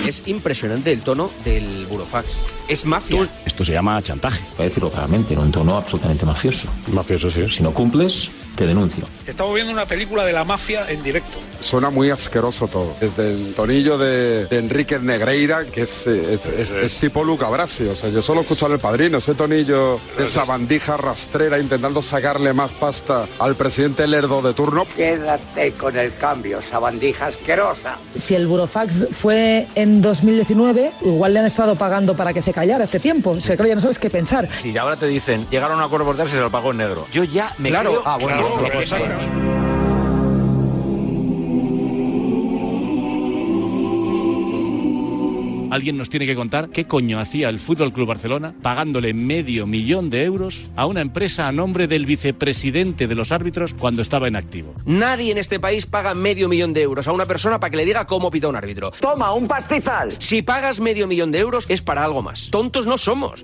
Es 0.06 0.22
impresionante 0.28 0.92
el 0.92 1.02
tono 1.02 1.32
del 1.44 1.88
burofax. 1.90 2.28
Es 2.68 2.86
mafia. 2.86 3.28
Esto 3.44 3.66
se 3.66 3.74
llama 3.74 4.00
chantaje. 4.04 4.44
Voy 4.56 4.68
a 4.68 4.70
decirlo 4.70 4.92
claramente, 4.92 5.34
en 5.34 5.40
un 5.40 5.52
tono 5.52 5.78
absolutamente 5.78 6.28
mafioso. 6.28 6.68
Mafioso, 6.94 7.32
sí. 7.32 7.48
Si 7.50 7.64
no 7.64 7.74
cumples, 7.74 8.30
te 8.56 8.66
denuncio. 8.66 9.06
Estamos 9.28 9.54
viendo 9.56 9.72
una 9.74 9.86
película 9.86 10.24
de 10.26 10.34
la 10.34 10.44
mafia 10.44 10.86
en 10.90 11.02
directo. 11.04 11.38
Suena 11.60 11.90
muy 11.90 12.10
asqueroso 12.10 12.68
todo. 12.68 12.96
Desde 13.00 13.30
el 13.32 13.54
tonillo 13.56 13.98
de, 13.98 14.46
de 14.46 14.58
Enrique 14.58 15.00
Negreira, 15.00 15.66
que 15.66 15.82
es, 15.82 16.06
es, 16.08 16.46
es- 16.48 16.72
es 16.72 16.98
tipo 16.98 17.24
Luca 17.24 17.48
Brasi. 17.50 17.86
O 17.88 17.96
sea, 17.96 18.10
yo 18.10 18.22
solo 18.22 18.42
escucho 18.42 18.66
al 18.68 18.80
padrino, 18.80 19.18
ese 19.18 19.34
tonillo 19.36 20.00
de 20.18 20.26
esa 20.26 20.44
bandija 20.46 20.98
rastrera 20.98 21.58
intentando 21.60 22.02
sacarle 22.02 22.54
más 22.54 22.72
pasta 22.72 23.28
al 23.40 23.56
presidente 23.56 24.06
Lerdo 24.08 24.42
de 24.42 24.54
turno. 24.54 24.86
Quédate 24.96 25.72
con 25.74 25.98
el 25.98 26.14
cambio, 26.16 26.60
esa 26.60 26.80
bandija 26.80 27.28
asquerosa. 27.28 27.98
Si 28.16 28.36
el 28.36 28.48
Burofax 28.48 29.08
fue 29.12 29.68
en 29.76 30.02
2019, 30.02 30.92
igual 31.04 31.34
le 31.34 31.40
han 31.40 31.46
estado 31.46 31.76
pagando 31.76 32.16
para 32.16 32.34
que 32.34 32.42
se 32.42 32.54
callara 32.54 32.84
este 32.84 33.00
tiempo. 33.00 33.32
O 33.32 33.42
sea, 33.42 33.56
creo 33.56 33.66
que 33.66 33.70
ya 33.70 33.76
no 33.76 33.82
sabes 33.82 34.00
qué 34.00 34.10
pensar. 34.10 34.48
Si 34.62 34.78
ahora 34.78 34.96
te 34.96 35.08
dicen, 35.08 35.46
llegaron 35.50 35.76
a 35.78 35.80
un 35.80 35.84
acuerdo 35.88 36.06
por 36.06 36.18
darse, 36.18 36.36
se 36.36 36.42
lo 36.42 36.50
pagó 36.52 36.72
en 36.72 36.78
negro. 36.78 37.08
Yo 37.12 37.24
ya 37.24 37.54
me 37.58 37.70
Claro, 37.70 37.92
creo- 37.92 38.02
ah, 38.06 38.18
bueno, 38.20 38.28
Claro, 38.38 38.45
exacto. 38.45 38.45
Alguien 45.76 45.98
nos 45.98 46.10
tiene 46.10 46.26
que 46.26 46.36
contar 46.36 46.70
qué 46.70 46.88
coño 46.88 47.20
hacía 47.20 47.50
el 47.50 47.60
Fútbol 47.60 47.92
Club 47.92 48.08
Barcelona 48.08 48.56
pagándole 48.62 49.14
medio 49.14 49.68
millón 49.68 50.10
de 50.10 50.24
euros 50.24 50.68
a 50.78 50.86
una 50.86 51.02
empresa 51.02 51.50
a 51.50 51.52
nombre 51.52 51.90
del 51.90 52.06
vicepresidente 52.06 53.08
de 53.08 53.16
los 53.16 53.34
árbitros 53.34 53.74
cuando 53.74 54.02
estaba 54.02 54.30
en 54.30 54.38
activo. 54.38 54.74
Nadie 54.86 55.34
en 55.34 55.38
este 55.38 55.60
país 55.60 55.86
paga 55.86 56.14
medio 56.14 56.48
millón 56.48 56.72
de 56.72 56.82
euros 56.82 57.10
a 57.10 57.12
una 57.12 57.26
persona 57.26 57.60
para 57.60 57.72
que 57.72 57.78
le 57.78 57.84
diga 57.84 58.08
cómo 58.08 58.32
pita 58.32 58.48
un 58.48 58.56
árbitro. 58.56 58.92
Toma, 59.02 59.34
un 59.34 59.50
pastizal. 59.50 60.16
Si 60.20 60.42
pagas 60.42 60.80
medio 60.80 61.08
millón 61.08 61.34
de 61.34 61.40
euros 61.40 61.66
es 61.68 61.82
para 61.82 62.06
algo 62.06 62.22
más. 62.24 62.50
Tontos 62.52 62.88
no 62.88 62.98
somos. 62.98 63.44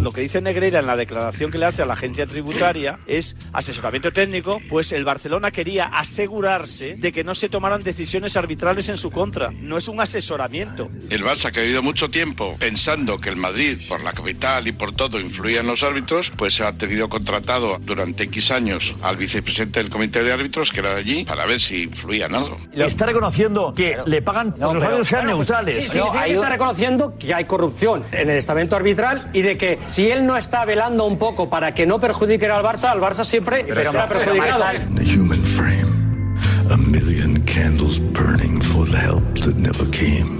Lo 0.00 0.12
que 0.12 0.22
dice 0.22 0.40
Negreira 0.40 0.80
en 0.80 0.86
la 0.86 0.96
declaración 0.96 1.50
que 1.50 1.58
le 1.58 1.66
hace 1.66 1.82
a 1.82 1.86
la 1.86 1.92
agencia 1.92 2.26
tributaria 2.26 2.98
es 3.06 3.36
asesoramiento 3.52 4.12
técnico, 4.12 4.58
pues 4.70 4.92
el 4.92 5.04
Barcelona 5.04 5.50
quería 5.50 5.86
asegurarse 5.86 6.96
de 6.96 7.12
que 7.12 7.22
no 7.22 7.34
se 7.34 7.50
tomaran 7.50 7.82
decisiones 7.82 8.34
arbitrales 8.36 8.88
en 8.88 8.96
su 8.96 9.10
contra. 9.10 9.50
No 9.50 9.76
es 9.76 9.88
un 9.88 10.00
asesoramiento. 10.00 10.90
El 11.10 11.22
Barça, 11.22 11.52
que 11.52 11.60
ha 11.60 11.62
vivido 11.62 11.82
mucho 11.82 12.08
tiempo 12.08 12.56
pensando 12.58 13.18
que 13.18 13.28
el 13.28 13.36
Madrid, 13.36 13.78
por 13.90 14.02
la 14.02 14.14
capital 14.14 14.66
y 14.68 14.72
por 14.72 14.92
todo, 14.92 15.20
influía 15.20 15.60
en 15.60 15.66
los 15.66 15.82
árbitros, 15.82 16.32
pues 16.34 16.62
ha 16.62 16.72
tenido 16.72 17.10
contratado 17.10 17.78
durante 17.80 18.24
X 18.24 18.52
años 18.52 18.94
al 19.02 19.18
vicepresidente 19.18 19.82
del 19.82 19.90
comité 19.90 20.24
de 20.24 20.32
árbitros, 20.32 20.72
que 20.72 20.80
era 20.80 20.94
de 20.94 21.00
allí, 21.00 21.24
para 21.26 21.44
ver 21.44 21.60
si 21.60 21.82
influía 21.82 22.24
en 22.24 22.36
algo. 22.36 22.56
Está 22.72 23.04
reconociendo 23.04 23.74
que 23.76 23.98
le 24.06 24.22
pagan 24.22 24.54
No, 24.56 24.68
que 24.68 24.74
los 24.76 24.84
árbitros 24.84 25.08
sean 25.08 25.24
pues, 25.26 25.36
neutrales. 25.36 25.76
Sí, 25.76 25.90
significa 25.90 26.24
que 26.24 26.32
está 26.32 26.48
reconociendo 26.48 27.18
que 27.18 27.34
hay 27.34 27.44
corrupción 27.44 28.02
en 28.12 28.30
el 28.30 28.38
estamento 28.38 28.76
arbitral 28.76 29.28
y 29.34 29.42
de 29.42 29.58
que 29.58 29.78
si 29.90 30.08
él 30.08 30.24
no 30.24 30.36
está 30.36 30.64
velando 30.64 31.04
un 31.04 31.18
poco 31.18 31.50
para 31.50 31.74
que 31.74 31.84
no 31.84 32.00
perjudique 32.00 32.46
al 32.46 32.62
Barça, 32.62 32.90
al 32.90 33.00
Barça 33.00 33.24
siempre 33.24 33.66
será 33.66 34.06
perjudicado. 34.06 34.64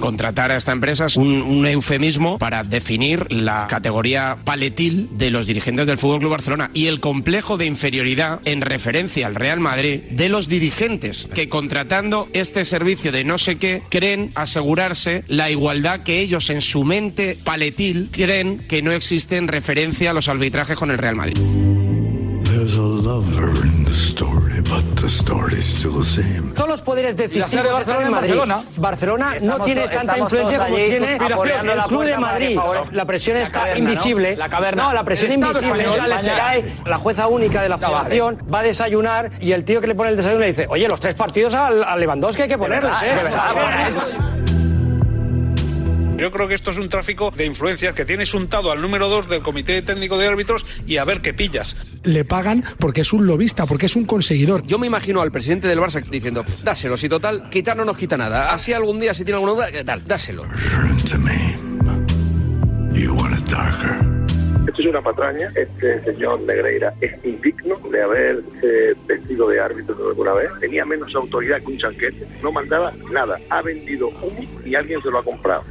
Contratar 0.00 0.52
a 0.52 0.56
esta 0.56 0.70
empresa 0.72 1.06
es 1.06 1.16
un, 1.16 1.42
un 1.42 1.66
eufemismo 1.66 2.38
para 2.38 2.62
definir 2.62 3.32
la 3.32 3.66
categoría 3.68 4.38
paletil 4.44 5.08
de 5.18 5.30
los 5.30 5.46
dirigentes 5.46 5.86
del 5.86 5.98
Fútbol 5.98 6.20
Club 6.20 6.30
Barcelona 6.30 6.70
y 6.72 6.86
el 6.86 7.00
complejo 7.00 7.56
de 7.56 7.66
inferioridad 7.66 8.40
en 8.44 8.60
referencia 8.60 9.26
al 9.26 9.34
Real 9.34 9.58
Madrid 9.58 10.02
de 10.10 10.28
los 10.28 10.48
dirigentes 10.48 11.28
que 11.34 11.48
contratando 11.48 12.28
este 12.32 12.64
servicio 12.64 13.10
de 13.10 13.24
no 13.24 13.38
sé 13.38 13.56
qué 13.56 13.82
creen 13.88 14.30
asegurarse 14.36 15.24
la 15.26 15.50
igualdad 15.50 16.04
que 16.04 16.20
ellos 16.20 16.48
en 16.50 16.60
su 16.60 16.84
mente 16.84 17.36
paletil 17.42 18.10
creen 18.12 18.58
que 18.68 18.82
no 18.82 18.92
existe 18.92 19.36
en 19.36 19.48
referencia 19.48 20.10
a 20.10 20.12
los 20.14 20.28
arbitrajes 20.28 20.78
con 20.78 20.90
el 20.90 20.98
Real 20.98 21.16
Madrid. 21.16 21.38
There's 22.44 22.74
a 22.74 22.80
lover 22.80 23.69
the 23.90 23.96
story, 23.96 24.60
but 24.60 24.84
the 25.00 25.08
story's 25.10 25.66
still 25.66 25.92
the 25.98 26.04
same. 26.04 26.54
Todos 26.54 26.68
los 26.70 26.82
poderes 26.82 27.16
sede 27.16 27.26
de 27.28 27.34
decisivos 27.40 27.80
están 27.80 28.02
en 28.02 28.10
Madrid. 28.12 28.30
Barcelona. 28.36 28.64
Barcelona 28.76 29.26
no 29.30 29.34
Estamos 29.36 29.64
tiene 29.66 29.88
tanta 29.88 30.18
influencia 30.18 30.58
como 30.64 30.76
allí 30.76 30.88
tiene 30.90 31.12
el 31.16 31.18
la 31.76 31.84
Club 31.88 32.04
de 32.04 32.16
Madrid. 32.16 32.56
favore- 32.56 32.90
La 32.92 33.04
presión 33.04 33.36
La 33.36 33.42
está 33.42 33.58
caverna, 33.60 33.74
¿no? 33.74 33.90
invisible. 33.90 34.36
La 34.36 34.48
caverna. 34.48 34.82
No, 34.84 34.92
la 34.92 35.04
presión 35.04 35.32
invisible. 35.32 35.82
español, 35.82 36.64
la 36.86 36.98
jueza 36.98 37.26
única 37.26 37.62
de 37.62 37.68
la 37.68 37.76
No, 37.78 37.88
federación 37.88 38.38
va 38.52 38.60
a 38.60 38.62
desayunar 38.62 39.30
y 39.40 39.52
el 39.52 39.64
tío 39.64 39.80
que 39.80 39.88
le 39.88 39.94
pone 39.96 40.10
el 40.10 40.16
desayuno 40.16 40.40
le 40.40 40.46
dice, 40.48 40.66
oye, 40.70 40.86
los 40.86 41.00
tres 41.00 41.14
partidos 41.16 41.54
al, 41.54 41.82
al 41.82 41.98
Lewandowski 41.98 42.42
hay 42.42 42.48
que 42.48 42.58
ponerles, 42.58 42.92
verdad, 43.00 43.28
¿eh? 43.88 44.59
Yo 46.20 46.30
creo 46.30 46.46
que 46.46 46.54
esto 46.54 46.70
es 46.70 46.76
un 46.76 46.90
tráfico 46.90 47.30
de 47.34 47.46
influencias 47.46 47.94
que 47.94 48.04
tienes 48.04 48.34
untado 48.34 48.70
al 48.70 48.82
número 48.82 49.08
2 49.08 49.30
del 49.30 49.40
Comité 49.40 49.80
Técnico 49.80 50.18
de 50.18 50.26
Árbitros 50.26 50.66
y 50.86 50.98
a 50.98 51.04
ver 51.06 51.22
qué 51.22 51.32
pillas. 51.32 51.74
Le 52.04 52.26
pagan 52.26 52.62
porque 52.78 53.00
es 53.00 53.14
un 53.14 53.24
lobista, 53.24 53.64
porque 53.64 53.86
es 53.86 53.96
un 53.96 54.04
conseguidor. 54.04 54.62
Yo 54.66 54.78
me 54.78 54.86
imagino 54.86 55.22
al 55.22 55.32
presidente 55.32 55.66
del 55.66 55.78
Barça 55.78 56.04
diciendo, 56.04 56.44
dáselo, 56.62 56.98
si 56.98 57.08
total, 57.08 57.48
quitar 57.48 57.74
no 57.74 57.86
nos 57.86 57.96
quita 57.96 58.18
nada. 58.18 58.52
Así 58.52 58.74
algún 58.74 59.00
día, 59.00 59.14
si 59.14 59.24
tiene 59.24 59.36
alguna 59.36 59.52
duda, 59.52 59.72
¿qué 59.72 59.82
tal? 59.82 60.06
Dáselo. 60.06 60.44
Esto 64.68 64.82
es 64.82 64.88
una 64.88 65.00
patraña. 65.00 65.50
Este 65.54 66.04
señor 66.04 66.40
Negreira 66.42 66.92
es 67.00 67.12
indigno 67.24 67.78
de 67.90 68.02
haberse 68.02 68.94
vestido 69.06 69.48
de 69.48 69.58
árbitro 69.58 69.96
alguna 70.06 70.34
vez. 70.34 70.50
Tenía 70.60 70.84
menos 70.84 71.14
autoridad 71.14 71.62
que 71.62 71.72
un 71.72 71.78
chanquete. 71.78 72.26
No 72.42 72.52
mandaba 72.52 72.92
nada. 73.10 73.40
Ha 73.48 73.62
vendido 73.62 74.08
humo 74.08 74.44
y 74.66 74.74
alguien 74.74 75.00
se 75.00 75.10
lo 75.10 75.18
ha 75.18 75.24
comprado. 75.24 75.64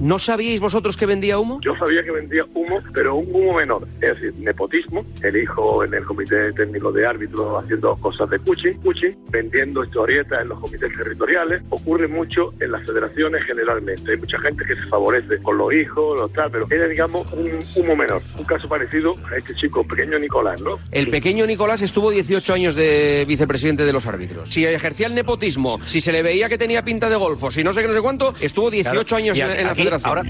¿No 0.00 0.18
sabíais 0.18 0.60
vosotros 0.60 0.96
que 0.96 1.06
vendía 1.06 1.38
humo? 1.38 1.60
Yo 1.62 1.74
sabía 1.76 2.02
que 2.02 2.10
vendía 2.10 2.44
humo, 2.54 2.80
pero 2.92 3.16
un 3.16 3.26
humo 3.34 3.54
menor. 3.54 3.86
Es 4.00 4.10
decir, 4.14 4.34
nepotismo. 4.38 5.04
El 5.22 5.36
hijo 5.36 5.84
en 5.84 5.94
el 5.94 6.04
comité 6.04 6.52
técnico 6.52 6.92
de 6.92 7.06
árbitros 7.06 7.62
haciendo 7.64 7.96
cosas 7.96 8.28
de 8.30 8.38
cuchi, 8.38 8.74
cuchi, 8.74 9.08
vendiendo 9.30 9.82
historietas 9.84 10.42
en 10.42 10.48
los 10.48 10.60
comités 10.60 10.92
territoriales. 10.96 11.62
Ocurre 11.70 12.08
mucho 12.08 12.52
en 12.60 12.72
las 12.72 12.84
federaciones 12.86 13.42
generalmente. 13.44 14.10
Hay 14.12 14.16
mucha 14.18 14.38
gente 14.38 14.64
que 14.66 14.74
se 14.76 14.82
favorece 14.88 15.38
con 15.42 15.58
los 15.58 15.72
hijos, 15.72 16.18
los 16.20 16.32
tal, 16.32 16.50
pero 16.50 16.66
era, 16.70 16.86
digamos, 16.88 17.30
un 17.32 17.58
humo 17.76 17.96
menor. 17.96 18.20
Un 18.38 18.44
caso 18.44 18.68
parecido 18.68 19.14
a 19.32 19.36
este 19.36 19.54
chico, 19.54 19.82
pequeño 19.86 20.18
Nicolás, 20.18 20.60
¿no? 20.60 20.78
El 20.92 21.08
pequeño 21.08 21.46
Nicolás 21.46 21.82
estuvo 21.82 22.10
18 22.10 22.52
años 22.54 22.74
de 22.74 23.24
vicepresidente 23.26 23.84
de 23.84 23.92
los 23.92 24.06
árbitros. 24.06 24.50
Si 24.50 24.64
ejercía 24.64 25.06
el 25.06 25.14
nepotismo, 25.14 25.80
si 25.84 26.00
se 26.00 26.12
le 26.12 26.22
veía 26.22 26.48
que 26.48 26.58
tenía 26.58 26.82
pinta 26.84 27.08
de 27.08 27.16
golfo, 27.16 27.50
si 27.50 27.64
no 27.64 27.72
sé 27.72 27.80
qué, 27.82 27.88
no 27.88 27.94
sé 27.94 28.00
cuánto, 28.02 28.34
estuvo 28.40 28.70
18 28.70 29.04
Claro. 29.06 29.16
años 29.16 29.36
Y 29.36 29.40
en, 29.40 29.46
aquí- 29.50 29.58
en 29.60 29.64
la 29.66 29.72
aquí, 29.72 29.85
ahora- 30.04 30.22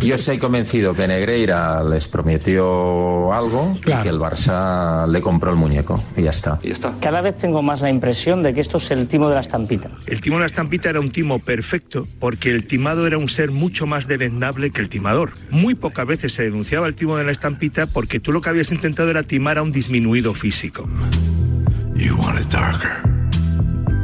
Yo 0.00 0.14
estoy 0.14 0.38
convencido 0.38 0.94
que 0.94 1.08
Negreira 1.08 1.82
les 1.82 2.06
prometió 2.08 3.32
algo 3.32 3.74
y 3.76 3.80
que 3.80 4.08
el 4.08 4.18
Barça 4.18 5.06
le 5.08 5.20
compró 5.20 5.50
el 5.50 5.56
muñeco 5.56 6.02
y 6.16 6.22
ya 6.22 6.30
está. 6.30 6.60
Y 6.62 6.68
ya 6.68 6.72
está. 6.72 6.94
Cada 7.00 7.20
vez 7.20 7.36
tengo 7.36 7.62
más 7.62 7.80
la 7.80 7.90
impresión 7.90 8.42
de 8.42 8.54
que 8.54 8.60
esto 8.60 8.76
es 8.78 8.90
el 8.92 9.08
timo 9.08 9.28
de 9.28 9.34
la 9.34 9.40
estampita. 9.40 9.90
El 10.06 10.20
timo 10.20 10.36
de 10.36 10.40
la 10.42 10.46
estampita 10.46 10.88
era 10.88 11.00
un 11.00 11.10
timo 11.10 11.40
perfecto 11.40 12.06
porque 12.20 12.50
el 12.50 12.66
timado 12.66 13.06
era 13.06 13.18
un 13.18 13.28
ser 13.28 13.50
mucho 13.50 13.86
más 13.86 14.06
deleznable 14.06 14.70
que 14.70 14.80
el 14.80 14.88
timador. 14.88 15.32
Muy 15.50 15.74
pocas 15.74 16.06
veces 16.06 16.32
se 16.32 16.44
denunciaba 16.44 16.86
el 16.86 16.94
timo 16.94 17.16
de 17.16 17.24
la 17.24 17.32
estampita 17.32 17.86
porque 17.86 18.20
tú 18.20 18.30
lo 18.32 18.40
que 18.40 18.50
habías 18.50 18.70
intentado 18.70 19.10
era 19.10 19.24
timar 19.24 19.58
a 19.58 19.62
un 19.62 19.72
disminuido 19.72 20.32
físico. 20.32 20.88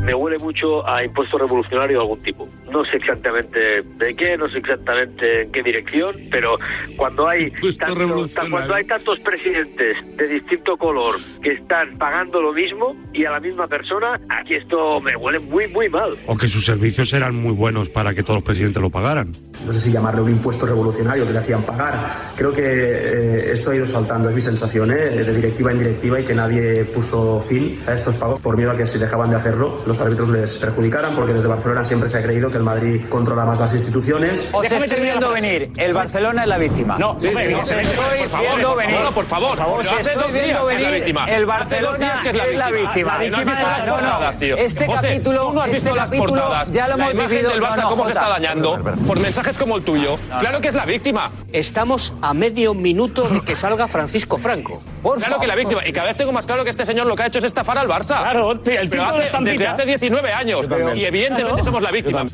Me 0.04 0.14
huele 0.14 0.38
mucho 0.38 0.86
a 0.86 1.02
impuesto 1.02 1.38
revolucionario 1.38 1.96
de 1.96 2.02
algún 2.02 2.22
tipo. 2.22 2.46
No 2.70 2.84
sé 2.86 2.96
exactamente 2.96 3.82
de 3.82 4.14
qué, 4.16 4.36
no 4.36 4.48
sé 4.48 4.58
exactamente 4.58 5.42
en 5.42 5.52
qué 5.52 5.62
dirección, 5.62 6.14
pero 6.30 6.56
cuando 6.96 7.28
hay, 7.28 7.50
tanto- 7.78 8.26
cuando 8.50 8.74
hay 8.74 8.84
tantos 8.84 9.18
presidentes 9.20 9.96
de 10.16 10.26
distinto 10.28 10.76
color 10.76 11.16
que 11.42 11.52
están 11.52 11.96
pagando 11.98 12.40
lo 12.40 12.52
mismo 12.52 12.96
y 13.12 13.24
a 13.26 13.30
la 13.30 13.40
misma 13.40 13.68
persona, 13.68 14.18
aquí 14.28 14.54
esto 14.54 15.00
me 15.00 15.14
huele 15.14 15.38
muy, 15.38 15.68
muy 15.68 15.88
mal. 15.88 16.16
O 16.26 16.36
que 16.36 16.48
sus 16.48 16.64
servicios 16.64 17.12
eran 17.12 17.34
muy 17.34 17.52
buenos 17.52 17.88
para 17.90 18.14
que 18.14 18.22
todos 18.22 18.36
los 18.36 18.44
presidentes 18.44 18.80
lo 18.82 18.90
pagaran. 18.90 19.30
no 19.66 19.72
sé 19.72 19.80
si 19.80 19.92
llamarle 19.92 20.22
un 20.22 20.30
impuesto 20.30 20.66
revolucionario 20.66 21.26
que 21.26 21.32
le 21.32 21.38
hacían 21.38 21.62
pagar. 21.62 21.94
Creo 22.36 22.52
que 22.52 22.62
eh, 22.64 23.52
esto 23.52 23.70
ha 23.70 23.76
ido 23.76 23.86
saltando, 23.86 24.28
es 24.30 24.34
mi 24.34 24.40
sensación, 24.40 24.90
¿eh? 24.90 24.96
de 24.96 25.32
directiva 25.34 25.70
en 25.70 25.78
directiva 25.78 26.20
y 26.20 26.24
que 26.24 26.34
nadie 26.34 26.84
puso 26.86 27.40
fin 27.40 27.78
a 27.86 27.92
estos 27.92 28.16
pagos 28.16 28.40
por 28.40 28.56
miedo 28.56 28.70
a 28.72 28.76
que 28.76 28.86
si 28.86 28.98
dejaban 28.98 29.30
de 29.30 29.36
hacerlo 29.36 29.80
los 29.86 30.00
árbitros 30.00 30.28
les 30.30 30.58
perjudicaran, 30.58 31.14
porque 31.14 31.34
desde 31.34 31.48
Barcelona 31.48 31.84
siempre 31.84 32.08
se 32.08 32.18
ha 32.18 32.22
creído 32.22 32.50
que 32.54 32.58
el 32.58 32.62
Madrid 32.64 33.02
controla 33.08 33.44
más 33.44 33.58
las 33.58 33.74
instituciones. 33.74 34.46
Os 34.52 34.70
estoy 34.70 35.00
viendo 35.00 35.28
venir. 35.32 35.72
El 35.76 35.92
Barcelona 35.92 36.42
es 36.42 36.48
la 36.48 36.56
víctima. 36.56 36.96
No, 37.00 37.18
Sí, 37.20 37.28
sí, 37.30 37.34
os 37.34 37.68
por 37.68 37.80
estoy 37.80 38.28
favor, 38.28 38.46
viendo 38.48 38.68
por 38.68 38.76
venir. 38.78 38.96
favor, 38.96 39.14
por 39.14 39.26
favor. 39.56 39.80
Os 39.80 39.92
estoy 39.92 40.32
viendo 40.32 40.66
venir. 40.66 40.88
víctima. 40.92 41.24
El 41.28 41.46
Barcelona 41.46 42.22
es 42.24 42.56
la 42.56 42.70
víctima. 42.70 43.12
La 43.14 43.18
víctima 43.18 43.44
No, 43.44 43.60
la- 43.60 43.86
no, 43.86 44.00
no, 44.00 44.20
no. 44.20 44.30
no. 44.32 44.38
tío. 44.38 44.56
Este 44.56 44.86
José, 44.86 45.00
capítulo, 45.02 45.52
no 45.52 45.62
has 45.62 45.70
este 45.70 45.80
visto 45.90 45.96
capítulo 45.96 46.42
ya 46.70 46.86
lo 46.86 46.96
la 46.96 47.10
hemos 47.10 47.28
vivido. 47.28 47.50
del 47.50 47.60
Barça 47.60 47.76
No, 47.76 47.82
no, 47.82 47.88
cómo 47.90 48.04
se 48.04 48.12
está 48.12 48.28
dañando 48.28 48.84
por 49.04 49.18
mensajes 49.18 49.58
como 49.58 49.76
el 49.76 49.82
tuyo. 49.82 50.14
Claro 50.38 50.60
que 50.60 50.68
es 50.68 50.74
la 50.74 50.84
víctima. 50.86 51.32
Estamos 51.52 52.14
a 52.22 52.34
medio 52.34 52.72
minuto 52.72 53.28
de 53.28 53.40
que 53.40 53.56
salga 53.56 53.88
Francisco 53.88 54.38
Franco. 54.38 54.80
claro 55.02 55.40
que 55.40 55.46
la 55.48 55.56
víctima. 55.56 55.84
Y 55.84 55.92
cada 55.92 56.06
vez 56.06 56.16
tengo 56.16 56.30
más 56.30 56.46
claro 56.46 56.62
que 56.62 56.70
este 56.70 56.86
señor 56.86 57.06
lo 57.08 57.16
que 57.16 57.24
ha 57.24 57.26
hecho 57.26 57.40
es 57.40 57.44
estafar 57.46 57.78
al 57.78 57.88
Barça. 57.88 58.18
Claro, 58.20 58.52
el 58.52 58.60
de 58.60 58.78
hace- 58.78 59.40
desde 59.42 59.66
hace 59.66 59.86
19 59.86 60.32
años. 60.32 60.68
Y 60.94 61.04
evidentemente 61.04 61.50
Claro. 61.54 61.64
somos 61.64 61.82
la 61.82 61.90
víctima. 61.90 62.24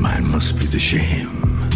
Mine 0.00 0.28
must 0.28 0.56
be 0.58 0.66
the 0.66 0.78
shame. 0.78 1.68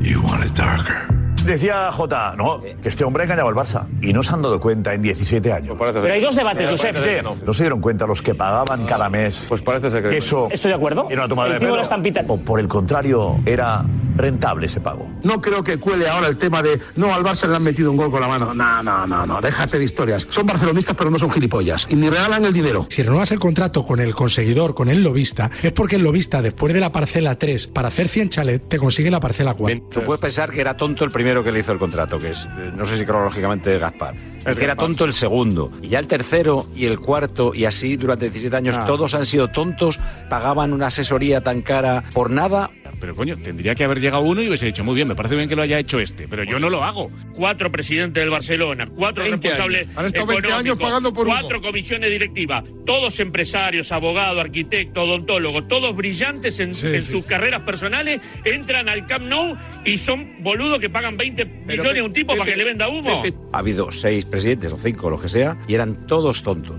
You 0.00 0.22
want 0.22 0.44
it 0.44 0.54
darker. 0.54 1.13
Decía 1.44 1.92
J, 1.92 2.34
no, 2.36 2.62
que 2.62 2.88
este 2.88 3.04
hombre 3.04 3.22
ha 3.22 3.26
engañado 3.26 3.48
al 3.48 3.54
Barça 3.54 3.86
y 4.00 4.14
no 4.14 4.22
se 4.22 4.32
han 4.34 4.40
dado 4.40 4.58
cuenta 4.58 4.94
en 4.94 5.02
17 5.02 5.52
años. 5.52 5.76
Pero 5.78 6.12
hay 6.12 6.20
dos 6.20 6.34
debates, 6.34 6.70
Josep. 6.70 6.96
¿No 7.44 7.52
se 7.52 7.64
dieron 7.64 7.80
cuenta 7.80 8.06
los 8.06 8.22
que 8.22 8.34
pagaban 8.34 8.86
cada 8.86 9.10
mes 9.10 9.46
Pues 9.48 9.60
parece 9.60 9.90
ser 9.90 10.08
que 10.08 10.16
eso 10.16 10.48
Estoy 10.50 10.70
de 10.70 10.76
acuerdo. 10.76 11.06
era 11.10 11.22
una 11.22 11.28
tomada 11.28 11.54
El 11.56 11.60
de. 11.60 12.24
O 12.28 12.38
por 12.38 12.60
el 12.60 12.68
contrario, 12.68 13.36
era 13.44 13.84
rentable 14.16 14.66
ese 14.66 14.80
pago. 14.80 15.10
No 15.22 15.40
creo 15.40 15.62
que 15.62 15.78
cuele 15.78 16.08
ahora 16.08 16.28
el 16.28 16.38
tema 16.38 16.62
de 16.62 16.80
no 16.96 17.12
al 17.12 17.22
Barça 17.22 17.48
le 17.48 17.56
han 17.56 17.62
metido 17.62 17.90
un 17.90 17.96
gol 17.96 18.10
con 18.10 18.20
la 18.20 18.28
mano. 18.28 18.54
No, 18.54 18.82
no, 18.82 19.06
no, 19.06 19.26
no, 19.26 19.40
déjate 19.40 19.78
de 19.78 19.84
historias. 19.84 20.26
Son 20.30 20.46
barcelonistas 20.46 20.96
pero 20.96 21.10
no 21.10 21.18
son 21.18 21.30
gilipollas 21.30 21.86
y 21.90 21.96
ni 21.96 22.08
regalan 22.08 22.44
el 22.44 22.52
dinero. 22.52 22.86
Si 22.88 23.02
renuevas 23.02 23.32
el 23.32 23.38
contrato 23.38 23.84
con 23.84 24.00
el 24.00 24.14
conseguidor, 24.14 24.74
con 24.74 24.88
el 24.88 25.02
lobista, 25.02 25.50
es 25.62 25.72
porque 25.72 25.96
el 25.96 26.02
lobista, 26.02 26.40
después 26.40 26.72
de 26.72 26.80
la 26.80 26.92
parcela 26.92 27.36
3, 27.38 27.66
para 27.68 27.88
hacer 27.88 28.08
100 28.08 28.28
chalet, 28.30 28.68
te 28.68 28.78
consigue 28.78 29.10
la 29.10 29.20
parcela 29.20 29.54
4. 29.54 29.88
Tú 29.90 30.00
puedes 30.02 30.20
pensar 30.20 30.50
que 30.50 30.60
era 30.60 30.76
tonto 30.76 31.04
el 31.04 31.10
primero 31.34 31.44
que 31.44 31.50
le 31.52 31.60
hizo 31.60 31.72
el 31.72 31.78
contrato, 31.80 32.20
que 32.20 32.28
es, 32.30 32.44
eh, 32.44 32.70
no 32.76 32.84
sé 32.86 32.96
si 32.96 33.04
cronológicamente 33.04 33.76
Gaspar. 33.76 34.14
Es 34.46 34.56
que 34.56 34.64
era 34.64 34.76
tonto 34.76 35.04
el 35.04 35.12
segundo. 35.14 35.72
Y 35.82 35.88
ya 35.88 35.98
el 35.98 36.06
tercero 36.06 36.66
y 36.76 36.84
el 36.84 37.00
cuarto, 37.00 37.52
y 37.54 37.64
así 37.64 37.96
durante 37.96 38.26
17 38.26 38.54
años, 38.54 38.76
Ah. 38.78 38.84
todos 38.86 39.14
han 39.16 39.26
sido 39.26 39.48
tontos, 39.48 39.98
pagaban 40.28 40.72
una 40.72 40.88
asesoría 40.88 41.40
tan 41.40 41.62
cara 41.62 42.04
por 42.12 42.30
nada. 42.30 42.70
Pero 43.00 43.16
coño, 43.16 43.36
tendría 43.36 43.74
que 43.74 43.84
haber 43.84 44.00
llegado 44.00 44.22
uno 44.22 44.40
y 44.40 44.46
hubiese 44.48 44.66
dicho, 44.66 44.84
muy 44.84 44.94
bien, 44.94 45.08
me 45.08 45.14
parece 45.16 45.34
bien 45.34 45.48
que 45.48 45.56
lo 45.56 45.62
haya 45.62 45.78
hecho 45.78 45.98
este, 45.98 46.28
pero 46.28 46.44
yo 46.44 46.58
no 46.58 46.70
lo 46.70 46.84
hago. 46.84 47.10
Cuatro 47.34 47.70
presidentes 47.70 48.22
del 48.22 48.30
Barcelona, 48.30 48.88
cuatro 48.94 49.24
20 49.24 49.48
responsables 49.48 49.86
años. 49.88 49.98
Han 49.98 50.06
estado 50.06 50.26
20 50.26 50.46
años 50.46 50.58
económicos, 50.60 50.88
pagando 50.88 51.12
por 51.14 51.26
cuatro 51.26 51.60
comisiones 51.60 52.10
directivas, 52.10 52.64
todos 52.86 53.18
empresarios, 53.20 53.90
abogados, 53.92 54.38
arquitectos, 54.40 55.02
odontólogos, 55.04 55.66
todos 55.68 55.94
brillantes 55.96 56.60
en, 56.60 56.70
en 56.70 57.02
sus 57.02 57.24
carreras 57.26 57.60
personales, 57.62 58.20
entran 58.44 58.88
al 58.88 59.06
Camp 59.06 59.24
Nou 59.26 59.56
y 59.84 59.98
son 59.98 60.42
boludos 60.42 60.78
que 60.80 60.88
pagan 60.90 61.16
20 61.16 61.44
millones 61.66 61.98
a 61.98 62.04
un 62.04 62.12
tipo 62.12 62.36
para 62.36 62.50
que 62.50 62.56
le 62.56 62.64
venda 62.64 62.88
humo. 62.88 63.22
Ha 63.52 63.58
habido 63.58 63.90
seis 63.92 64.24
presidentes 64.24 64.72
o 64.72 64.78
cinco, 64.78 65.10
lo 65.10 65.20
que 65.20 65.28
sea, 65.28 65.56
y 65.68 65.74
eran 65.74 66.06
todos 66.06 66.42
tontos. 66.42 66.76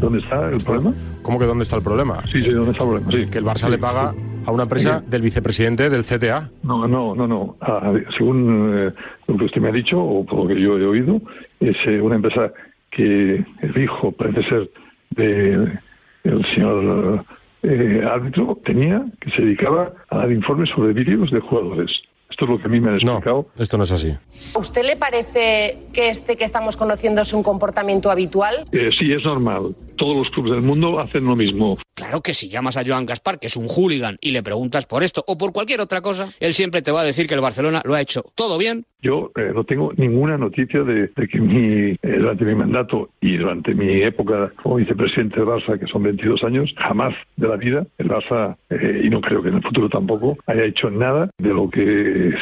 ¿Dónde 0.00 0.20
está 0.20 0.48
el 0.48 0.58
problema? 0.64 0.94
¿Cómo 1.22 1.38
que 1.38 1.44
dónde 1.44 1.62
está 1.64 1.76
el 1.76 1.82
problema? 1.82 2.22
Sí, 2.32 2.42
sí, 2.42 2.50
¿dónde 2.50 2.72
está 2.72 2.84
el 2.84 2.90
problema? 2.90 3.12
Sí. 3.12 3.30
Que 3.30 3.38
el 3.38 3.44
Barça 3.44 3.66
Sí. 3.66 3.70
le 3.70 3.78
paga 3.78 4.14
a 4.46 4.50
una 4.50 4.62
empresa 4.62 5.00
Sí. 5.00 5.04
del 5.10 5.22
vicepresidente 5.22 5.90
del 5.90 6.04
CTA. 6.04 6.50
No, 6.62 6.88
no, 6.88 7.14
no, 7.14 7.26
no. 7.26 7.56
Ah, 7.60 7.92
según 8.16 8.72
eh, 8.74 8.92
lo 9.26 9.36
que 9.36 9.44
usted 9.44 9.60
me 9.60 9.68
ha 9.68 9.72
dicho, 9.72 10.00
o 10.00 10.24
por 10.24 10.38
lo 10.40 10.48
que 10.48 10.60
yo 10.60 10.78
he 10.78 10.86
oído, 10.86 11.20
es 11.60 11.76
eh, 11.86 12.00
una 12.00 12.16
empresa 12.16 12.50
que 12.90 13.44
el 13.62 13.82
hijo, 13.82 14.10
parece 14.12 14.42
ser, 14.48 14.70
de 15.10 15.78
el 16.24 16.44
señor 16.54 17.24
eh, 17.62 18.02
árbitro, 18.10 18.58
tenía, 18.64 19.04
que 19.20 19.30
se 19.30 19.42
dedicaba 19.42 19.92
a 20.08 20.16
dar 20.18 20.32
informes 20.32 20.70
sobre 20.70 20.92
vídeos 20.92 21.30
de 21.30 21.40
jugadores. 21.40 21.90
Esto 22.30 22.44
es 22.44 22.50
lo 22.50 22.58
que 22.58 22.66
a 22.66 22.68
mí 22.68 22.80
me 22.80 22.90
han 22.90 22.94
explicado. 22.96 23.46
Esto 23.58 23.76
no 23.76 23.84
es 23.84 23.92
así. 23.92 24.16
¿A 24.54 24.58
usted 24.58 24.84
le 24.84 24.96
parece 24.96 25.78
que 25.92 26.08
este 26.08 26.36
que 26.36 26.44
estamos 26.44 26.76
conociendo 26.76 27.22
es 27.22 27.32
un 27.32 27.42
comportamiento 27.42 28.10
habitual? 28.10 28.64
Eh, 28.72 28.90
sí, 28.98 29.12
es 29.12 29.24
normal. 29.24 29.74
Todos 29.96 30.16
los 30.16 30.30
clubes 30.30 30.52
del 30.52 30.62
mundo 30.62 30.98
hacen 31.00 31.24
lo 31.24 31.36
mismo. 31.36 31.76
Claro 31.94 32.22
que 32.22 32.32
si 32.32 32.48
llamas 32.48 32.78
a 32.78 32.84
Joan 32.86 33.04
Gaspar, 33.04 33.38
que 33.38 33.48
es 33.48 33.56
un 33.56 33.68
hooligan, 33.68 34.16
y 34.22 34.30
le 34.30 34.42
preguntas 34.42 34.86
por 34.86 35.02
esto 35.02 35.22
o 35.26 35.36
por 35.36 35.52
cualquier 35.52 35.80
otra 35.80 36.00
cosa, 36.00 36.32
él 36.40 36.54
siempre 36.54 36.80
te 36.80 36.92
va 36.92 37.02
a 37.02 37.04
decir 37.04 37.26
que 37.26 37.34
el 37.34 37.42
Barcelona 37.42 37.82
lo 37.84 37.94
ha 37.94 38.00
hecho 38.00 38.24
todo 38.34 38.56
bien. 38.56 38.86
Yo 39.02 39.30
eh, 39.36 39.52
no 39.54 39.64
tengo 39.64 39.92
ninguna 39.96 40.36
noticia 40.36 40.82
de, 40.82 41.08
de 41.08 41.28
que 41.28 41.40
mi, 41.40 41.90
eh, 41.90 41.98
durante 42.02 42.44
mi 42.44 42.54
mandato 42.54 43.10
y 43.20 43.36
durante 43.36 43.74
mi 43.74 44.02
época 44.02 44.52
como 44.62 44.76
vicepresidente 44.76 45.36
del 45.40 45.48
Barça, 45.48 45.78
que 45.78 45.86
son 45.86 46.02
22 46.02 46.42
años, 46.44 46.72
jamás 46.76 47.14
de 47.36 47.48
la 47.48 47.56
vida 47.56 47.86
el 47.98 48.08
Barça, 48.08 48.56
eh, 48.68 49.02
y 49.04 49.10
no 49.10 49.20
creo 49.20 49.42
que 49.42 49.48
en 49.48 49.56
el 49.56 49.62
futuro 49.62 49.88
tampoco, 49.88 50.36
haya 50.46 50.64
hecho 50.64 50.90
nada 50.90 51.30
de 51.38 51.48
lo 51.48 51.70
que 51.70 51.80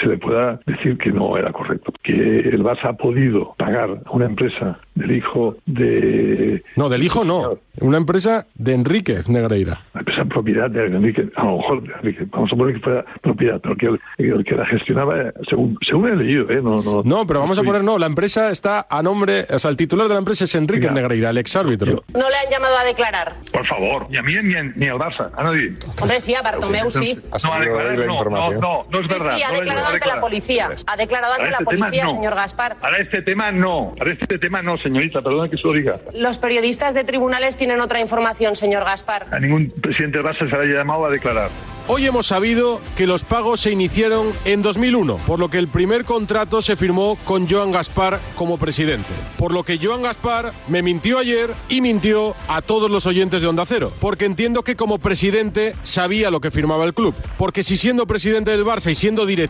se 0.01 0.07
le 0.09 0.18
pueda 0.18 0.61
decir 0.66 0.97
que 0.99 1.11
no 1.11 1.37
era 1.37 1.53
correcto. 1.53 1.93
Que 2.03 2.12
el 2.12 2.62
Barça 2.62 2.91
ha 2.91 2.93
podido 2.95 3.55
pagar 3.57 3.91
a 4.05 4.11
una 4.11 4.26
empresa 4.26 4.79
del 4.95 5.12
hijo 5.12 5.57
de... 5.66 6.62
No, 6.76 6.89
del 6.89 7.03
hijo 7.03 7.24
no. 7.24 7.59
Una 7.81 7.99
empresa 7.99 8.47
de 8.55 8.74
Enríquez 8.74 9.29
Negreira. 9.29 9.81
La 9.95 10.01
empresa 10.01 10.22
en 10.22 10.29
propiedad 10.29 10.70
de 10.70 10.87
Enrique, 10.87 11.29
a 11.37 11.45
lo 11.45 11.59
mejor 11.59 11.83
de 11.83 11.93
Enrique, 11.95 12.26
vamos 12.31 12.53
a 12.53 12.57
poner 12.57 12.74
que 12.74 12.81
fuera 12.81 13.05
propiedad, 13.22 13.61
pero 13.62 13.76
que 13.76 13.87
el, 13.87 14.01
el 14.37 14.45
que 14.45 14.55
la 14.57 14.66
gestionaba, 14.66 15.20
eh, 15.20 15.33
según, 15.49 15.79
según 15.87 16.09
he 16.09 16.16
leído, 16.16 16.51
¿eh? 16.51 16.61
No, 16.62 16.83
no, 16.83 17.03
No, 17.05 17.26
pero 17.26 17.41
vamos 17.41 17.59
a 17.59 17.62
poner, 17.62 17.85
no, 17.85 17.99
la 17.99 18.07
empresa 18.07 18.51
está 18.51 18.87
a 18.91 19.03
nombre, 19.03 19.47
o 19.51 19.59
sea, 19.59 19.70
el 19.70 19.76
titular 19.76 20.09
de 20.09 20.14
la 20.14 20.18
empresa 20.18 20.45
es 20.45 20.55
Enrique 20.57 20.91
Negreira, 20.91 21.31
el 21.31 21.39
exárbitro. 21.39 22.03
¿No 22.12 22.29
le 22.31 22.37
han 22.37 22.51
llamado 22.51 22.76
a 22.79 22.85
declarar? 22.85 23.35
Por 23.53 23.64
favor, 23.66 24.07
ni 24.11 24.16
a 24.16 24.22
mí 24.22 24.35
ni, 24.43 24.55
a- 24.55 24.62
ni 24.74 24.87
al 24.89 24.99
Barça, 24.99 25.31
a 25.37 25.43
nadie. 25.45 25.72
Hombre, 26.01 26.20
sí, 26.20 26.35
a 26.35 26.43
Bartomeu 26.43 26.91
sí. 26.91 27.16
No, 27.45 27.53
a 27.55 27.61
declarar, 27.61 27.99
no, 27.99 28.24
no, 28.24 28.53
no, 28.53 28.83
no 28.91 28.99
es 29.01 29.07
Sí, 29.07 29.12
verdad. 29.12 29.37
sí, 29.37 29.43
declarado 29.69 29.95
ante 29.95 30.09
la 30.09 30.21
policía. 30.21 30.71
Ha 30.87 30.97
declarado 30.97 31.35
ante 31.35 31.45
Para 31.45 31.51
la 31.51 31.59
este 31.59 31.71
tema, 31.75 31.87
policía, 31.87 32.05
no. 32.05 32.11
señor 32.11 32.35
Gaspar. 32.35 32.77
Para 32.77 32.99
este 32.99 33.23
tema 33.23 33.53
no, 33.53 33.95
para 33.99 34.12
este 34.12 34.39
tema 34.39 34.62
no, 34.62 34.79
señorita, 34.79 35.23
perdona 35.23 35.49
que 35.49 35.57
se 35.57 35.66
lo 35.66 35.73
diga. 35.73 36.01
Los 36.14 36.39
periodistas 36.39 36.95
de 36.95 37.05
tribunales 37.05 37.57
tienen 37.57 37.81
otra 37.81 38.01
información, 38.01 38.57
señor 38.57 38.85
Gaspar. 38.85 39.27
A 39.31 39.39
ningún 39.39 39.69
presidente 39.81 40.19
del 40.19 40.27
Barça 40.27 40.49
se 40.51 40.57
le 40.57 40.62
haya 40.64 40.79
llamado 40.79 41.07
a 41.07 41.11
declarar. 41.11 41.51
Hoy 41.91 42.05
hemos 42.05 42.27
sabido 42.27 42.83
que 42.99 43.07
los 43.07 43.25
pagos 43.25 43.61
se 43.61 43.71
iniciaron 43.71 44.31
en 44.45 44.61
2001, 44.61 45.16
por 45.27 45.39
lo 45.39 45.49
que 45.49 45.57
el 45.57 45.69
primer 45.69 46.05
contrato 46.05 46.61
se 46.61 46.77
firmó 46.77 47.16
con 47.25 47.49
Joan 47.49 47.73
Gaspar 47.73 48.21
como 48.37 48.59
presidente. 48.59 49.09
Por 49.39 49.55
lo 49.55 49.62
que 49.62 49.79
Joan 49.79 50.03
Gaspar 50.03 50.53
me 50.69 50.83
mintió 50.83 51.19
ayer 51.19 51.51
y 51.71 51.81
mintió 51.81 52.35
a 52.47 52.61
todos 52.61 52.91
los 52.91 53.07
oyentes 53.07 53.41
de 53.41 53.49
Onda 53.49 53.64
Cero, 53.66 53.91
porque 54.01 54.27
entiendo 54.27 54.62
que 54.64 54.77
como 54.77 54.99
presidente 54.99 55.75
sabía 55.83 56.31
lo 56.31 56.43
que 56.43 56.51
firmaba 56.51 56.85
el 56.85 56.93
club. 56.93 57.14
Porque 57.39 57.62
si 57.62 57.79
siendo 57.79 58.07
presidente 58.07 58.51
del 58.51 58.66
Barça 58.66 58.91
y 58.91 58.95
siendo 58.95 59.25
directivo, 59.25 59.49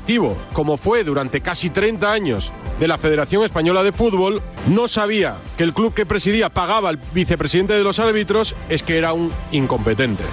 como 0.54 0.78
fue 0.78 1.04
durante 1.04 1.42
casi 1.42 1.68
30 1.68 2.10
años 2.10 2.50
de 2.80 2.88
la 2.88 2.96
Federación 2.96 3.44
Española 3.44 3.82
de 3.82 3.92
Fútbol, 3.92 4.40
no 4.66 4.88
sabía 4.88 5.36
que 5.58 5.64
el 5.64 5.74
club 5.74 5.92
que 5.92 6.06
presidía 6.06 6.48
pagaba 6.48 6.88
al 6.88 6.98
vicepresidente 7.12 7.74
de 7.74 7.84
los 7.84 7.98
árbitros, 7.98 8.56
es 8.70 8.82
que 8.82 8.96
era 8.96 9.12
un 9.12 9.30
incompetente. 9.52 10.24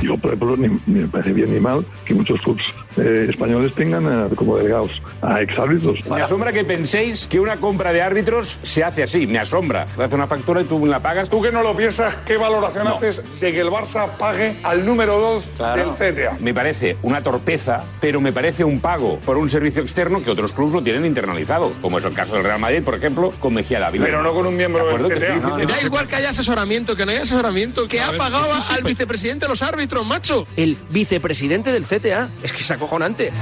Yo, 0.00 0.16
por 0.16 0.32
ejemplo, 0.32 0.56
ni, 0.56 0.80
me 0.86 1.06
parece 1.06 1.34
bien 1.34 1.52
ni 1.52 1.60
mal 1.60 1.84
que 2.06 2.14
muchos 2.14 2.40
clubes 2.40 2.64
eh, 2.96 3.26
españoles 3.30 3.74
tengan 3.74 4.26
eh, 4.30 4.34
como 4.34 4.56
delegados 4.56 4.90
a 5.22 5.40
exárbitros. 5.40 5.98
Me 6.08 6.22
asombra 6.22 6.52
que 6.52 6.64
penséis 6.64 7.26
que 7.26 7.40
una 7.40 7.56
compra 7.56 7.92
de 7.92 8.02
árbitros 8.02 8.58
se 8.62 8.84
hace 8.84 9.02
así, 9.02 9.26
me 9.26 9.38
asombra. 9.38 9.86
Te 9.96 10.02
hace 10.04 10.14
una 10.14 10.26
factura 10.26 10.60
y 10.60 10.64
tú 10.64 10.84
la 10.86 11.00
pagas. 11.00 11.28
¿Tú 11.28 11.40
que 11.42 11.52
no 11.52 11.62
lo 11.62 11.74
piensas, 11.76 12.16
qué 12.26 12.36
valoración 12.36 12.84
No. 12.84 12.94
haces 12.96 13.22
de 13.40 13.52
que 13.52 13.60
el 13.60 13.68
Barça 13.68 14.16
pague 14.16 14.56
al 14.62 14.84
número 14.84 15.18
2 15.20 15.48
del 15.76 15.90
CTA? 15.90 16.36
Me 16.40 16.52
parece 16.54 16.96
una 17.02 17.22
torpeza, 17.22 17.84
pero 18.00 18.20
me 18.20 18.32
parece 18.32 18.64
un 18.64 18.80
pago 18.80 19.18
por 19.24 19.38
un 19.38 19.48
servicio 19.48 19.82
externo 19.82 20.22
que 20.22 20.30
otros 20.30 20.52
clubes 20.52 20.74
lo 20.74 20.82
tienen 20.82 21.06
internalizado, 21.06 21.72
como 21.80 21.98
es 21.98 22.04
el 22.04 22.12
caso 22.14 22.34
del 22.34 22.44
Real 22.44 22.58
Madrid, 22.58 22.82
por 22.82 22.94
ejemplo, 22.94 23.32
con 23.40 23.54
Mejía 23.54 23.80
Dávila. 23.80 24.04
Pero 24.04 24.22
no 24.22 24.32
con 24.34 24.46
un 24.46 24.56
miembro 24.56 24.86
del 24.86 24.96
CTA. 24.96 25.14
estoy 25.14 25.28
No, 25.40 25.56
diciendo- 25.56 25.74
Da 25.74 25.82
igual 25.82 26.06
que 26.08 26.16
haya 26.16 26.30
asesoramiento, 26.30 26.96
que 26.96 27.04
no 27.06 27.12
haya 27.12 27.22
asesoramiento, 27.22 27.86
que 27.88 28.00
ha 28.00 28.12
pagado 28.16 28.46
al 28.70 28.82
vicepresidente 28.82 29.46
de 29.46 29.50
los 29.50 29.62
árbitros, 29.62 30.06
macho. 30.06 30.46
El 30.56 30.76
vicepresidente 30.90 31.72
del 31.72 31.84
CTA. 31.84 32.30
Es 32.42 32.52
que 32.52 32.62
es 32.62 32.70
acojonante. 32.82 33.32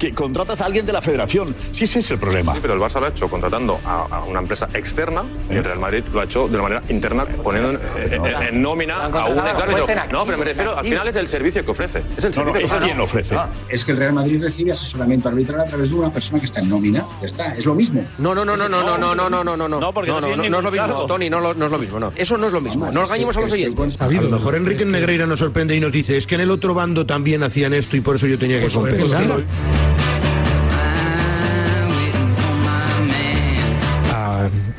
Que 0.00 0.12
contratas 0.14 0.60
a 0.62 0.64
alguien 0.66 0.86
de 0.86 0.92
la 0.94 1.02
federación. 1.02 1.54
Si 1.72 1.84
ese 1.84 1.98
es 2.00 2.10
el 2.10 2.18
problema. 2.18 2.54
Sí, 2.54 2.58
pero 2.62 2.72
el 2.74 2.80
Barça 2.80 2.98
lo 3.00 3.06
ha 3.06 3.10
hecho 3.10 3.28
contratando 3.28 3.78
a, 3.84 4.06
a 4.10 4.24
una 4.24 4.40
empresa 4.40 4.66
externa 4.72 5.22
y 5.50 5.54
el 5.56 5.62
Real 5.64 5.78
Madrid 5.78 6.02
lo 6.12 6.20
ha 6.20 6.24
hecho 6.24 6.48
de 6.48 6.54
una 6.54 6.62
manera 6.62 6.82
interna, 6.88 7.26
poniendo 7.26 7.70
en, 7.72 7.78
en- 8.14 8.24
en 8.48 8.62
nómina 8.62 9.04
a 9.04 9.08
un 9.08 9.38
árbitro. 9.38 9.86
No, 10.10 10.24
pero 10.24 10.38
me 10.38 10.44
refiero, 10.46 10.76
al 10.76 10.84
final 10.84 11.06
es 11.06 11.16
el 11.16 11.28
servicio 11.28 11.62
que 11.64 11.70
ofrece. 11.70 12.02
Es 12.16 12.24
el 12.24 12.32
No, 12.34 12.44
no, 12.46 12.52
servicio 12.52 12.66
es 12.66 12.72
que 12.72 12.78
quien 12.86 12.96
lo 12.98 13.04
ofrece. 13.04 13.36
Es 13.68 13.84
que 13.84 13.92
el 13.92 13.98
Real 13.98 14.14
Madrid 14.14 14.42
recibe 14.42 14.72
asesoramiento 14.72 15.28
arbitral 15.28 15.60
a 15.60 15.64
través 15.66 15.90
de 15.90 15.94
una 15.94 16.10
persona 16.10 16.40
que 16.40 16.46
está 16.46 16.60
en 16.60 16.70
nómina. 16.70 17.04
Ya 17.20 17.26
está, 17.26 17.54
es 17.54 17.66
lo 17.66 17.74
mismo. 17.74 18.02
No, 18.18 18.34
no, 18.34 18.42
no, 18.44 18.56
no, 18.56 18.68
no, 18.70 18.82
no, 18.82 18.96
no, 18.98 19.14
no, 19.14 19.28
no, 19.28 19.44
no, 19.44 19.56
no, 19.56 19.68
no. 19.68 19.80
No, 19.80 19.92
porque 19.92 20.10
no 20.10 20.20
no, 20.22 20.28
no, 20.34 20.36
no 20.48 20.58
es 20.58 20.64
lo 20.64 20.70
mismo, 20.70 20.86
cargo. 20.86 21.06
Tony, 21.06 21.28
no, 21.28 21.40
lo- 21.40 21.52
no 21.54 21.66
es 21.66 21.72
lo 21.72 21.78
mismo, 21.78 22.00
no. 22.00 22.10
Eso 22.16 22.38
no 22.38 22.46
es 22.46 22.52
lo 22.54 22.62
mismo. 22.62 22.90
No 22.90 23.02
engañemos 23.04 23.36
a 23.36 23.40
los 23.42 23.52
oyentes. 23.52 24.00
A 24.00 24.08
lo 24.08 24.30
mejor 24.30 24.54
Enrique 24.56 24.86
Negreira 24.86 25.26
nos 25.26 25.40
sorprende 25.40 25.76
y 25.76 25.80
nos 25.80 25.92
dice, 25.92 26.16
es 26.16 26.26
que 26.26 26.36
en 26.36 26.40
el 26.40 26.50
otro 26.50 26.72
bando 26.72 27.04
también 27.04 27.42
hacían 27.42 27.74
esto 27.74 27.98
y 27.98 28.00
por 28.00 28.16
eso 28.16 28.26
yo 28.26 28.38
tenía 28.38 28.56
que 28.56 28.62
pues, 28.62 28.74
compensar. 28.74 29.44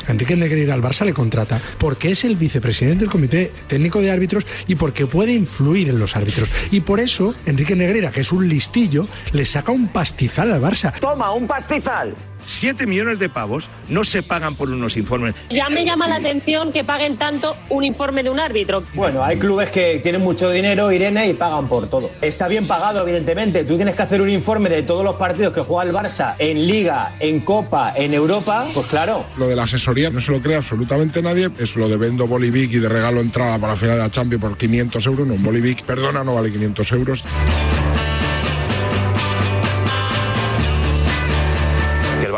Enrique 0.08 0.36
Negreira 0.36 0.74
al 0.74 0.82
Barça 0.82 1.06
le 1.06 1.14
contrata 1.14 1.60
porque 1.78 2.12
es 2.12 2.24
el 2.24 2.36
vicepresidente 2.36 3.06
del 3.06 3.12
Comité 3.12 3.52
Técnico 3.68 4.00
de 4.00 4.12
Árbitros 4.12 4.46
y 4.68 4.76
porque 4.76 5.08
puede 5.08 5.34
influir 5.34 5.90
en 5.90 6.00
los 6.00 6.16
árbitros. 6.16 6.50
Y 6.72 6.82
por 6.82 7.00
eso 7.00 7.36
Enrique 7.46 7.76
Negreira, 7.76 8.12
que 8.12 8.22
es 8.22 8.32
un 8.32 8.48
listillo, 8.48 9.04
le 9.34 9.46
saca 9.46 9.72
un 9.72 9.88
pastizal 9.88 10.52
al 10.52 10.62
Barça. 10.62 10.94
Toma, 11.00 11.32
un 11.34 11.48
pastizal. 11.48 12.16
Siete 12.46 12.86
millones 12.86 13.20
de 13.20 13.30
pavos 13.30 13.66
no 13.88 14.04
se 14.04 14.24
pagan 14.24 14.56
por 14.56 14.70
unos 14.70 14.98
informes. 14.98 15.36
Ya 15.50 15.70
me 15.70 15.86
llama 15.86 16.08
la 16.08 16.16
atención 16.16 16.72
que 16.72 16.84
paguen 16.84 17.18
tanto 17.18 17.56
un 17.70 17.84
informe 17.84 18.24
de 18.24 18.30
un 18.30 18.40
árbitro. 18.40 18.84
Bueno, 18.94 19.24
hay 19.24 19.38
clubes 19.38 19.70
que 19.72 20.00
tienen 20.02 20.22
mucho 20.22 20.50
dinero, 20.50 20.92
Irene, 20.92 21.28
y 21.28 21.34
pagan 21.34 21.68
por 21.68 21.90
todo. 21.90 22.12
Está 22.22 22.48
bien 22.48 22.68
pagado, 22.68 23.02
evidentemente. 23.02 23.64
Tú 23.64 23.76
tienes 23.76 23.96
que 23.96 24.02
hacer 24.02 24.22
un 24.22 24.30
informe 24.30 24.70
de 24.70 24.84
todos 24.84 25.04
los 25.04 25.16
partidos 25.16 25.54
que 25.54 25.62
juega 25.62 25.90
el 25.90 25.96
Barça 25.96 26.36
en 26.40 26.68
Liga, 26.68 27.16
en 27.20 27.42
Copa, 27.42 27.94
en 27.96 28.14
Europa. 28.14 28.66
Pues 28.74 28.88
claro. 28.88 29.26
Lo 29.38 29.48
de 29.48 29.56
la 29.56 29.64
asesoría 29.64 30.10
no 30.10 30.22
se 30.22 30.32
lo 30.32 30.42
cree 30.42 30.58
absolutamente 30.58 31.22
nadie. 31.22 31.50
Es 31.60 31.76
lo 31.76 31.88
de 31.88 31.98
vendo 31.98 32.28
Bolivic 32.28 32.74
y 32.74 32.80
de 32.80 32.90
regalo 32.90 33.22
entrada 33.22 33.60
para 33.60 33.74
la 33.74 33.80
final 33.80 33.98
de 33.98 34.04
la 34.04 34.12
Champions 34.12 34.42
por 34.42 34.58
500 34.58 35.06
euros. 35.06 35.28
No, 35.28 35.34
un 35.36 35.44
Bolivic, 35.44 35.84
perdona, 35.84 36.24
no 36.24 36.36
vale 36.36 36.52
500 36.52 36.92
euros. 36.94 37.24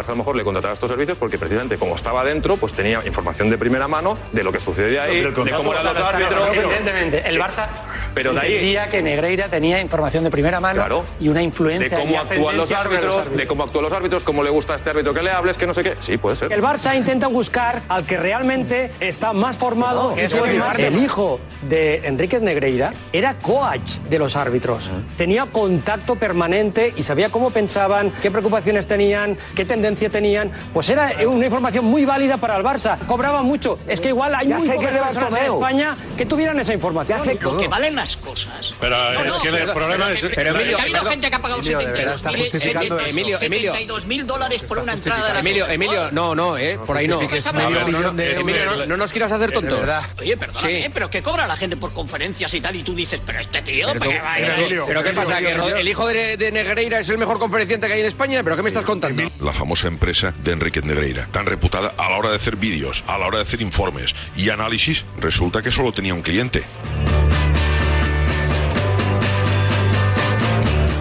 Barça 0.04 0.10
a 0.10 0.12
lo 0.12 0.18
mejor 0.18 0.36
le 0.36 0.43
contrataba 0.43 0.74
estos 0.74 0.89
servicios 0.89 1.18
porque 1.18 1.38
precisamente 1.38 1.78
como 1.78 1.95
estaba 1.95 2.24
dentro, 2.24 2.58
pues 2.58 2.74
tenía 2.74 3.01
información 3.06 3.49
de 3.49 3.58
primera 3.58 3.88
mano 3.88 4.18
de 4.32 4.43
lo 4.43 4.51
que 4.51 4.60
sucedía 4.60 5.04
ahí, 5.04 5.22
de 5.22 5.32
cómo 5.34 5.72
eran 5.74 5.86
los 5.86 5.97
árbitros. 5.97 6.56
Evidentemente, 6.56 7.24
el 7.28 7.39
Barça 7.39 7.68
Pero 8.14 8.34
de 8.34 8.39
ahí- 8.41 8.54
entendía 8.54 8.89
que 8.89 9.01
Negreira 9.01 9.47
tenía 9.47 9.80
información 9.82 10.24
de 10.24 10.30
primera 10.32 10.60
mano 10.60 10.76
Claro. 10.80 11.04
y 11.20 11.30
una 11.30 11.39
de 11.39 11.45
influencia 11.45 11.97
cómo 11.97 12.12
y 12.14 12.16
actúan 12.16 12.58
los 12.58 12.72
ascendencia 12.72 12.84
sobre 12.84 12.97
árbitros, 12.97 13.38
de 13.38 13.47
cómo 13.47 13.64
actúan 13.64 13.84
los 13.86 13.93
árbitros, 13.93 14.24
cómo 14.24 14.43
le 14.43 14.49
gusta 14.49 14.74
a 14.74 14.76
este 14.78 14.89
árbitro 14.89 15.14
que 15.14 15.24
le 15.24 15.32
hables, 15.32 15.58
que 15.58 15.66
no 15.68 15.74
sé 15.74 15.84
qué. 15.84 15.95
Sí, 16.01 16.18
puede 16.18 16.36
ser. 16.36 16.51
El 16.54 16.62
Barça 16.62 16.95
intenta 16.95 17.28
buscar 17.28 17.82
al 17.89 18.06
que 18.06 18.18
realmente 18.18 18.91
está 18.99 19.34
más 19.34 19.58
formado 19.58 20.12
No, 20.12 20.18
es 20.18 20.34
más- 20.58 20.78
Barça. 20.78 20.84
El 20.86 20.97
hijo 21.04 21.39
de 21.64 22.06
Enríquez 22.08 22.41
Negreira 22.41 22.93
era 23.12 23.36
coach 23.36 23.99
de 24.10 24.20
los 24.20 24.36
árbitros. 24.36 24.91
Tenía 25.18 25.45
contacto 25.47 26.16
permanente 26.16 26.93
y 26.95 27.04
sabía 27.04 27.30
cómo 27.30 27.51
pensaban, 27.51 28.12
qué 28.22 28.30
preocupaciones 28.32 28.88
tenían, 28.88 29.38
qué 29.56 29.66
tendencia 29.94 30.10
tenían. 30.10 30.52
Pues 30.74 30.89
era 30.89 31.12
una 31.28 31.46
información 31.46 31.86
muy 31.86 32.06
válida 32.06 32.38
para 32.38 32.58
el 32.58 32.64
Barça. 32.64 32.98
Cobraba 33.06 33.44
mucho. 33.44 33.78
Es 33.88 34.02
que 34.02 34.10
igual 34.10 34.34
hay 34.36 34.48
Ya 34.48 34.58
muy 34.58 34.68
sé 34.68 34.74
pocas 34.76 34.91
que 34.94 35.00
personas 35.00 35.39
en. 35.39 35.54
España 35.54 35.96
que 36.18 36.26
tuvieran 36.26 36.60
esa 36.60 36.74
información. 36.74 37.20
Lo 37.41 37.58
que 37.58 37.68
valen 37.68 37.96
las 37.96 38.18
cosas. 38.18 38.74
Pero 38.80 38.96
es 39.14 39.34
que 39.41 39.48
el 39.50 39.72
problema 39.72 40.12
es. 40.12 40.22
pero 40.36 40.50
Emilio, 40.52 40.78
ha 40.78 40.82
habido 40.82 40.98
perdón. 41.00 41.12
gente 41.12 41.30
que 41.30 41.36
ha 41.36 41.41
pagado 41.41 41.60
Emilio, 41.60 41.78
de 41.78 41.84
72 41.86 41.98
verdad, 42.04 42.16
está 42.16 42.32
mil, 42.32 42.39
justificando 42.41 42.82
70, 42.98 43.10
Emilio, 43.10 43.38
Emilio. 43.41 43.72
72 43.74 44.06
mil 44.08 44.28
dólares 44.28 44.64
por 44.64 44.78
una 44.80 44.94
entrada 44.94 45.28
de 45.28 45.34
la 45.34 45.39
Emilio, 45.39 45.68
Emilio, 45.68 46.12
no, 46.12 46.36
no, 46.36 46.58
eh, 46.58 46.80
por 46.86 46.98
ahí 46.98 47.08
no. 47.08 47.22
No, 47.22 47.70
no, 47.91 48.12
no, 48.14 48.22
Emilio, 48.22 48.66
no, 48.78 48.86
no 48.86 48.98
nos 48.98 49.12
quieras 49.12 49.32
hacer 49.32 49.52
tontos. 49.52 49.80
Oye, 50.20 50.38
perdóname, 50.38 50.89
pero 50.94 51.10
que 51.10 51.22
cobra 51.22 51.48
la 51.48 51.56
gente 51.58 51.78
por 51.78 51.94
conferencias 51.94 52.54
y 52.54 52.62
tal, 52.62 52.76
y 52.76 52.84
tú 52.84 52.94
dices, 52.96 53.22
pero 53.26 53.39
este 53.39 53.62
tío, 53.62 53.88
Pero, 53.88 54.00
¿para 54.00 54.12
tú- 54.36 54.41
qué 54.41 54.66
pero- 54.70 54.86
pero 54.88 55.04
¿qué 55.04 55.14
pasa? 55.14 55.39
¿Que 55.39 55.52
el 55.82 55.88
hijo 55.88 56.08
de, 56.08 56.38
de 56.38 56.52
Negreira 56.52 57.00
es 57.00 57.10
el 57.10 57.18
mejor 57.18 57.39
conferenciante 57.39 57.88
que 57.88 57.94
hay 57.94 58.00
en 58.02 58.06
España? 58.06 58.41
¿Pero 58.44 58.56
qué 58.56 58.62
me 58.64 58.70
estás 58.70 58.84
contando? 58.86 59.24
La 59.41 59.54
famosa 59.54 59.82
empresa 59.88 60.34
de 60.43 60.51
Enrique 60.51 60.81
Negreira, 60.81 61.27
tan 61.31 61.45
reputada 61.45 61.93
a 61.97 62.09
la 62.09 62.17
hora 62.17 62.29
de 62.29 62.36
hacer 62.36 62.55
vídeos, 62.55 63.03
a 63.07 63.17
la 63.17 63.27
hora 63.27 63.38
de 63.38 63.43
hacer 63.43 63.61
informes 63.61 64.15
y 64.36 64.49
análisis, 64.49 65.05
resulta 65.19 65.61
que 65.61 65.71
solo 65.71 65.91
tenía 65.91 66.13
un 66.13 66.21
cliente. 66.21 66.63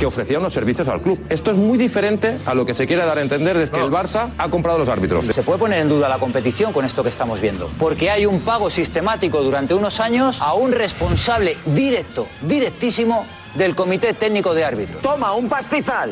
que 0.02 0.06
ofrecía 0.06 0.40
unos 0.40 0.52
servicios 0.52 0.88
al 0.88 1.00
club. 1.00 1.24
Esto 1.28 1.52
es 1.52 1.56
muy 1.56 1.78
diferente 1.78 2.36
a 2.46 2.54
lo 2.54 2.66
que 2.66 2.74
se 2.74 2.88
quiere 2.88 3.04
dar 3.04 3.18
a 3.18 3.22
entender 3.22 3.56
de 3.56 3.70
que 3.70 3.78
el 3.78 3.88
Barça 3.88 4.30
ha 4.36 4.48
comprado 4.48 4.76
los 4.76 4.88
árbitros. 4.88 5.26
Se 5.26 5.44
puede 5.44 5.60
poner 5.60 5.78
en 5.78 5.88
duda 5.88 6.08
la 6.08 6.18
competición 6.18 6.72
con 6.72 6.84
esto 6.84 7.04
que 7.04 7.08
estamos 7.08 7.40
viendo, 7.40 7.70
porque 7.78 8.10
hay 8.10 8.26
un 8.26 8.40
pago 8.40 8.68
sistemático 8.68 9.40
durante 9.44 9.74
unos 9.74 10.00
años 10.00 10.42
a 10.42 10.54
un 10.54 10.72
responsable 10.72 11.56
directo, 11.66 12.26
directísimo 12.40 13.24
del 13.54 13.76
Comité 13.76 14.12
Técnico 14.12 14.54
de 14.54 14.64
Árbitros. 14.64 15.02
Toma, 15.02 15.34
un 15.34 15.48
pastizal. 15.48 16.10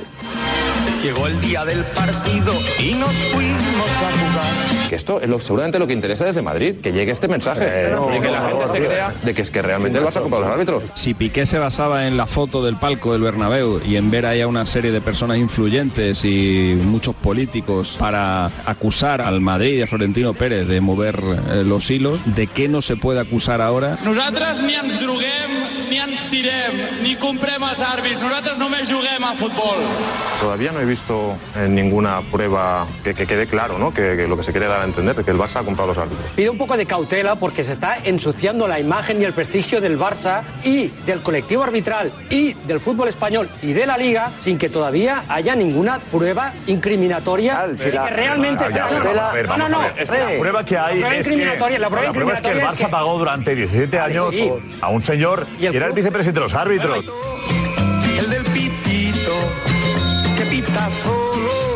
Llegó 1.03 1.27
el 1.27 1.41
día 1.41 1.65
del 1.65 1.83
partido 1.85 2.53
y 2.79 2.93
nos 2.93 3.15
fuimos 3.33 3.91
a 3.91 4.13
jugar. 4.13 4.89
Que 4.91 4.97
esto 4.97 5.21
es 5.21 5.29
lo, 5.29 5.41
seguramente 5.41 5.79
lo 5.79 5.87
que 5.87 5.95
interesa 5.95 6.27
desde 6.27 6.43
Madrid, 6.43 6.75
que 6.83 6.93
llegue 6.93 7.13
este 7.13 7.27
mensaje 7.27 7.93
y 8.17 8.21
que 8.21 8.31
la 8.31 8.43
gente 8.43 8.69
se 8.69 8.79
crea 8.79 9.15
de 9.23 9.33
que 9.33 9.41
es 9.41 9.51
que 9.51 9.63
realmente 9.63 9.99
el 9.99 10.05
Barça 10.05 10.21
comprado 10.21 10.45
los 10.45 10.53
árbitros. 10.53 10.83
Si 10.95 11.15
Piqué 11.15 11.47
se 11.47 11.59
basaba 11.59 12.07
en 12.07 12.17
la 12.17 12.27
foto 12.27 12.63
del 12.63 12.77
palco 12.77 13.13
del 13.13 13.23
Bernabéu 13.23 13.81
y 13.87 13.97
en 13.97 14.11
ver 14.11 14.27
ahí 14.27 14.41
a 14.43 14.49
una 14.49 14.67
serie 14.67 14.91
de 14.91 15.01
personas 15.01 15.39
influyentes 15.39 16.25
y 16.25 16.79
muchos 16.85 17.15
políticos 17.15 17.97
para 17.99 18.47
acusar 18.67 19.23
al 19.23 19.41
Madrid 19.41 19.79
y 19.79 19.83
a 19.83 19.87
Florentino 19.87 20.35
Pérez 20.35 20.67
de 20.67 20.81
mover 20.81 21.19
eh, 21.51 21.63
los 21.65 21.91
hilos, 21.91 22.19
¿de 22.27 22.47
qué 22.47 22.69
no 22.69 22.83
se 22.83 22.97
puede 22.97 23.21
acusar 23.21 23.63
ahora? 23.63 23.97
Nosaltres 24.05 24.61
ni 24.63 24.75
ens 24.75 25.01
droguem, 25.01 25.60
ni 26.07 26.13
ens 26.13 26.25
tirem, 26.31 26.77
ni 27.03 27.15
comprem 27.21 27.63
els 27.67 27.81
àrbits. 27.85 28.23
Nosaltres 28.25 28.59
només 28.59 28.89
juguem 28.91 29.25
a 29.25 29.33
futbol. 29.37 29.81
Todavía 30.41 30.73
no 30.73 30.81
he 30.81 30.85
visto 30.87 31.37
eh, 31.57 31.69
ninguna 31.69 32.21
prueba 32.31 32.87
que, 33.05 33.15
que 33.15 33.27
quede 33.27 33.47
claro, 33.47 33.79
¿no? 33.79 33.93
Que, 33.93 34.17
que 34.17 34.27
lo 34.27 34.37
que 34.37 34.43
se 34.43 34.53
quiere 34.53 34.67
dar 34.67 34.81
a 34.81 34.85
entender 34.85 35.19
es 35.19 35.25
que 35.25 35.31
el 35.31 35.37
Barça 35.39 35.61
ha 35.61 35.65
comprado 35.65 35.89
los 35.89 35.99
árbitros. 35.99 36.25
Pide 36.35 36.49
un 36.49 36.57
poco 36.59 36.77
de 36.77 36.87
cautela 36.87 37.37
porque 37.37 37.63
se 37.65 37.73
está 37.73 37.99
ensuciando 38.03 38.67
la 38.67 38.81
imagen 38.81 39.21
y 39.21 39.25
el 39.25 39.35
prestigio 39.35 39.81
del 39.81 39.99
Barça 39.99 40.43
y 40.65 40.89
del 41.05 41.21
colectivo 41.23 41.63
arbitral 41.65 42.13
y 42.31 42.55
del 42.55 42.81
fútbol 42.81 43.09
español 43.09 43.51
y 43.63 43.73
de 43.75 43.87
la 43.87 43.99
liga 43.99 44.31
sin 44.39 44.57
que 44.59 44.69
todavía 44.71 45.25
haya 45.29 45.55
ninguna 45.55 45.99
prueba 45.99 46.55
incriminatoria 46.67 47.67
si 47.77 47.85
de 47.87 47.93
la- 47.93 48.05
que 48.09 48.15
realmente 48.15 48.65
Ah, 48.65 48.71
ya, 48.71 48.91
no, 48.91 48.99
no, 48.99 49.05
pero, 49.05 49.21
a 49.21 49.33
ver, 49.33 49.49
no, 49.49 49.57
no, 49.57 49.69
no, 49.69 49.79
ver, 49.81 49.93
es 49.99 50.11
que 50.11 50.19
la 50.19 50.39
prueba 50.39 50.65
que 50.65 50.79
hay 50.79 50.95
la 51.01 51.07
prueba 51.07 51.17
es 51.21 51.27
que, 51.27 51.33
incriminatoria, 51.35 51.79
la 51.79 51.89
prueba 51.91 52.07
la 52.07 52.13
prueba 52.13 52.33
es 52.35 52.41
que 52.41 52.51
el 52.51 52.61
Barça 52.61 52.73
es 52.73 52.81
que- 52.81 52.89
pagó 52.89 53.19
durante 53.19 53.55
17 53.55 53.99
años 53.99 54.35
sí. 54.35 54.51
a 54.81 54.89
un 54.89 55.03
señor 55.03 55.47
Y 55.61 55.67
el 55.67 55.75
era 55.75 55.90
el 55.91 55.97
vicepresidente 55.97 56.41
de 56.41 56.45
los 56.45 56.55
árbitros. 56.55 57.05
El 58.19 58.31
del 58.31 58.45
pitito, 58.45 59.33
que 60.37 60.45
pita 60.47 60.91
solo 60.91 61.70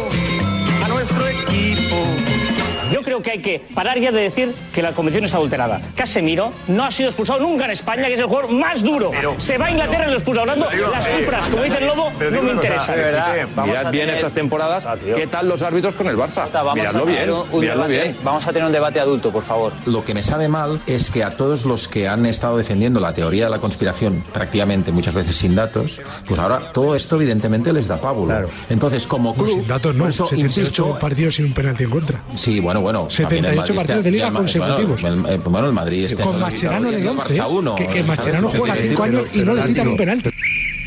Yo 2.95 3.03
creo 3.03 3.21
que 3.21 3.33
hay 3.33 3.41
que 3.41 3.61
parar 3.75 3.99
ya 3.99 4.13
de 4.13 4.21
decir 4.21 4.55
que 4.73 4.81
la 4.81 4.93
competición 4.93 5.25
es 5.25 5.35
adulterada. 5.35 5.81
Casemiro 5.97 6.53
no 6.69 6.85
ha 6.85 6.93
sido 6.93 7.09
expulsado 7.09 7.41
nunca 7.41 7.65
en 7.65 7.73
España, 7.73 8.07
que 8.07 8.13
es 8.13 8.21
el 8.21 8.27
jugador 8.27 8.53
más 8.53 8.85
duro. 8.85 9.11
Se 9.37 9.59
va 9.59 9.67
a 9.67 9.71
Inglaterra 9.73 10.05
y 10.07 10.11
lo 10.11 10.17
expulsa. 10.17 10.43
Hablando, 10.43 10.69
las 10.93 11.09
eh, 11.09 11.17
cifras, 11.19 11.49
como 11.49 11.65
dice 11.65 11.79
el 11.79 11.87
Lobo, 11.89 12.13
no 12.13 12.43
me 12.43 12.53
interesan. 12.53 12.95
de 12.95 13.03
verdad, 13.03 13.49
mirad 13.65 13.91
bien 13.91 14.11
estas 14.11 14.33
temporadas, 14.33 14.87
¿qué 15.17 15.27
tal 15.27 15.49
los 15.49 15.61
árbitros 15.63 15.97
con 15.97 16.07
el 16.07 16.17
Barça? 16.17 16.49
Vamos 16.53 16.77
Miradlo 16.77 17.03
a 17.03 17.07
bien, 17.07 17.19
tener 17.19 17.33
un 17.33 17.61
miradlo 17.61 17.83
debate, 17.89 18.03
bien. 18.05 18.17
Vamos 18.23 18.47
a 18.47 18.53
tener 18.53 18.67
un 18.67 18.73
debate 18.73 19.01
adulto, 19.01 19.33
por 19.33 19.43
favor. 19.43 19.73
Lo 19.87 20.05
que 20.05 20.15
me 20.15 20.23
sabe 20.23 20.47
mal 20.47 20.81
es 20.87 21.11
que 21.11 21.25
a 21.25 21.37
todos 21.37 21.65
los 21.65 21.89
que 21.89 22.07
han 22.07 22.27
estado 22.27 22.59
defendiendo 22.59 23.01
la 23.01 23.13
teoría 23.13 23.47
de 23.47 23.51
la 23.51 23.59
conspiración, 23.59 24.23
prácticamente 24.33 24.93
muchas 24.93 25.17
veces 25.17 25.35
sin 25.35 25.57
datos, 25.57 26.01
pues 26.29 26.39
ahora 26.39 26.71
todo 26.73 26.95
esto 26.95 27.17
evidentemente 27.17 27.73
les 27.73 27.89
da 27.89 28.01
pábulo. 28.01 28.47
Entonces, 28.71 29.05
como 29.09 29.35
club, 29.35 29.51
sin 29.51 29.67
datos 29.67 29.97
no, 29.97 30.05
por 30.05 30.11
eso 30.11 30.27
78 30.29 30.61
insisto, 30.61 30.99
partidos 31.01 31.35
sin 31.35 31.47
un 31.47 31.55
penalti 31.55 31.83
en 31.83 31.91
contra. 31.91 32.23
Sí, 32.37 32.61
bueno, 32.61 32.84
bueno. 32.85 33.09
también 33.09 33.45
el 33.45 33.51
78 33.55 33.75
Madrid 33.75 33.77
partidos 33.77 34.05
de 34.05 34.11
liga 34.11 34.31
consecutivos. 34.33 35.03
Bueno, 35.03 35.29
el, 35.29 35.35
eh, 35.35 35.41
bueno, 35.45 35.67
el 35.69 35.73
Madrid 35.73 36.05
está 36.05 36.23
Con 36.23 36.35
en 36.37 36.41
Mascherano 36.41 36.91
de 36.91 36.97
el 37.01 37.09
11, 37.09 37.35
Barça 37.43 37.51
uno, 37.51 37.75
que, 37.75 37.87
que 37.87 37.93
¿sabes? 37.93 38.07
Mascherano 38.07 38.49
¿Qué 38.51 38.59
juega 38.59 38.75
quiere 38.75 38.89
5 38.91 39.03
decir? 39.03 39.19
años 39.19 39.35
y 39.35 39.39
no 39.41 39.55
le 39.55 39.63
quitan 39.65 39.89
un 39.89 39.97
penalti. 39.97 40.31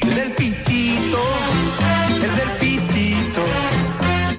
El 0.01 0.15
del 0.15 0.31
pitito, 0.31 1.19
el 2.09 2.21
del 2.21 2.49
pitito. 2.59 2.76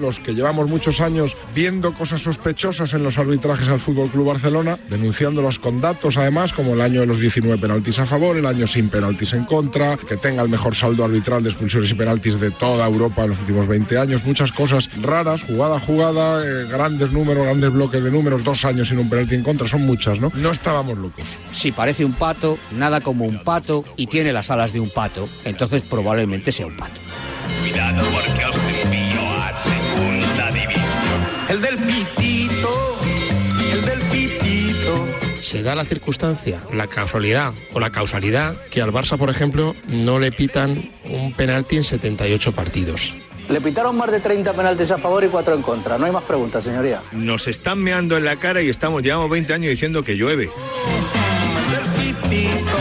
Los 0.01 0.19
que 0.19 0.35
llevamos 0.35 0.69
muchos 0.69 1.01
años 1.01 1.37
viendo 1.55 1.93
cosas 1.93 2.23
sospechosas 2.23 2.93
en 2.95 3.03
los 3.03 3.19
arbitrajes 3.19 3.69
al 3.69 3.81
Fútbol 3.81 4.11
Club 4.11 4.29
Barcelona, 4.29 4.79
denunciándolos 4.89 5.59
con 5.59 5.81
datos 5.81 6.17
además, 6.17 6.53
como 6.53 6.75
el 6.75 6.81
año 6.81 7.01
de 7.01 7.07
los 7.07 7.19
19 7.19 7.59
penaltis 7.59 7.99
a 7.99 8.07
favor, 8.07 8.37
el 8.37 8.47
año 8.47 8.67
sin 8.67 8.89
penaltis 8.89 9.33
en 9.33 9.45
contra, 9.45 9.97
que 9.97 10.17
tenga 10.17 10.43
el 10.43 10.49
mejor 10.49 10.75
saldo 10.75 11.05
arbitral 11.05 11.43
de 11.43 11.51
expulsiones 11.51 11.91
y 11.91 11.95
penaltis 11.95 12.41
de 12.41 12.51
toda 12.51 12.87
Europa 12.87 13.25
en 13.25 13.31
los 13.31 13.39
últimos 13.41 13.67
20 13.67 13.99
años, 13.99 14.25
muchas 14.25 14.53
cosas 14.53 14.89
raras, 15.03 15.43
jugada 15.43 15.77
a 15.77 15.81
jugada, 15.81 16.45
eh, 16.45 16.67
grandes 16.71 17.11
números, 17.13 17.45
grandes 17.45 17.73
bloques 17.73 18.03
de 18.03 18.11
números, 18.11 18.45
dos 18.45 18.65
años 18.65 18.89
sin 18.89 18.99
un 18.99 19.09
penalti 19.09 19.35
en 19.35 19.43
contra, 19.43 19.69
son 19.69 19.87
muchas, 19.87 20.21
¿no? 20.21 20.31
No 20.35 20.51
estábamos 20.51 20.99
locos. 20.99 21.25
Si 21.53 21.73
parece 21.73 22.05
un 22.05 22.13
pato, 22.13 22.59
nada 22.73 23.01
como 23.01 23.25
un 23.25 23.43
pato 23.43 23.85
y 23.97 24.07
tiene 24.07 24.33
las 24.33 24.51
alas 24.51 24.73
de 24.73 24.81
un 24.81 24.91
pato, 24.91 25.29
entonces 25.45 25.83
probablemente 25.83 26.53
sea 26.53 26.67
un 26.67 26.77
pato. 26.77 27.01
Cuidado 27.61 28.07
porque 28.13 28.58
El 31.49 31.63
del 31.63 31.79
pitito, 31.79 32.99
el 33.73 33.85
del 33.85 34.01
pitito. 34.11 34.95
Se 35.41 35.63
da 35.63 35.75
la 35.75 35.87
circunstancia, 35.87 36.61
la 36.75 36.87
casualidad 36.89 37.55
o 37.73 37.81
la 37.81 37.91
causalidad 37.91 38.55
que 38.71 38.83
al 38.83 38.93
Barça, 38.93 39.17
por 39.17 39.31
ejemplo, 39.31 39.75
no 39.87 40.19
le 40.19 40.31
pitan 40.31 40.93
un 41.05 41.33
penalti 41.33 41.79
en 41.79 41.85
78 41.85 42.53
partidos. 42.53 43.15
Le 43.49 43.63
pitaron 43.63 43.97
más 43.97 44.11
de 44.11 44.21
30 44.21 44.53
penaltis 44.53 44.91
a 44.91 44.99
favor 44.99 45.25
y 45.25 45.29
4 45.29 45.55
en 45.55 45.63
contra. 45.63 45.97
No 45.97 46.05
hay 46.05 46.13
más 46.13 46.25
preguntas, 46.25 46.65
señoría. 46.65 47.03
Nos 47.13 47.49
están 47.49 47.79
meando 47.79 48.19
en 48.19 48.27
la 48.27 48.37
cara 48.37 48.61
y 48.61 48.69
estamos, 48.69 49.03
llevamos 49.03 49.31
20 49.31 49.55
años 49.55 49.71
diciendo 49.71 50.03
que 50.03 50.17
llueve. 50.17 50.51
El 51.57 51.71
del 51.71 52.13
pitito, 52.13 52.78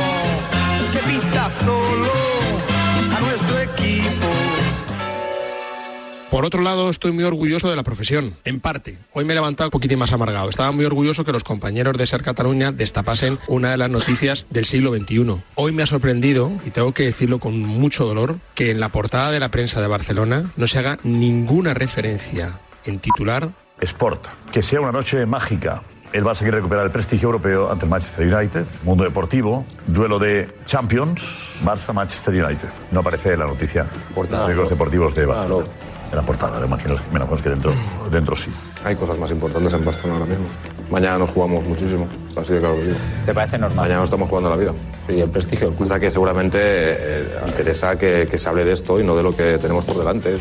Por 6.38 6.45
otro 6.45 6.61
lado, 6.61 6.91
estoy 6.91 7.13
muy 7.13 7.23
orgulloso 7.23 7.67
de 7.67 7.75
la 7.75 7.81
profesión, 7.81 8.35
en 8.45 8.59
parte. 8.59 8.95
Hoy 9.13 9.25
me 9.25 9.33
he 9.33 9.35
levantado 9.35 9.69
un 9.69 9.71
poquitín 9.71 9.97
más 9.97 10.13
amargado. 10.13 10.47
Estaba 10.49 10.71
muy 10.71 10.85
orgulloso 10.85 11.25
que 11.25 11.31
los 11.31 11.43
compañeros 11.43 11.97
de 11.97 12.05
Ser 12.05 12.21
Cataluña 12.21 12.71
destapasen 12.71 13.39
una 13.47 13.71
de 13.71 13.77
las 13.77 13.89
noticias 13.89 14.45
del 14.51 14.65
siglo 14.65 14.95
XXI. 14.95 15.41
Hoy 15.55 15.71
me 15.71 15.81
ha 15.81 15.88
sorprendido, 15.88 16.51
y 16.63 16.69
tengo 16.69 16.93
que 16.93 17.05
decirlo 17.05 17.39
con 17.39 17.59
mucho 17.59 18.05
dolor, 18.05 18.38
que 18.53 18.69
en 18.69 18.79
la 18.79 18.89
portada 18.89 19.31
de 19.31 19.39
la 19.39 19.49
prensa 19.49 19.81
de 19.81 19.88
Barcelona 19.88 20.51
no 20.55 20.67
se 20.67 20.77
haga 20.77 20.99
ninguna 21.01 21.73
referencia 21.73 22.59
en 22.85 22.99
titular 22.99 23.49
Sport, 23.81 24.27
que 24.51 24.61
sea 24.61 24.79
una 24.79 24.91
noche 24.91 25.25
mágica. 25.25 25.81
El 26.13 26.23
Barça 26.23 26.39
quiere 26.39 26.57
recuperar 26.57 26.85
el 26.85 26.91
prestigio 26.91 27.27
europeo 27.27 27.71
ante 27.71 27.85
el 27.85 27.91
Manchester 27.91 28.33
United. 28.33 28.65
Mundo 28.83 29.03
deportivo, 29.03 29.65
duelo 29.88 30.19
de 30.19 30.55
Champions, 30.65 31.61
Barça-Manchester 31.63 32.45
United. 32.45 32.69
No 32.91 32.99
aparece 32.99 33.33
en 33.33 33.39
la 33.39 33.47
noticia. 33.47 33.88
Los 34.15 34.27
periódicos 34.27 34.69
deportivos 34.69 35.15
de 35.15 35.25
Barcelona. 35.25 35.65
En 35.65 35.86
la 36.12 36.22
portada, 36.22 36.60
me 36.60 36.66
imagino, 36.66 36.95
me 37.12 37.18
imagino 37.18 37.38
que 37.38 37.49
dentro, 37.49 37.72
dentro 38.12 38.36
sí. 38.36 38.51
Hay 38.84 38.95
cosas 38.95 39.18
más 39.18 39.32
importantes 39.32 39.74
en 39.74 39.86
Barcelona 39.86 40.20
ahora 40.20 40.32
mismo. 40.32 40.47
Mañana 40.89 41.18
nos 41.18 41.30
jugamos 41.32 41.64
muchísimo, 41.64 42.08
así 42.36 42.53
de 42.53 42.60
claro 42.60 42.78
que 42.78 42.86
sí. 42.86 42.91
¿Te 43.26 43.34
parece 43.34 43.58
normal? 43.58 43.78
Mañana 43.78 43.99
nos 43.99 44.08
estamos 44.08 44.30
jugando 44.30 44.49
la 44.49 44.55
vida. 44.55 44.74
Y 45.10 45.20
el 45.20 45.30
prestigio 45.30 45.68
del 45.68 45.76
club. 45.76 45.86
O 45.86 45.89
sea 45.89 45.99
que 45.99 46.12
seguramente 46.12 46.60
eh, 46.62 47.26
interesa 47.47 47.97
que, 47.97 48.28
que 48.30 48.38
se 48.38 48.47
hable 48.47 48.64
de 48.64 48.74
esto 48.74 48.99
y 48.99 49.03
no 49.03 49.16
de 49.16 49.24
lo 49.24 49.36
que 49.36 49.58
tenemos 49.58 49.84
por 49.84 49.97
delante. 49.97 50.38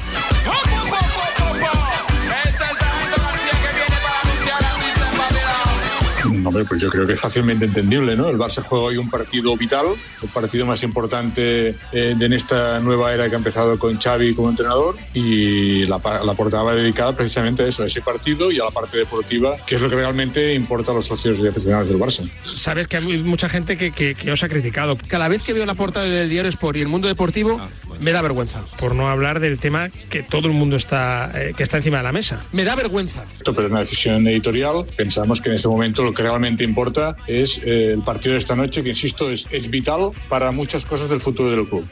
Hombre, 6.46 6.64
pues 6.64 6.80
yo 6.80 6.88
creo 6.90 7.06
que 7.06 7.14
es 7.14 7.20
fácilmente 7.20 7.64
entendible, 7.64 8.16
¿no? 8.16 8.28
El 8.28 8.36
Barça 8.38 8.62
juega 8.62 8.84
hoy 8.86 8.96
un 8.98 9.10
partido 9.10 9.56
vital, 9.56 9.86
el 10.22 10.28
partido 10.28 10.64
más 10.66 10.82
importante 10.82 11.74
eh, 11.92 12.14
de 12.16 12.26
en 12.26 12.32
esta 12.32 12.80
nueva 12.80 13.12
era 13.14 13.28
que 13.28 13.34
ha 13.34 13.38
empezado 13.38 13.78
con 13.78 13.98
Xavi 14.00 14.34
como 14.34 14.48
entrenador 14.50 14.96
y 15.14 15.86
la, 15.86 16.00
la 16.24 16.34
portada 16.34 16.62
va 16.62 16.74
dedicada 16.74 17.12
precisamente 17.16 17.62
a 17.62 17.66
eso, 17.68 17.82
a 17.82 17.86
ese 17.86 18.00
partido 18.00 18.50
y 18.52 18.58
a 18.60 18.64
la 18.64 18.70
parte 18.70 18.96
deportiva, 18.98 19.54
que 19.66 19.76
es 19.76 19.80
lo 19.80 19.88
que 19.88 19.96
realmente 19.96 20.54
importa 20.54 20.92
a 20.92 20.94
los 20.94 21.06
socios 21.06 21.38
y 21.40 21.46
aficionados 21.46 21.88
del 21.88 21.98
Barça. 21.98 22.28
Sabes 22.42 22.88
que 22.88 22.96
hay 22.96 23.22
mucha 23.22 23.48
gente 23.48 23.76
que, 23.76 23.92
que- 23.92 24.14
que 24.14 24.32
os 24.32 24.42
ha 24.42 24.48
criticado. 24.48 24.96
Cada 25.08 25.28
vez 25.28 25.42
que 25.42 25.52
veo 25.52 25.66
la 25.66 25.74
portada 25.74 26.06
del 26.06 26.28
diario 26.28 26.48
Sport 26.50 26.76
y 26.78 26.80
el 26.82 26.88
mundo 26.88 27.08
deportivo, 27.08 27.60
me 28.00 28.12
da 28.12 28.22
vergüenza. 28.22 28.62
Por 28.78 28.94
no 28.94 29.08
hablar 29.08 29.40
del 29.40 29.58
tema 29.58 29.88
que 30.10 30.22
todo 30.22 30.48
el 30.48 30.54
mundo 30.54 30.76
está, 30.76 31.30
eh, 31.34 31.52
que 31.56 31.62
está 31.62 31.78
encima 31.78 31.98
de 31.98 32.02
la 32.02 32.12
mesa. 32.12 32.44
Me 32.52 32.64
da 32.64 32.74
vergüenza. 32.74 33.24
Esto, 33.34 33.54
pero 33.54 33.66
es 33.66 33.70
una 33.70 33.80
decisión 33.80 34.26
editorial. 34.26 34.84
Pensamos 34.96 35.40
que 35.40 35.50
en 35.50 35.56
este 35.56 35.68
momento 35.68 36.04
lo 36.04 36.12
que 36.12 36.22
realmente 36.22 36.64
importa 36.64 37.16
es 37.26 37.60
eh, 37.64 37.92
el 37.92 38.02
partido 38.02 38.32
de 38.32 38.38
esta 38.38 38.56
noche, 38.56 38.82
que 38.82 38.90
insisto, 38.90 39.30
es, 39.30 39.46
es 39.50 39.70
vital 39.70 40.10
para 40.28 40.50
muchas 40.50 40.84
cosas 40.84 41.08
del 41.08 41.20
futuro 41.20 41.50
del 41.50 41.66
club. 41.66 41.88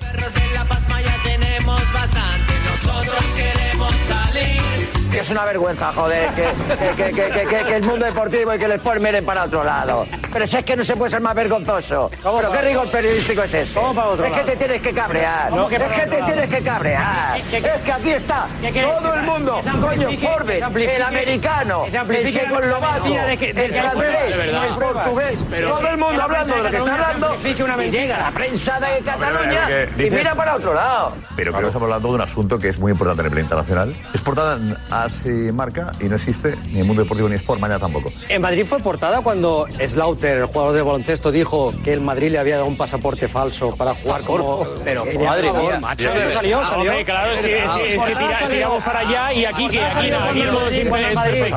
Que 5.14 5.20
es 5.20 5.30
una 5.30 5.44
vergüenza, 5.44 5.92
joder, 5.92 6.28
que, 6.34 6.42
que, 6.96 7.12
que, 7.12 7.30
que, 7.30 7.46
que- 7.48 7.64
que 7.64 7.76
el 7.76 7.82
mundo 7.82 8.04
deportivo 8.04 8.52
y 8.54 8.58
que 8.58 8.64
el 8.64 8.72
sport 8.72 9.00
miren 9.00 9.24
para 9.24 9.44
otro 9.44 9.62
lado. 9.62 10.06
Pero 10.32 10.46
si 10.46 10.56
es 10.56 10.64
que 10.64 10.76
no 10.76 10.84
se 10.84 10.96
puede 10.96 11.10
ser 11.10 11.20
más 11.20 11.34
vergonzoso. 11.34 12.10
¿Pero 12.22 12.50
qué 12.52 12.60
rigor 12.62 12.90
periodístico 12.90 13.42
es? 13.44 13.72
¿Cómo 13.74 14.02
otro 14.02 14.24
es 14.24 14.32
que 14.32 14.38
lado? 14.38 14.50
te 14.50 14.56
tienes 14.56 14.80
que 14.82 14.92
cabrear. 14.92 15.50
¿Cómo 15.50 15.68
que 15.68 15.76
es 15.76 15.82
que 15.84 16.06
te 16.06 16.20
lado? 16.20 16.32
tienes 16.32 16.50
que 16.50 16.62
cabrear. 16.62 17.40
¿Qué- 17.50 17.60
qué- 17.62 17.68
es 17.68 17.82
que 17.82 17.92
aquí 17.92 18.10
está 18.10 18.48
todo 19.00 19.14
el 19.14 19.22
mundo. 19.22 19.60
Coño, 19.80 20.10
Forbes, 20.18 20.56
el 20.62 21.02
americano, 21.02 21.84
el 21.86 22.32
checoslovaco, 22.32 23.04
mentira 23.04 23.26
de 23.26 23.36
que- 23.36 23.52
de 23.54 23.64
el 23.66 23.72
francés, 23.74 24.36
el 24.36 24.74
portugués. 24.78 25.44
Todo 25.48 25.88
el 25.88 25.98
mundo 25.98 26.16
la 26.16 26.24
hablando 26.24 26.56
de 26.56 26.62
lo 26.62 26.70
que 26.70 26.76
está 26.78 26.92
hablando. 26.94 27.26
se 27.28 27.34
amplifique 27.34 27.62
una 27.62 27.84
Y 27.84 27.90
llega 27.90 28.18
la 28.18 28.30
prensa 28.32 28.80
de 28.80 28.98
Cataluña 29.04 29.68
y 29.96 30.10
mira 30.10 30.34
para 30.34 30.56
otro 30.56 30.74
lado. 30.74 31.12
Pero 31.36 31.52
creo 31.52 31.62
que 31.62 31.68
estamos 31.68 31.86
hablando 31.86 32.08
de 32.08 32.14
un 32.14 32.20
asunto 32.20 32.58
que 32.58 32.68
es 32.70 32.78
muy 32.78 32.90
importante 32.92 33.20
en 33.20 33.26
el 33.26 33.30
plano 33.32 33.44
internacional. 33.44 33.96
Es 34.14 34.22
portada 34.22 34.58
AS 35.04 35.26
marca 35.52 35.92
y 36.00 36.04
no 36.04 36.16
existe 36.16 36.56
ni 36.72 36.80
en 36.80 36.86
Mundo 36.86 37.02
Deportivo 37.02 37.28
ni 37.28 37.36
Sport, 37.36 37.60
mañana 37.60 37.80
tampoco. 37.80 38.12
En 38.28 38.42
Madrid 38.42 38.64
fue 38.66 38.78
portada 38.80 39.20
cuando 39.22 39.66
Slaughter, 39.86 40.38
el 40.38 40.46
jugador 40.46 40.74
de 40.74 40.82
baloncesto, 40.82 41.30
dijo 41.30 41.72
que 41.82 41.92
el 41.92 42.00
Madrid 42.00 42.30
le 42.32 42.38
había 42.38 42.56
dado 42.56 42.66
un 42.66 42.76
pasaporte 42.76 43.28
falso 43.28 43.74
para 43.76 43.94
jugar 43.94 44.22
como... 44.22 44.66
Pero, 44.84 45.04
Madre 45.24 45.52
mía. 45.52 45.80
macho, 45.80 46.10
eso 46.10 46.30
salió, 46.30 46.60
ah, 46.60 46.66
salió. 46.66 46.90
hombre, 46.90 47.04
claro, 47.04 47.32
es 47.32 47.40
que, 47.40 47.64
es 47.64 47.70
que, 47.70 47.84
es 47.96 48.02
que 48.02 48.16
tira- 48.16 48.48
tiramos 48.48 48.84
para 48.84 48.98
allá 49.00 49.32
y 49.32 49.44
aquí 49.44 49.68
que 49.68 49.80
aquí, 49.84 50.10
aquí 50.10 50.40
el 50.40 50.48
es 50.48 51.54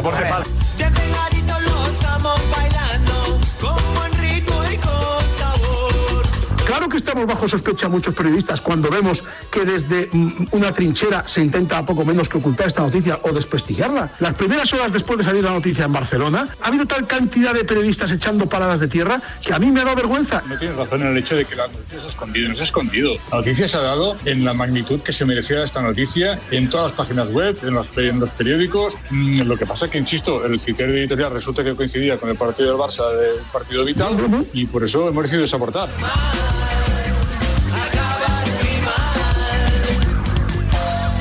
Claro 6.67 6.89
que 6.89 6.97
estamos 6.97 7.25
bajo 7.25 7.47
sospecha 7.47 7.87
muchos 7.87 8.13
periodistas 8.13 8.59
cuando 8.59 8.89
vemos 8.89 9.23
que 9.49 9.63
desde 9.63 10.09
mm, 10.11 10.47
una 10.51 10.73
trinchera 10.73 11.23
se 11.25 11.41
intenta 11.41 11.85
poco 11.85 12.03
menos 12.03 12.27
que 12.27 12.39
ocultar 12.39 12.67
esta 12.67 12.81
noticia 12.81 13.21
o 13.23 13.31
desprestigiarla. 13.31 14.11
Las 14.19 14.33
primeras 14.33 14.73
horas 14.73 14.91
después 14.91 15.17
de 15.17 15.23
salir 15.23 15.45
la 15.45 15.51
noticia 15.51 15.85
en 15.85 15.93
Barcelona, 15.93 16.49
ha 16.61 16.67
habido 16.67 16.85
tal 16.85 17.07
cantidad 17.07 17.53
de 17.53 17.63
periodistas 17.63 18.11
echando 18.11 18.49
paradas 18.49 18.81
de 18.81 18.89
tierra 18.89 19.21
que 19.41 19.53
a 19.53 19.59
mí 19.59 19.71
me 19.71 19.79
ha 19.79 19.85
dado 19.85 19.95
vergüenza. 19.95 20.43
No 20.45 20.57
tienes 20.59 20.75
razón 20.75 21.03
en 21.03 21.07
el 21.07 21.17
hecho 21.17 21.37
de 21.37 21.45
que 21.45 21.55
la 21.55 21.69
noticia 21.69 21.99
se 21.99 22.05
ha 22.05 22.09
escondido. 22.09 22.49
No 22.49 22.55
se 22.55 22.61
ha 22.61 22.65
escondido. 22.65 23.13
La 23.31 23.37
noticia 23.37 23.65
se 23.69 23.77
ha 23.77 23.81
dado 23.81 24.17
en 24.25 24.43
la 24.43 24.53
magnitud 24.53 24.99
que 24.99 25.13
se 25.13 25.23
merecía 25.23 25.63
esta 25.63 25.81
noticia, 25.81 26.37
en 26.51 26.69
todas 26.69 26.87
las 26.87 26.97
páginas 26.97 27.31
web, 27.31 27.57
en 27.63 27.75
los, 27.75 27.87
en 27.97 28.19
los 28.19 28.31
periódicos. 28.31 28.97
Mm, 29.09 29.43
Lo 29.43 29.55
que 29.55 29.65
pasa 29.65 29.85
es 29.85 29.91
que, 29.93 29.99
insisto, 29.99 30.45
el 30.45 30.59
criterio 30.59 30.95
editorial 30.95 31.31
resulta 31.31 31.63
que 31.63 31.75
coincidía 31.75 32.17
con 32.17 32.29
el 32.29 32.35
partido 32.35 32.71
del 32.71 32.77
Barça, 32.77 33.09
del 33.15 33.37
partido 33.53 33.85
vital, 33.85 34.17
y 34.51 34.65
por 34.65 34.83
eso 34.83 35.07
hemos 35.07 35.23
decidido 35.23 35.43
desaportar. 35.43 35.87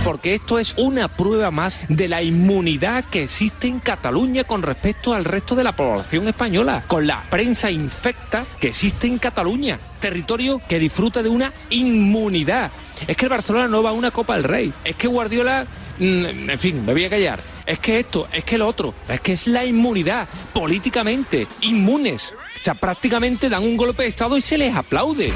Porque 0.07 0.35
esto 0.35 0.61
es 0.61 0.73
una 0.77 1.09
prueba 1.09 1.51
más 1.51 1.81
de 1.89 2.07
la 2.07 2.23
inmunidad 2.23 3.07
que 3.07 3.25
existe 3.25 3.67
en 3.67 3.81
Cataluña 3.81 4.45
con 4.45 4.63
respecto 4.63 5.13
al 5.13 5.25
resto 5.25 5.57
de 5.57 5.65
la 5.65 5.75
población 5.75 6.29
española, 6.29 6.85
con 6.87 7.09
la 7.09 7.25
prensa 7.29 7.73
infecta 7.73 8.47
que 8.61 8.69
existe 8.69 9.09
en 9.09 9.19
Cataluña, 9.19 9.81
territorio 9.99 10.63
que 10.69 10.79
disfruta 10.79 11.25
de 11.25 11.29
una 11.29 11.53
inmunidad. 11.71 12.71
Es 13.05 13.17
que 13.17 13.25
el 13.25 13.31
Barcelona 13.31 13.67
no 13.67 13.83
va 13.83 13.91
a 13.91 13.95
una 13.95 14.13
Copa 14.13 14.35
del 14.35 14.45
Rey, 14.45 14.73
es 14.85 14.95
que 14.95 15.09
Guardiola, 15.09 15.67
mm, 15.99 16.51
en 16.51 16.59
fin, 16.61 16.87
me 16.87 16.93
voy 16.93 17.07
a 17.07 17.11
callar. 17.11 17.41
Es 17.67 17.81
que 17.81 17.99
esto, 17.99 18.29
es 18.33 18.45
que 18.45 18.59
lo 18.59 18.69
otro, 18.69 18.95
es 19.09 19.21
que 19.21 19.33
es 19.33 19.49
la 19.49 19.65
inmunidad, 19.65 20.29
políticamente, 20.55 21.49
inmunes. 21.63 22.33
O 22.61 22.63
sea, 22.63 22.75
prácticamente 22.75 23.49
dan 23.49 23.65
un 23.65 23.77
golpe 23.77 24.05
de 24.05 24.11
Estado 24.11 24.39
y 24.39 24.41
se 24.41 24.57
les 24.57 24.73
aplaude. 24.73 25.33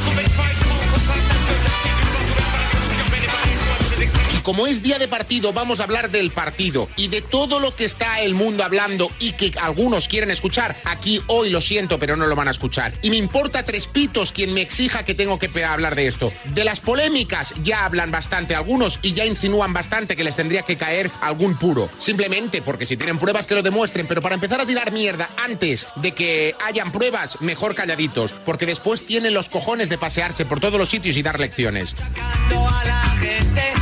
Como 4.42 4.66
es 4.66 4.82
día 4.82 4.98
de 4.98 5.08
partido, 5.08 5.52
vamos 5.52 5.80
a 5.80 5.84
hablar 5.84 6.10
del 6.10 6.30
partido 6.30 6.88
y 6.96 7.08
de 7.08 7.22
todo 7.22 7.60
lo 7.60 7.74
que 7.74 7.84
está 7.84 8.20
el 8.20 8.34
mundo 8.34 8.64
hablando 8.64 9.10
y 9.18 9.32
que 9.32 9.52
algunos 9.60 10.08
quieren 10.08 10.30
escuchar. 10.30 10.76
Aquí 10.84 11.22
hoy 11.26 11.50
lo 11.50 11.60
siento, 11.60 11.98
pero 11.98 12.16
no 12.16 12.26
lo 12.26 12.36
van 12.36 12.48
a 12.48 12.52
escuchar. 12.52 12.92
Y 13.02 13.10
me 13.10 13.16
importa 13.16 13.62
tres 13.62 13.86
pitos 13.86 14.32
quien 14.32 14.52
me 14.52 14.60
exija 14.60 15.04
que 15.04 15.14
tengo 15.14 15.38
que 15.38 15.50
hablar 15.64 15.94
de 15.94 16.06
esto. 16.06 16.32
De 16.54 16.64
las 16.64 16.80
polémicas 16.80 17.54
ya 17.62 17.84
hablan 17.84 18.10
bastante 18.10 18.54
algunos 18.54 18.98
y 19.02 19.12
ya 19.12 19.24
insinúan 19.24 19.72
bastante 19.72 20.16
que 20.16 20.24
les 20.24 20.36
tendría 20.36 20.62
que 20.62 20.76
caer 20.76 21.10
algún 21.20 21.56
puro. 21.58 21.90
Simplemente 21.98 22.62
porque 22.62 22.86
si 22.86 22.96
tienen 22.96 23.18
pruebas 23.18 23.46
que 23.46 23.54
lo 23.54 23.62
demuestren, 23.62 24.06
pero 24.06 24.22
para 24.22 24.34
empezar 24.34 24.60
a 24.60 24.66
tirar 24.66 24.92
mierda 24.92 25.28
antes 25.36 25.86
de 25.96 26.12
que 26.12 26.54
hayan 26.64 26.92
pruebas, 26.92 27.40
mejor 27.40 27.74
calladitos, 27.74 28.32
porque 28.44 28.66
después 28.66 29.06
tienen 29.06 29.34
los 29.34 29.48
cojones 29.48 29.88
de 29.88 29.98
pasearse 29.98 30.44
por 30.44 30.60
todos 30.60 30.78
los 30.78 30.88
sitios 30.88 31.16
y 31.16 31.22
dar 31.22 31.40
lecciones. 31.40 31.94
a 31.98 32.84
la 32.84 33.04
gente, 33.20 33.72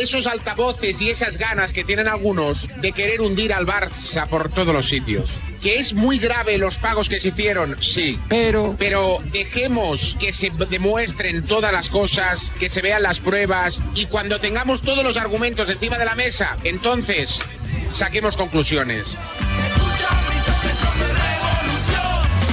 Esos 0.00 0.26
altavoces 0.26 0.98
y 1.02 1.10
esas 1.10 1.36
ganas 1.36 1.72
que 1.72 1.84
tienen 1.84 2.08
algunos 2.08 2.68
de 2.80 2.92
querer 2.92 3.20
hundir 3.20 3.52
al 3.52 3.66
Barça 3.66 4.26
por 4.26 4.50
todos 4.50 4.74
los 4.74 4.88
sitios. 4.88 5.38
Que 5.60 5.78
es 5.78 5.92
muy 5.92 6.18
grave 6.18 6.56
los 6.56 6.78
pagos 6.78 7.10
que 7.10 7.20
se 7.20 7.28
hicieron, 7.28 7.76
sí. 7.82 8.18
Pero. 8.30 8.76
Pero 8.78 9.18
dejemos 9.30 10.16
que 10.18 10.32
se 10.32 10.50
demuestren 10.70 11.44
todas 11.44 11.70
las 11.70 11.90
cosas, 11.90 12.50
que 12.58 12.70
se 12.70 12.80
vean 12.80 13.02
las 13.02 13.20
pruebas 13.20 13.82
y 13.94 14.06
cuando 14.06 14.40
tengamos 14.40 14.80
todos 14.80 15.04
los 15.04 15.18
argumentos 15.18 15.68
encima 15.68 15.98
de 15.98 16.06
la 16.06 16.14
mesa, 16.14 16.56
entonces 16.64 17.40
saquemos 17.92 18.38
conclusiones. 18.38 19.04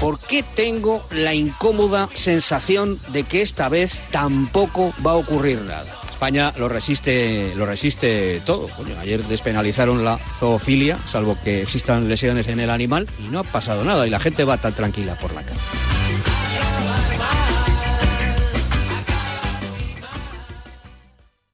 ¿Por 0.02 0.20
qué 0.20 0.44
tengo 0.44 1.08
la 1.12 1.34
incómoda 1.34 2.10
sensación 2.14 3.00
de 3.14 3.24
que 3.24 3.42
esta 3.42 3.70
vez 3.70 4.04
tampoco 4.12 4.94
va 5.06 5.12
a 5.12 5.16
ocurrir 5.16 5.62
nada? 5.62 6.07
España 6.18 6.52
lo 6.58 6.68
resiste, 6.68 7.54
lo 7.56 7.68
resiste 7.68 8.42
todo. 8.44 8.68
Ayer 9.00 9.24
despenalizaron 9.26 10.04
la 10.04 10.18
zoofilia, 10.40 10.98
salvo 11.12 11.38
que 11.44 11.62
existan 11.62 12.10
lesiones 12.10 12.48
en 12.48 12.60
el 12.60 12.72
animal, 12.72 13.08
y 13.24 13.30
no 13.30 13.38
ha 13.38 13.44
pasado 13.44 13.84
nada, 13.84 14.08
y 14.08 14.10
la 14.10 14.20
gente 14.20 14.44
va 14.44 14.58
tan 14.58 14.74
tranquila 14.74 15.14
por 15.14 15.32
la 15.36 15.44
calle. 15.44 15.60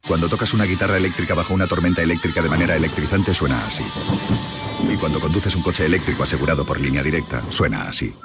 Cuando 0.08 0.30
tocas 0.30 0.54
una 0.54 0.64
guitarra 0.64 0.96
eléctrica 0.96 1.34
bajo 1.34 1.54
una 1.54 1.68
tormenta 1.68 2.02
eléctrica 2.02 2.42
de 2.42 2.48
manera 2.48 2.78
electrizante 2.78 3.34
suena 3.34 3.68
así. 3.68 3.84
Y 4.90 4.96
cuando 4.96 5.20
conduces 5.20 5.54
un 5.58 5.62
coche 5.62 5.86
eléctrico 5.86 6.24
asegurado 6.24 6.66
por 6.66 6.80
línea 6.80 7.04
directa, 7.04 7.44
suena 7.50 7.90
así. 7.90 8.16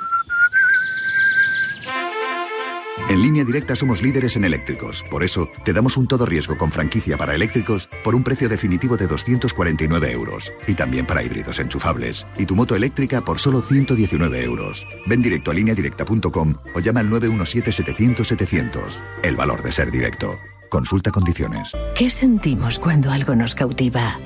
En 3.08 3.22
línea 3.22 3.42
directa 3.42 3.74
somos 3.74 4.02
líderes 4.02 4.36
en 4.36 4.44
eléctricos. 4.44 5.02
Por 5.10 5.24
eso, 5.24 5.48
te 5.64 5.72
damos 5.72 5.96
un 5.96 6.06
todo 6.06 6.26
riesgo 6.26 6.58
con 6.58 6.70
franquicia 6.70 7.16
para 7.16 7.34
eléctricos 7.34 7.88
por 8.04 8.14
un 8.14 8.22
precio 8.22 8.50
definitivo 8.50 8.98
de 8.98 9.06
249 9.06 10.12
euros. 10.12 10.52
Y 10.66 10.74
también 10.74 11.06
para 11.06 11.22
híbridos 11.22 11.58
enchufables. 11.58 12.26
Y 12.36 12.44
tu 12.44 12.54
moto 12.54 12.76
eléctrica 12.76 13.22
por 13.22 13.38
solo 13.38 13.62
119 13.62 14.44
euros. 14.44 14.86
Ven 15.06 15.22
directo 15.22 15.52
a 15.52 15.54
lineadirecta.com 15.54 16.54
o 16.74 16.80
llama 16.80 17.00
al 17.00 17.08
917-700-700. 17.08 19.00
El 19.22 19.36
valor 19.36 19.62
de 19.62 19.72
ser 19.72 19.90
directo. 19.90 20.38
Consulta 20.68 21.10
condiciones. 21.10 21.72
¿Qué 21.94 22.10
sentimos 22.10 22.78
cuando 22.78 23.10
algo 23.10 23.34
nos 23.34 23.54
cautiva? 23.54 24.20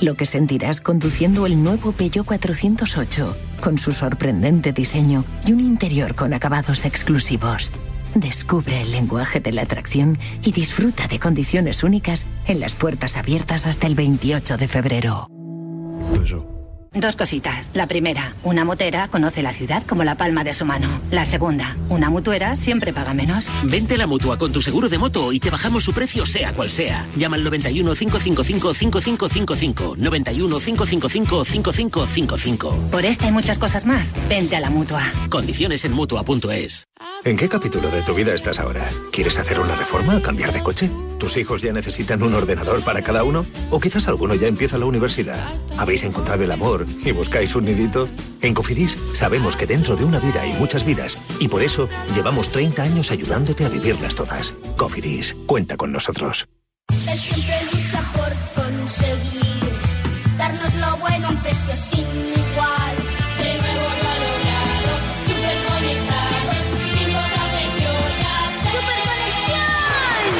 Lo 0.00 0.16
que 0.16 0.26
sentirás 0.26 0.80
conduciendo 0.80 1.46
el 1.46 1.62
nuevo 1.62 1.92
Peugeot 1.92 2.26
408, 2.26 3.36
con 3.60 3.78
su 3.78 3.92
sorprendente 3.92 4.72
diseño 4.72 5.24
y 5.46 5.52
un 5.52 5.60
interior 5.60 6.16
con 6.16 6.34
acabados 6.34 6.84
exclusivos. 6.84 7.70
Descubre 8.16 8.80
el 8.80 8.92
lenguaje 8.92 9.40
de 9.40 9.52
la 9.52 9.62
atracción 9.62 10.18
y 10.42 10.52
disfruta 10.52 11.06
de 11.06 11.18
condiciones 11.18 11.82
únicas 11.82 12.26
en 12.46 12.60
las 12.60 12.74
puertas 12.74 13.18
abiertas 13.18 13.66
hasta 13.66 13.86
el 13.86 13.94
28 13.94 14.56
de 14.56 14.68
febrero. 14.68 15.26
Dos 16.96 17.14
cositas. 17.14 17.70
La 17.74 17.86
primera, 17.86 18.34
una 18.42 18.64
motera 18.64 19.08
conoce 19.08 19.42
la 19.42 19.52
ciudad 19.52 19.82
como 19.86 20.02
la 20.02 20.16
palma 20.16 20.44
de 20.44 20.54
su 20.54 20.64
mano. 20.64 20.98
La 21.10 21.26
segunda, 21.26 21.76
una 21.90 22.08
mutuera 22.08 22.56
siempre 22.56 22.94
paga 22.94 23.12
menos. 23.12 23.48
Vente 23.64 23.96
a 23.96 23.98
la 23.98 24.06
mutua 24.06 24.38
con 24.38 24.50
tu 24.50 24.62
seguro 24.62 24.88
de 24.88 24.96
moto 24.96 25.30
y 25.30 25.38
te 25.38 25.50
bajamos 25.50 25.84
su 25.84 25.92
precio 25.92 26.24
sea 26.24 26.54
cual 26.54 26.70
sea. 26.70 27.06
Llama 27.14 27.36
al 27.36 27.44
91 27.44 27.94
555 27.94 28.72
5555. 28.72 29.96
91 29.98 30.58
555 30.58 31.44
5555. 31.44 32.90
Por 32.90 33.04
esta 33.04 33.26
y 33.26 33.32
muchas 33.32 33.58
cosas 33.58 33.84
más, 33.84 34.16
vente 34.26 34.56
a 34.56 34.60
la 34.60 34.70
mutua. 34.70 35.02
Condiciones 35.28 35.84
en 35.84 35.92
mutua.es. 35.92 36.88
¿En 37.24 37.36
qué 37.36 37.48
capítulo 37.48 37.90
de 37.90 38.02
tu 38.02 38.14
vida 38.14 38.32
estás 38.34 38.58
ahora? 38.58 38.88
¿Quieres 39.12 39.38
hacer 39.38 39.60
una 39.60 39.76
reforma 39.76 40.16
o 40.16 40.22
cambiar 40.22 40.52
de 40.52 40.62
coche? 40.62 40.90
¿Tus 41.18 41.36
hijos 41.36 41.60
ya 41.60 41.72
necesitan 41.72 42.22
un 42.22 42.34
ordenador 42.34 42.84
para 42.84 43.02
cada 43.02 43.24
uno? 43.24 43.44
¿O 43.70 43.80
quizás 43.80 44.06
alguno 44.08 44.34
ya 44.34 44.48
empieza 44.48 44.78
la 44.78 44.86
universidad? 44.86 45.54
¿Habéis 45.76 46.04
encontrado 46.04 46.44
el 46.44 46.52
amor 46.52 46.85
y 47.04 47.12
buscáis 47.12 47.54
un 47.54 47.64
nidito? 47.64 48.08
En 48.40 48.54
Cofidis 48.54 48.98
sabemos 49.12 49.56
que 49.56 49.66
dentro 49.66 49.96
de 49.96 50.04
una 50.04 50.18
vida 50.18 50.42
hay 50.42 50.52
muchas 50.54 50.84
vidas 50.84 51.18
y 51.40 51.48
por 51.48 51.62
eso 51.62 51.88
llevamos 52.14 52.50
30 52.50 52.82
años 52.82 53.10
ayudándote 53.10 53.64
a 53.64 53.68
vivirlas 53.68 54.14
todas. 54.14 54.54
Cofidis, 54.76 55.36
cuenta 55.46 55.76
con 55.76 55.92
nosotros. 55.92 56.48
Él 57.08 57.18
siempre 57.18 57.56
lucha 57.72 58.02
por 58.12 58.32
conseguir 58.54 59.64
darnos 60.38 60.74
lo 60.74 60.96
bueno 60.98 61.26
a 61.26 61.30
un 61.30 61.36
precio 61.36 61.76
sin 61.76 62.06
igual. 62.06 62.96
De 63.38 63.54
nuevo 63.62 63.86
lo 64.02 64.08
ha 64.08 64.16
logrado, 64.24 64.92
súper 65.26 65.58
conectados, 65.70 66.58
sin 66.94 67.08
precio 67.44 67.90
ya 68.20 68.34
está. 68.50 68.70
¡Super 68.70 68.98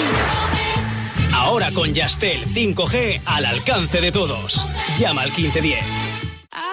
conexión! 0.05 1.35
Ahora 1.35 1.71
con 1.73 1.93
Yastel 1.93 2.47
5G 2.47 3.21
al 3.25 3.47
alcance 3.47 4.01
de 4.01 4.13
todos. 4.13 4.65
Llama 4.99 5.23
al 5.23 5.31
1510. 5.31 6.06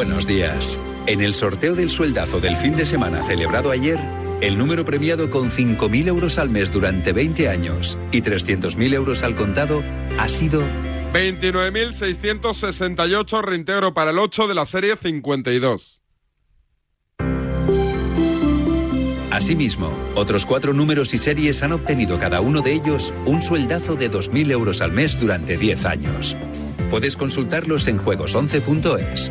Buenos 0.00 0.24
días. 0.26 0.78
En 1.04 1.20
el 1.20 1.34
sorteo 1.34 1.74
del 1.74 1.90
sueldazo 1.90 2.40
del 2.40 2.56
fin 2.56 2.74
de 2.74 2.86
semana 2.86 3.22
celebrado 3.22 3.70
ayer, 3.70 4.00
el 4.40 4.56
número 4.56 4.86
premiado 4.86 5.28
con 5.28 5.50
5.000 5.50 6.08
euros 6.08 6.38
al 6.38 6.48
mes 6.48 6.72
durante 6.72 7.12
20 7.12 7.50
años 7.50 7.98
y 8.10 8.22
300.000 8.22 8.94
euros 8.94 9.22
al 9.22 9.36
contado 9.36 9.82
ha 10.18 10.26
sido 10.30 10.62
29.668 11.12 13.42
reintegro 13.42 13.92
para 13.92 14.12
el 14.12 14.18
8 14.18 14.48
de 14.48 14.54
la 14.54 14.64
serie 14.64 14.96
52. 14.96 16.00
Asimismo, 19.30 19.92
otros 20.14 20.46
cuatro 20.46 20.72
números 20.72 21.12
y 21.12 21.18
series 21.18 21.62
han 21.62 21.72
obtenido 21.72 22.18
cada 22.18 22.40
uno 22.40 22.62
de 22.62 22.72
ellos 22.72 23.12
un 23.26 23.42
sueldazo 23.42 23.96
de 23.96 24.10
2.000 24.10 24.50
euros 24.50 24.80
al 24.80 24.92
mes 24.92 25.20
durante 25.20 25.58
10 25.58 25.84
años. 25.84 26.38
Puedes 26.90 27.18
consultarlos 27.18 27.86
en 27.86 27.98
juegos11.es. 27.98 29.30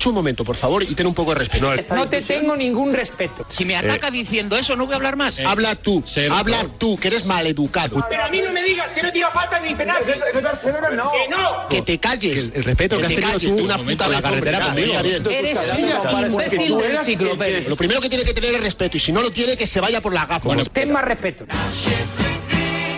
Escucha 0.00 0.08
un 0.08 0.14
momento, 0.14 0.46
por 0.46 0.56
favor, 0.56 0.82
y 0.82 0.94
ten 0.94 1.06
un 1.06 1.12
poco 1.12 1.34
de 1.34 1.40
respeto. 1.40 1.94
No 1.94 2.08
te 2.08 2.22
tengo 2.22 2.56
ningún 2.56 2.94
respeto. 2.94 3.44
Si 3.50 3.66
me 3.66 3.76
ataca 3.76 4.10
diciendo 4.10 4.56
eso, 4.56 4.74
no 4.74 4.86
voy 4.86 4.94
a 4.94 4.96
hablar 4.96 5.16
más. 5.16 5.38
habla 5.40 5.74
tú, 5.74 6.02
habla 6.30 6.64
tú, 6.78 6.96
que 6.96 7.08
eres 7.08 7.26
maleducado. 7.26 8.02
Pero 8.08 8.24
a 8.24 8.28
mí 8.28 8.40
no 8.40 8.50
me 8.50 8.62
digas 8.62 8.94
que 8.94 9.02
no 9.02 9.12
tira 9.12 9.30
falta 9.30 9.60
ni 9.60 9.74
penal. 9.74 10.02
Que 10.02 10.40
Barcelona 10.40 10.88
no. 10.92 11.12
Que 11.12 11.28
no. 11.28 11.68
Que 11.68 11.82
te 11.82 11.98
calles. 11.98 12.48
el 12.54 12.64
respeto 12.64 12.96
que 12.96 13.02
has 13.02 13.08
te 13.10 13.16
tenido 13.16 13.32
calles, 13.32 13.50
tú 13.50 13.62
una 13.62 13.76
puta 13.76 14.08
la 14.08 14.22
carretera 14.22 14.60
conmigo. 14.60 14.94
Eres 14.94 15.58
un. 15.76 17.68
Lo 17.68 17.76
primero 17.76 18.00
que 18.00 18.08
tiene 18.08 18.24
que 18.24 18.32
tener 18.32 18.54
es 18.54 18.62
respeto, 18.62 18.96
y 18.96 19.00
si 19.00 19.12
no 19.12 19.20
lo 19.20 19.30
tiene, 19.30 19.58
que 19.58 19.66
se 19.66 19.82
vaya 19.82 20.00
por 20.00 20.14
la 20.14 20.24
gafa. 20.24 20.48
ten 20.72 20.92
más 20.92 21.04
respeto. 21.04 21.44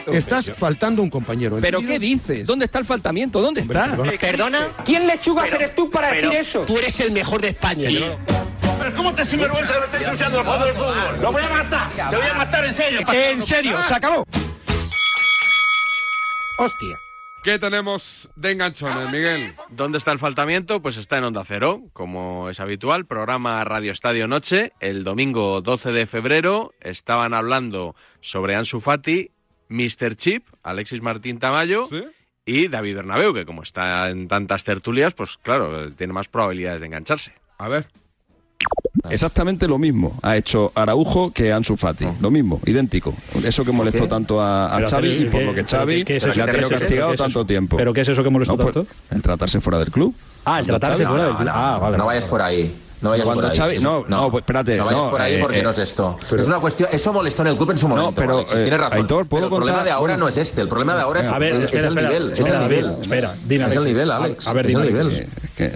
Estás 0.07 0.51
faltando 0.57 1.03
un 1.03 1.11
compañero. 1.11 1.59
¿Pero 1.61 1.81
qué 1.81 1.99
dices? 1.99 2.47
¿Dónde 2.47 2.65
está 2.67 2.79
el 2.79 2.85
faltamiento? 2.85 3.41
¿Dónde 3.41 3.61
está? 3.61 3.97
¿Perdona? 4.21 4.71
¿Quién 4.85 5.07
lechugas 5.07 5.45
Pero- 5.51 5.57
eres 5.57 5.75
tú 5.75 5.91
para 5.91 6.11
pero 6.11 6.29
decir 6.31 6.41
eso? 6.41 6.65
Tú 6.67 6.79
eres 6.79 6.99
el 7.01 7.13
mejor 7.13 7.41
de 7.41 7.49
España. 7.49 7.89
Pero 7.89 8.97
¿cómo 8.97 9.15
te 9.15 9.25
sinvergüenza 9.25 9.73
que 9.75 9.79
no 9.79 9.85
estés 9.85 10.03
ensuciando 10.03 10.39
el 10.41 10.45
juego 10.47 10.65
del 10.65 10.75
fútbol? 10.75 10.95
Lo 11.23 11.33
voy 11.33 11.43
a 11.43 11.49
matar. 11.49 12.11
Te 12.11 12.17
voy 12.17 12.27
a 12.27 12.35
matar 12.35 12.65
en 12.65 12.75
serio. 12.77 13.01
En 13.13 13.47
serio, 13.47 13.79
se 13.87 13.95
acabó. 13.95 14.25
Hostia. 16.59 16.99
¿Qué 17.45 17.59
tenemos 17.59 18.29
de 18.37 18.53
enganchones, 18.53 19.11
Miguel? 19.11 19.55
¿Dónde 19.69 19.99
está 19.99 20.13
el 20.13 20.21
faltamiento? 20.21 20.81
Pues 20.81 20.97
está 20.97 21.19
en 21.19 21.25
Onda 21.25 21.43
Cero, 21.45 21.81
como 21.93 22.49
es 22.51 22.61
habitual, 22.61 23.05
programa 23.05 23.65
Radio 23.65 23.91
Estadio 23.91 24.29
Noche. 24.29 24.73
El 24.79 25.03
domingo 25.03 25.61
12 25.61 25.91
de 25.91 26.07
febrero 26.07 26.73
estaban 26.81 27.35
hablando 27.35 27.97
sobre 28.21 28.55
Ansu 28.55 28.81
Fati, 28.81 29.32
Mr. 29.73 30.15
Chip, 30.17 30.45
Alexis 30.63 31.03
Martín 31.03 31.39
Tamayo 31.39 31.89
y 32.45 32.69
David 32.69 32.97
Bernabeu, 32.97 33.33
que 33.35 33.45
como 33.47 33.63
está 33.63 34.11
en 34.11 34.29
tantas 34.29 34.65
tertulias, 34.65 35.15
pues 35.15 35.39
claro, 35.43 35.91
tiene 35.93 36.13
más 36.13 36.29
probabilidades 36.29 36.81
de 36.81 36.87
engancharse. 36.89 37.33
A 37.59 37.69
ver. 37.69 37.87
Exactamente 39.11 39.67
lo 39.67 39.79
mismo 39.79 40.17
ha 40.23 40.37
hecho 40.37 40.71
Araujo 40.77 41.33
que 41.33 41.53
Ansu 41.53 41.77
Fati. 41.77 42.07
Lo 42.21 42.31
mismo, 42.31 42.61
idéntico. 42.67 43.15
Eso 43.45 43.65
que 43.65 43.73
molestó 43.73 44.05
qué? 44.05 44.09
tanto 44.09 44.41
a, 44.41 44.77
a 44.77 44.89
Xavi 44.89 45.09
¿qué- 45.09 45.23
y 45.23 45.25
por 45.27 45.43
lo 45.43 45.55
que 45.55 45.65
Xavi 45.65 46.05
es 46.07 46.37
le 46.37 46.43
ha 46.43 46.47
tenido 46.47 46.69
castigado 46.69 47.15
tanto 47.15 47.45
tiempo. 47.45 47.77
¿Pero 47.77 47.93
qué 47.93 48.03
es 48.03 48.09
eso 48.09 48.23
que 48.23 48.31
molestó 48.31 48.57
No, 48.57 48.63
pues, 48.63 48.75
tanto? 48.75 48.91
El 49.11 49.23
tratarse 49.23 49.61
fuera 49.61 49.79
del 49.81 49.91
club. 49.91 50.15
Ah, 50.45 50.61
el 50.61 50.67
tratarse 50.67 51.05
Xavi- 51.05 51.09
fuera 51.09 51.25
del 51.27 51.37
club. 51.37 51.49
Ah, 51.53 51.79
vale. 51.81 51.99
No 51.99 52.07
vayas 52.07 52.27
por 52.29 52.43
ahí. 52.43 52.73
No 53.03 53.11
vayas 53.11 53.25
Cuando 53.27 53.43
por 53.43 53.51
ahí. 53.51 53.59
Xavi- 53.59 53.81
no, 53.83 54.05
no, 54.09 54.31
pues 54.31 54.43
espérate, 54.43 54.77
No 54.77 54.85
vayas 54.85 55.01
no, 55.03 55.11
por 55.11 55.21
ahí 55.21 55.35
eh, 55.35 55.39
porque 55.43 55.59
eh, 55.59 55.63
no 55.63 55.71
es 55.71 55.79
esto. 55.79 56.17
pero- 56.31 56.41
es 56.41 56.49
una 56.49 56.61
cuestión. 56.61 56.89
Eso 56.93 57.13
molestó 57.13 57.43
en 57.43 57.49
el 57.49 57.57
club 57.57 57.73
en 57.73 57.79
su 57.79 57.89
momento. 57.89 58.13
pero, 58.15 58.35
Alexis, 58.37 58.61
eh, 58.61 58.63
tienes 58.63 58.81
razón. 58.81 58.99
Aitor, 58.99 59.27
¿puedo 59.27 59.43
Pero 59.49 59.57
el 59.57 59.61
problema 59.61 59.85
de 59.85 59.91
ahora 59.91 60.17
no 60.17 60.29
es 60.29 60.37
este. 60.39 60.61
El 60.63 60.69
problema 60.69 60.95
de 60.95 61.03
ahora 61.03 61.21
es, 61.21 61.27
A 61.27 61.39
ver, 61.39 61.55
es- 61.57 61.65
espera, 61.65 61.79
es 61.79 61.85
el 61.85 61.89
espera, 61.99 62.09
nivel. 62.09 62.33
Es 62.39 62.47
el 62.49 62.59
nivel. 62.61 62.97
espera, 63.03 63.35
dime, 63.45 63.65
es 63.67 63.77
el 63.77 63.85
nivel, 63.85 64.11
Alex. 64.11 64.47
A 64.47 64.53
ver, 64.53 64.67
es 64.67 64.75
el 64.75 64.83
nivel. 64.83 65.27
que- 65.57 65.73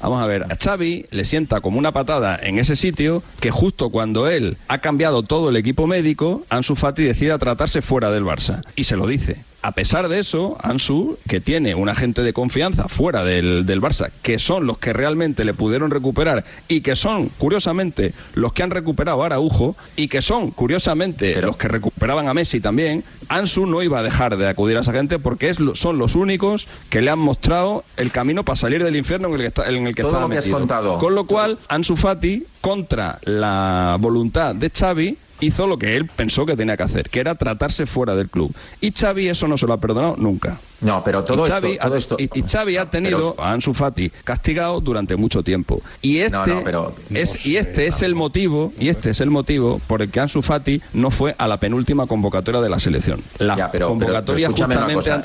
Vamos 0.00 0.22
a 0.22 0.26
ver, 0.26 0.44
a 0.44 0.56
Xavi 0.56 1.06
le 1.10 1.24
sienta 1.24 1.60
como 1.60 1.78
una 1.78 1.92
patada 1.92 2.38
en 2.42 2.58
ese 2.58 2.76
sitio 2.76 3.22
que 3.40 3.50
justo 3.50 3.90
cuando 3.90 4.28
él 4.28 4.56
ha 4.68 4.78
cambiado 4.78 5.22
todo 5.22 5.48
el 5.48 5.56
equipo 5.56 5.86
médico, 5.86 6.44
Ansu 6.50 6.76
Fati 6.76 7.02
decida 7.02 7.38
tratarse 7.38 7.82
fuera 7.82 8.10
del 8.10 8.24
Barça. 8.24 8.62
Y 8.76 8.84
se 8.84 8.96
lo 8.96 9.06
dice. 9.06 9.36
A 9.66 9.72
pesar 9.72 10.08
de 10.08 10.20
eso, 10.20 10.56
Ansu, 10.62 11.18
que 11.28 11.40
tiene 11.40 11.74
un 11.74 11.88
agente 11.88 12.22
de 12.22 12.32
confianza 12.32 12.86
fuera 12.86 13.24
del, 13.24 13.66
del 13.66 13.80
Barça, 13.80 14.12
que 14.22 14.38
son 14.38 14.64
los 14.64 14.78
que 14.78 14.92
realmente 14.92 15.42
le 15.42 15.54
pudieron 15.54 15.90
recuperar 15.90 16.44
y 16.68 16.82
que 16.82 16.94
son, 16.94 17.30
curiosamente, 17.30 18.12
los 18.34 18.52
que 18.52 18.62
han 18.62 18.70
recuperado 18.70 19.24
a 19.24 19.26
Araujo 19.26 19.76
y 19.96 20.06
que 20.06 20.22
son, 20.22 20.52
curiosamente, 20.52 21.42
los 21.42 21.56
que 21.56 21.66
recuperaban 21.66 22.28
a 22.28 22.34
Messi 22.34 22.60
también, 22.60 23.02
Ansu 23.28 23.66
no 23.66 23.82
iba 23.82 23.98
a 23.98 24.04
dejar 24.04 24.36
de 24.36 24.48
acudir 24.48 24.76
a 24.76 24.82
esa 24.82 24.92
gente 24.92 25.18
porque 25.18 25.48
es, 25.48 25.56
son 25.74 25.98
los 25.98 26.14
únicos 26.14 26.68
que 26.88 27.00
le 27.00 27.10
han 27.10 27.18
mostrado 27.18 27.82
el 27.96 28.12
camino 28.12 28.44
para 28.44 28.54
salir 28.54 28.84
del 28.84 28.94
infierno 28.94 29.26
en 29.26 29.34
el 29.34 29.40
que, 29.40 29.46
está, 29.48 29.68
en 29.68 29.88
el 29.88 29.95
que 29.96 30.02
Todo 30.02 30.12
estaba 30.12 30.26
lo 30.26 30.30
que 30.30 30.38
has 30.38 30.48
contado. 30.48 30.98
Con 30.98 31.16
lo 31.16 31.24
cual, 31.24 31.58
Ansu 31.68 31.96
Fati, 31.96 32.44
contra 32.60 33.18
la 33.22 33.96
voluntad 33.98 34.54
de 34.54 34.70
Xavi, 34.70 35.16
hizo 35.40 35.66
lo 35.66 35.76
que 35.78 35.96
él 35.96 36.06
pensó 36.06 36.46
que 36.46 36.56
tenía 36.56 36.76
que 36.76 36.84
hacer, 36.84 37.10
que 37.10 37.20
era 37.20 37.34
tratarse 37.34 37.86
fuera 37.86 38.14
del 38.14 38.28
club. 38.28 38.54
Y 38.80 38.92
Xavi 38.92 39.28
eso 39.28 39.48
no 39.48 39.56
se 39.56 39.66
lo 39.66 39.72
ha 39.72 39.78
perdonado 39.78 40.14
nunca. 40.18 40.58
No, 40.80 41.02
pero 41.04 41.24
todo 41.24 41.44
y 41.46 41.48
Xavi, 41.50 41.72
esto- 41.72 41.86
todo 41.86 41.96
esto- 41.96 42.16
y, 42.18 42.30
y 42.38 42.42
Xavi 42.42 42.76
ha 42.76 42.90
tenido 42.90 43.34
pero- 43.34 43.44
a 43.44 43.52
Ansu 43.52 43.72
Fati 43.74 44.10
castigado 44.24 44.80
durante 44.80 45.16
mucho 45.16 45.42
tiempo. 45.42 45.80
Y 46.02 46.18
este, 46.18 46.36
No, 46.36 46.46
no, 46.46 46.62
pero- 46.62 46.94
es, 47.12 47.46
y 47.46 47.56
este 47.56 47.86
es 47.86 48.02
el 48.02 48.14
motivo, 48.14 48.72
y 48.78 48.88
este 48.88 49.10
es 49.10 49.20
el 49.20 49.30
motivo 49.30 49.80
por 49.86 50.02
el 50.02 50.10
que 50.10 50.20
Ansu 50.20 50.42
Fati 50.42 50.80
no 50.92 51.10
fue 51.10 51.34
a 51.38 51.46
la 51.48 51.56
penúltima 51.58 52.06
convocatoria 52.06 52.60
de 52.60 52.68
la 52.68 52.78
selección. 52.78 53.20
La 53.38 53.56
Ya, 53.56 53.70
pero- 53.70 53.88
convocatoria 53.88 54.48
justamente 54.48 54.76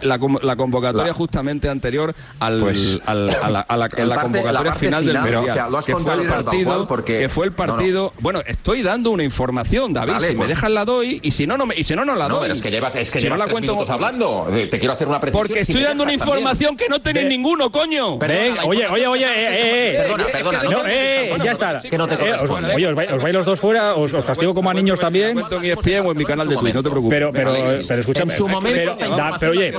la, 0.07 0.17
la 0.41 0.55
convocatoria 0.55 1.07
La- 1.07 1.13
justamente 1.13 1.69
anterior 1.69 2.13
al, 2.39 2.59
Pues- 2.61 2.99
al- 3.05 3.29
a 3.29 3.49
la, 3.49 3.59
a 3.61 3.77
la- 3.77 3.85
a 3.85 3.89
El 4.01 4.09
la 4.09 4.15
parte- 4.15 4.31
convocatoria 4.39 4.73
final 4.75 5.05
del 5.05 5.11
final, 5.11 5.23
pero, 5.25 5.37
mundial, 5.39 5.57
o 5.57 5.59
sea, 5.61 5.69
lo 5.69 5.77
has 5.77 5.85
que 5.85 5.95
fue 5.95 6.13
el 6.13 6.27
partido 6.27 6.87
porque- 6.87 7.19
que 7.19 7.29
fue 7.29 7.45
el 7.45 7.51
No, 7.51 7.65
no. 7.65 7.73
partido. 7.73 8.13
Bueno, 8.19 8.41
estoy 8.45 8.81
dando 8.81 9.11
una 9.11 9.23
información, 9.23 9.93
David. 9.93 10.13
Vale, 10.13 10.27
si 10.27 10.33
me 10.33 10.37
pues- 10.39 10.49
dejas 10.49 10.71
la 10.71 10.85
doy 10.85 11.19
y 11.21 11.31
si 11.31 11.45
no 11.45 11.57
no 11.57 11.65
me, 11.65 11.75
y 11.77 11.83
si 11.83 11.95
no 11.95 12.05
no 12.05 12.15
la 12.15 12.27
No, 12.27 12.35
doy. 12.35 12.43
pero 12.43 12.53
es 12.53 12.61
que 12.61 12.71
llevas, 12.71 12.95
es 12.95 13.11
que 13.11 13.19
Si 13.19 13.25
no 13.27 13.35
llevas 13.35 13.39
la 13.39 13.45
tres 13.45 13.53
cuento- 13.53 13.73
minutos 13.73 13.89
hablando. 13.89 14.47
Te 14.69 14.79
quiero 14.79 14.93
hacer 14.93 15.07
una 15.07 15.19
precisión. 15.19 15.41
Porque 15.51 15.59
estoy 15.61 15.81
dando 15.83 16.03
una 16.03 16.11
también. 16.11 16.19
información 16.19 16.77
que 16.77 16.89
no 16.89 17.01
tenéis 17.01 17.27
ninguno, 17.27 17.71
coño. 17.71 18.15
Oye, 18.15 18.87
oye, 18.87 19.07
oye, 19.07 19.25
eh, 19.25 19.29
eh, 19.35 19.93
eh. 19.93 19.97
Perdona, 20.01 20.25
perdona. 20.31 20.63
No, 20.63 20.83
eh, 20.85 21.33
ya 21.43 21.51
está. 21.51 21.79
Que 21.79 21.97
no 21.97 22.07
te 22.07 22.15
Eh, 22.15 22.17
os- 22.33 22.41
corresponde. 22.41 22.75
oye, 22.75 22.87
os 22.87 22.95
vais, 22.95 23.11
os 23.11 23.21
vais 23.21 23.35
los 23.35 23.45
dos 23.45 23.59
fuera, 23.59 23.95
os, 23.95 24.11
castigo 24.25 24.53
como 24.53 24.69
a 24.69 24.73
niños 24.73 24.99
también. 24.99 25.33
Cuento 25.33 25.61
en 25.61 26.17
mi 26.17 26.25
canal 26.25 26.47
de 26.47 26.55
Twitch, 26.57 26.73
no 26.73 26.83
te 26.83 26.89
preocupes. 26.89 27.15
Pero, 27.17 27.31
pero, 27.31 27.55
escúchame. 27.55 28.31
en 28.33 28.37
su 28.37 28.47
momento 28.47 28.91
pero, 29.39 29.51
oye, 29.51 29.73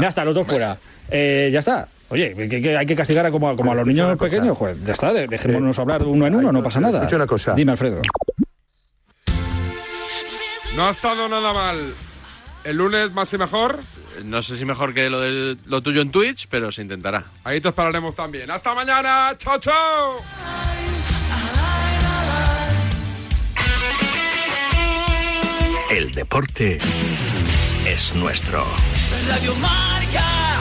ya 0.00 0.08
está, 0.08 0.24
los 0.24 0.34
dos 0.34 0.46
fuera. 0.46 0.76
Eh, 1.10 1.50
ya 1.52 1.60
está. 1.60 1.86
Oye, 2.10 2.34
que, 2.34 2.60
que 2.60 2.76
hay 2.76 2.86
que 2.86 2.94
castigar 2.96 3.26
a 3.26 3.30
como, 3.30 3.48
a- 3.48 3.56
como 3.56 3.72
a 3.72 3.74
los 3.74 3.86
niños 3.86 4.16
pequeños. 4.18 4.56
Joder, 4.56 4.76
ya 4.84 4.92
está, 4.92 5.12
de- 5.12 5.26
dejémonos 5.26 5.78
hablar 5.78 6.02
uno 6.04 6.26
en 6.26 6.34
uno, 6.34 6.52
no 6.52 6.62
pasa 6.62 6.80
nada. 6.80 6.98
escucha 6.98 7.16
una 7.16 7.26
cosa. 7.26 7.54
Dime, 7.54 7.72
Alfredo. 7.72 8.02
No 10.76 10.88
ha 10.88 10.90
estado 10.90 11.28
nada 11.28 11.52
mal. 11.52 11.94
El 12.64 12.76
lunes 12.76 13.12
más 13.12 13.32
y 13.32 13.38
mejor. 13.38 13.78
No 14.22 14.42
sé 14.42 14.56
si 14.56 14.64
mejor 14.64 14.94
que 14.94 15.10
lo, 15.10 15.20
de, 15.20 15.56
lo 15.66 15.82
tuyo 15.82 16.00
en 16.00 16.10
Twitch, 16.10 16.46
pero 16.48 16.70
se 16.70 16.82
intentará. 16.82 17.24
Ahí 17.42 17.60
te 17.60 17.68
esperaremos 17.68 18.14
también. 18.14 18.50
¡Hasta 18.50 18.74
mañana! 18.74 19.34
¡Chao, 19.38 19.58
chao! 19.58 20.16
El 25.90 26.10
deporte 26.10 26.78
es 27.86 28.14
nuestro. 28.14 28.64
Radio 29.28 29.54
Marca. 29.56 30.53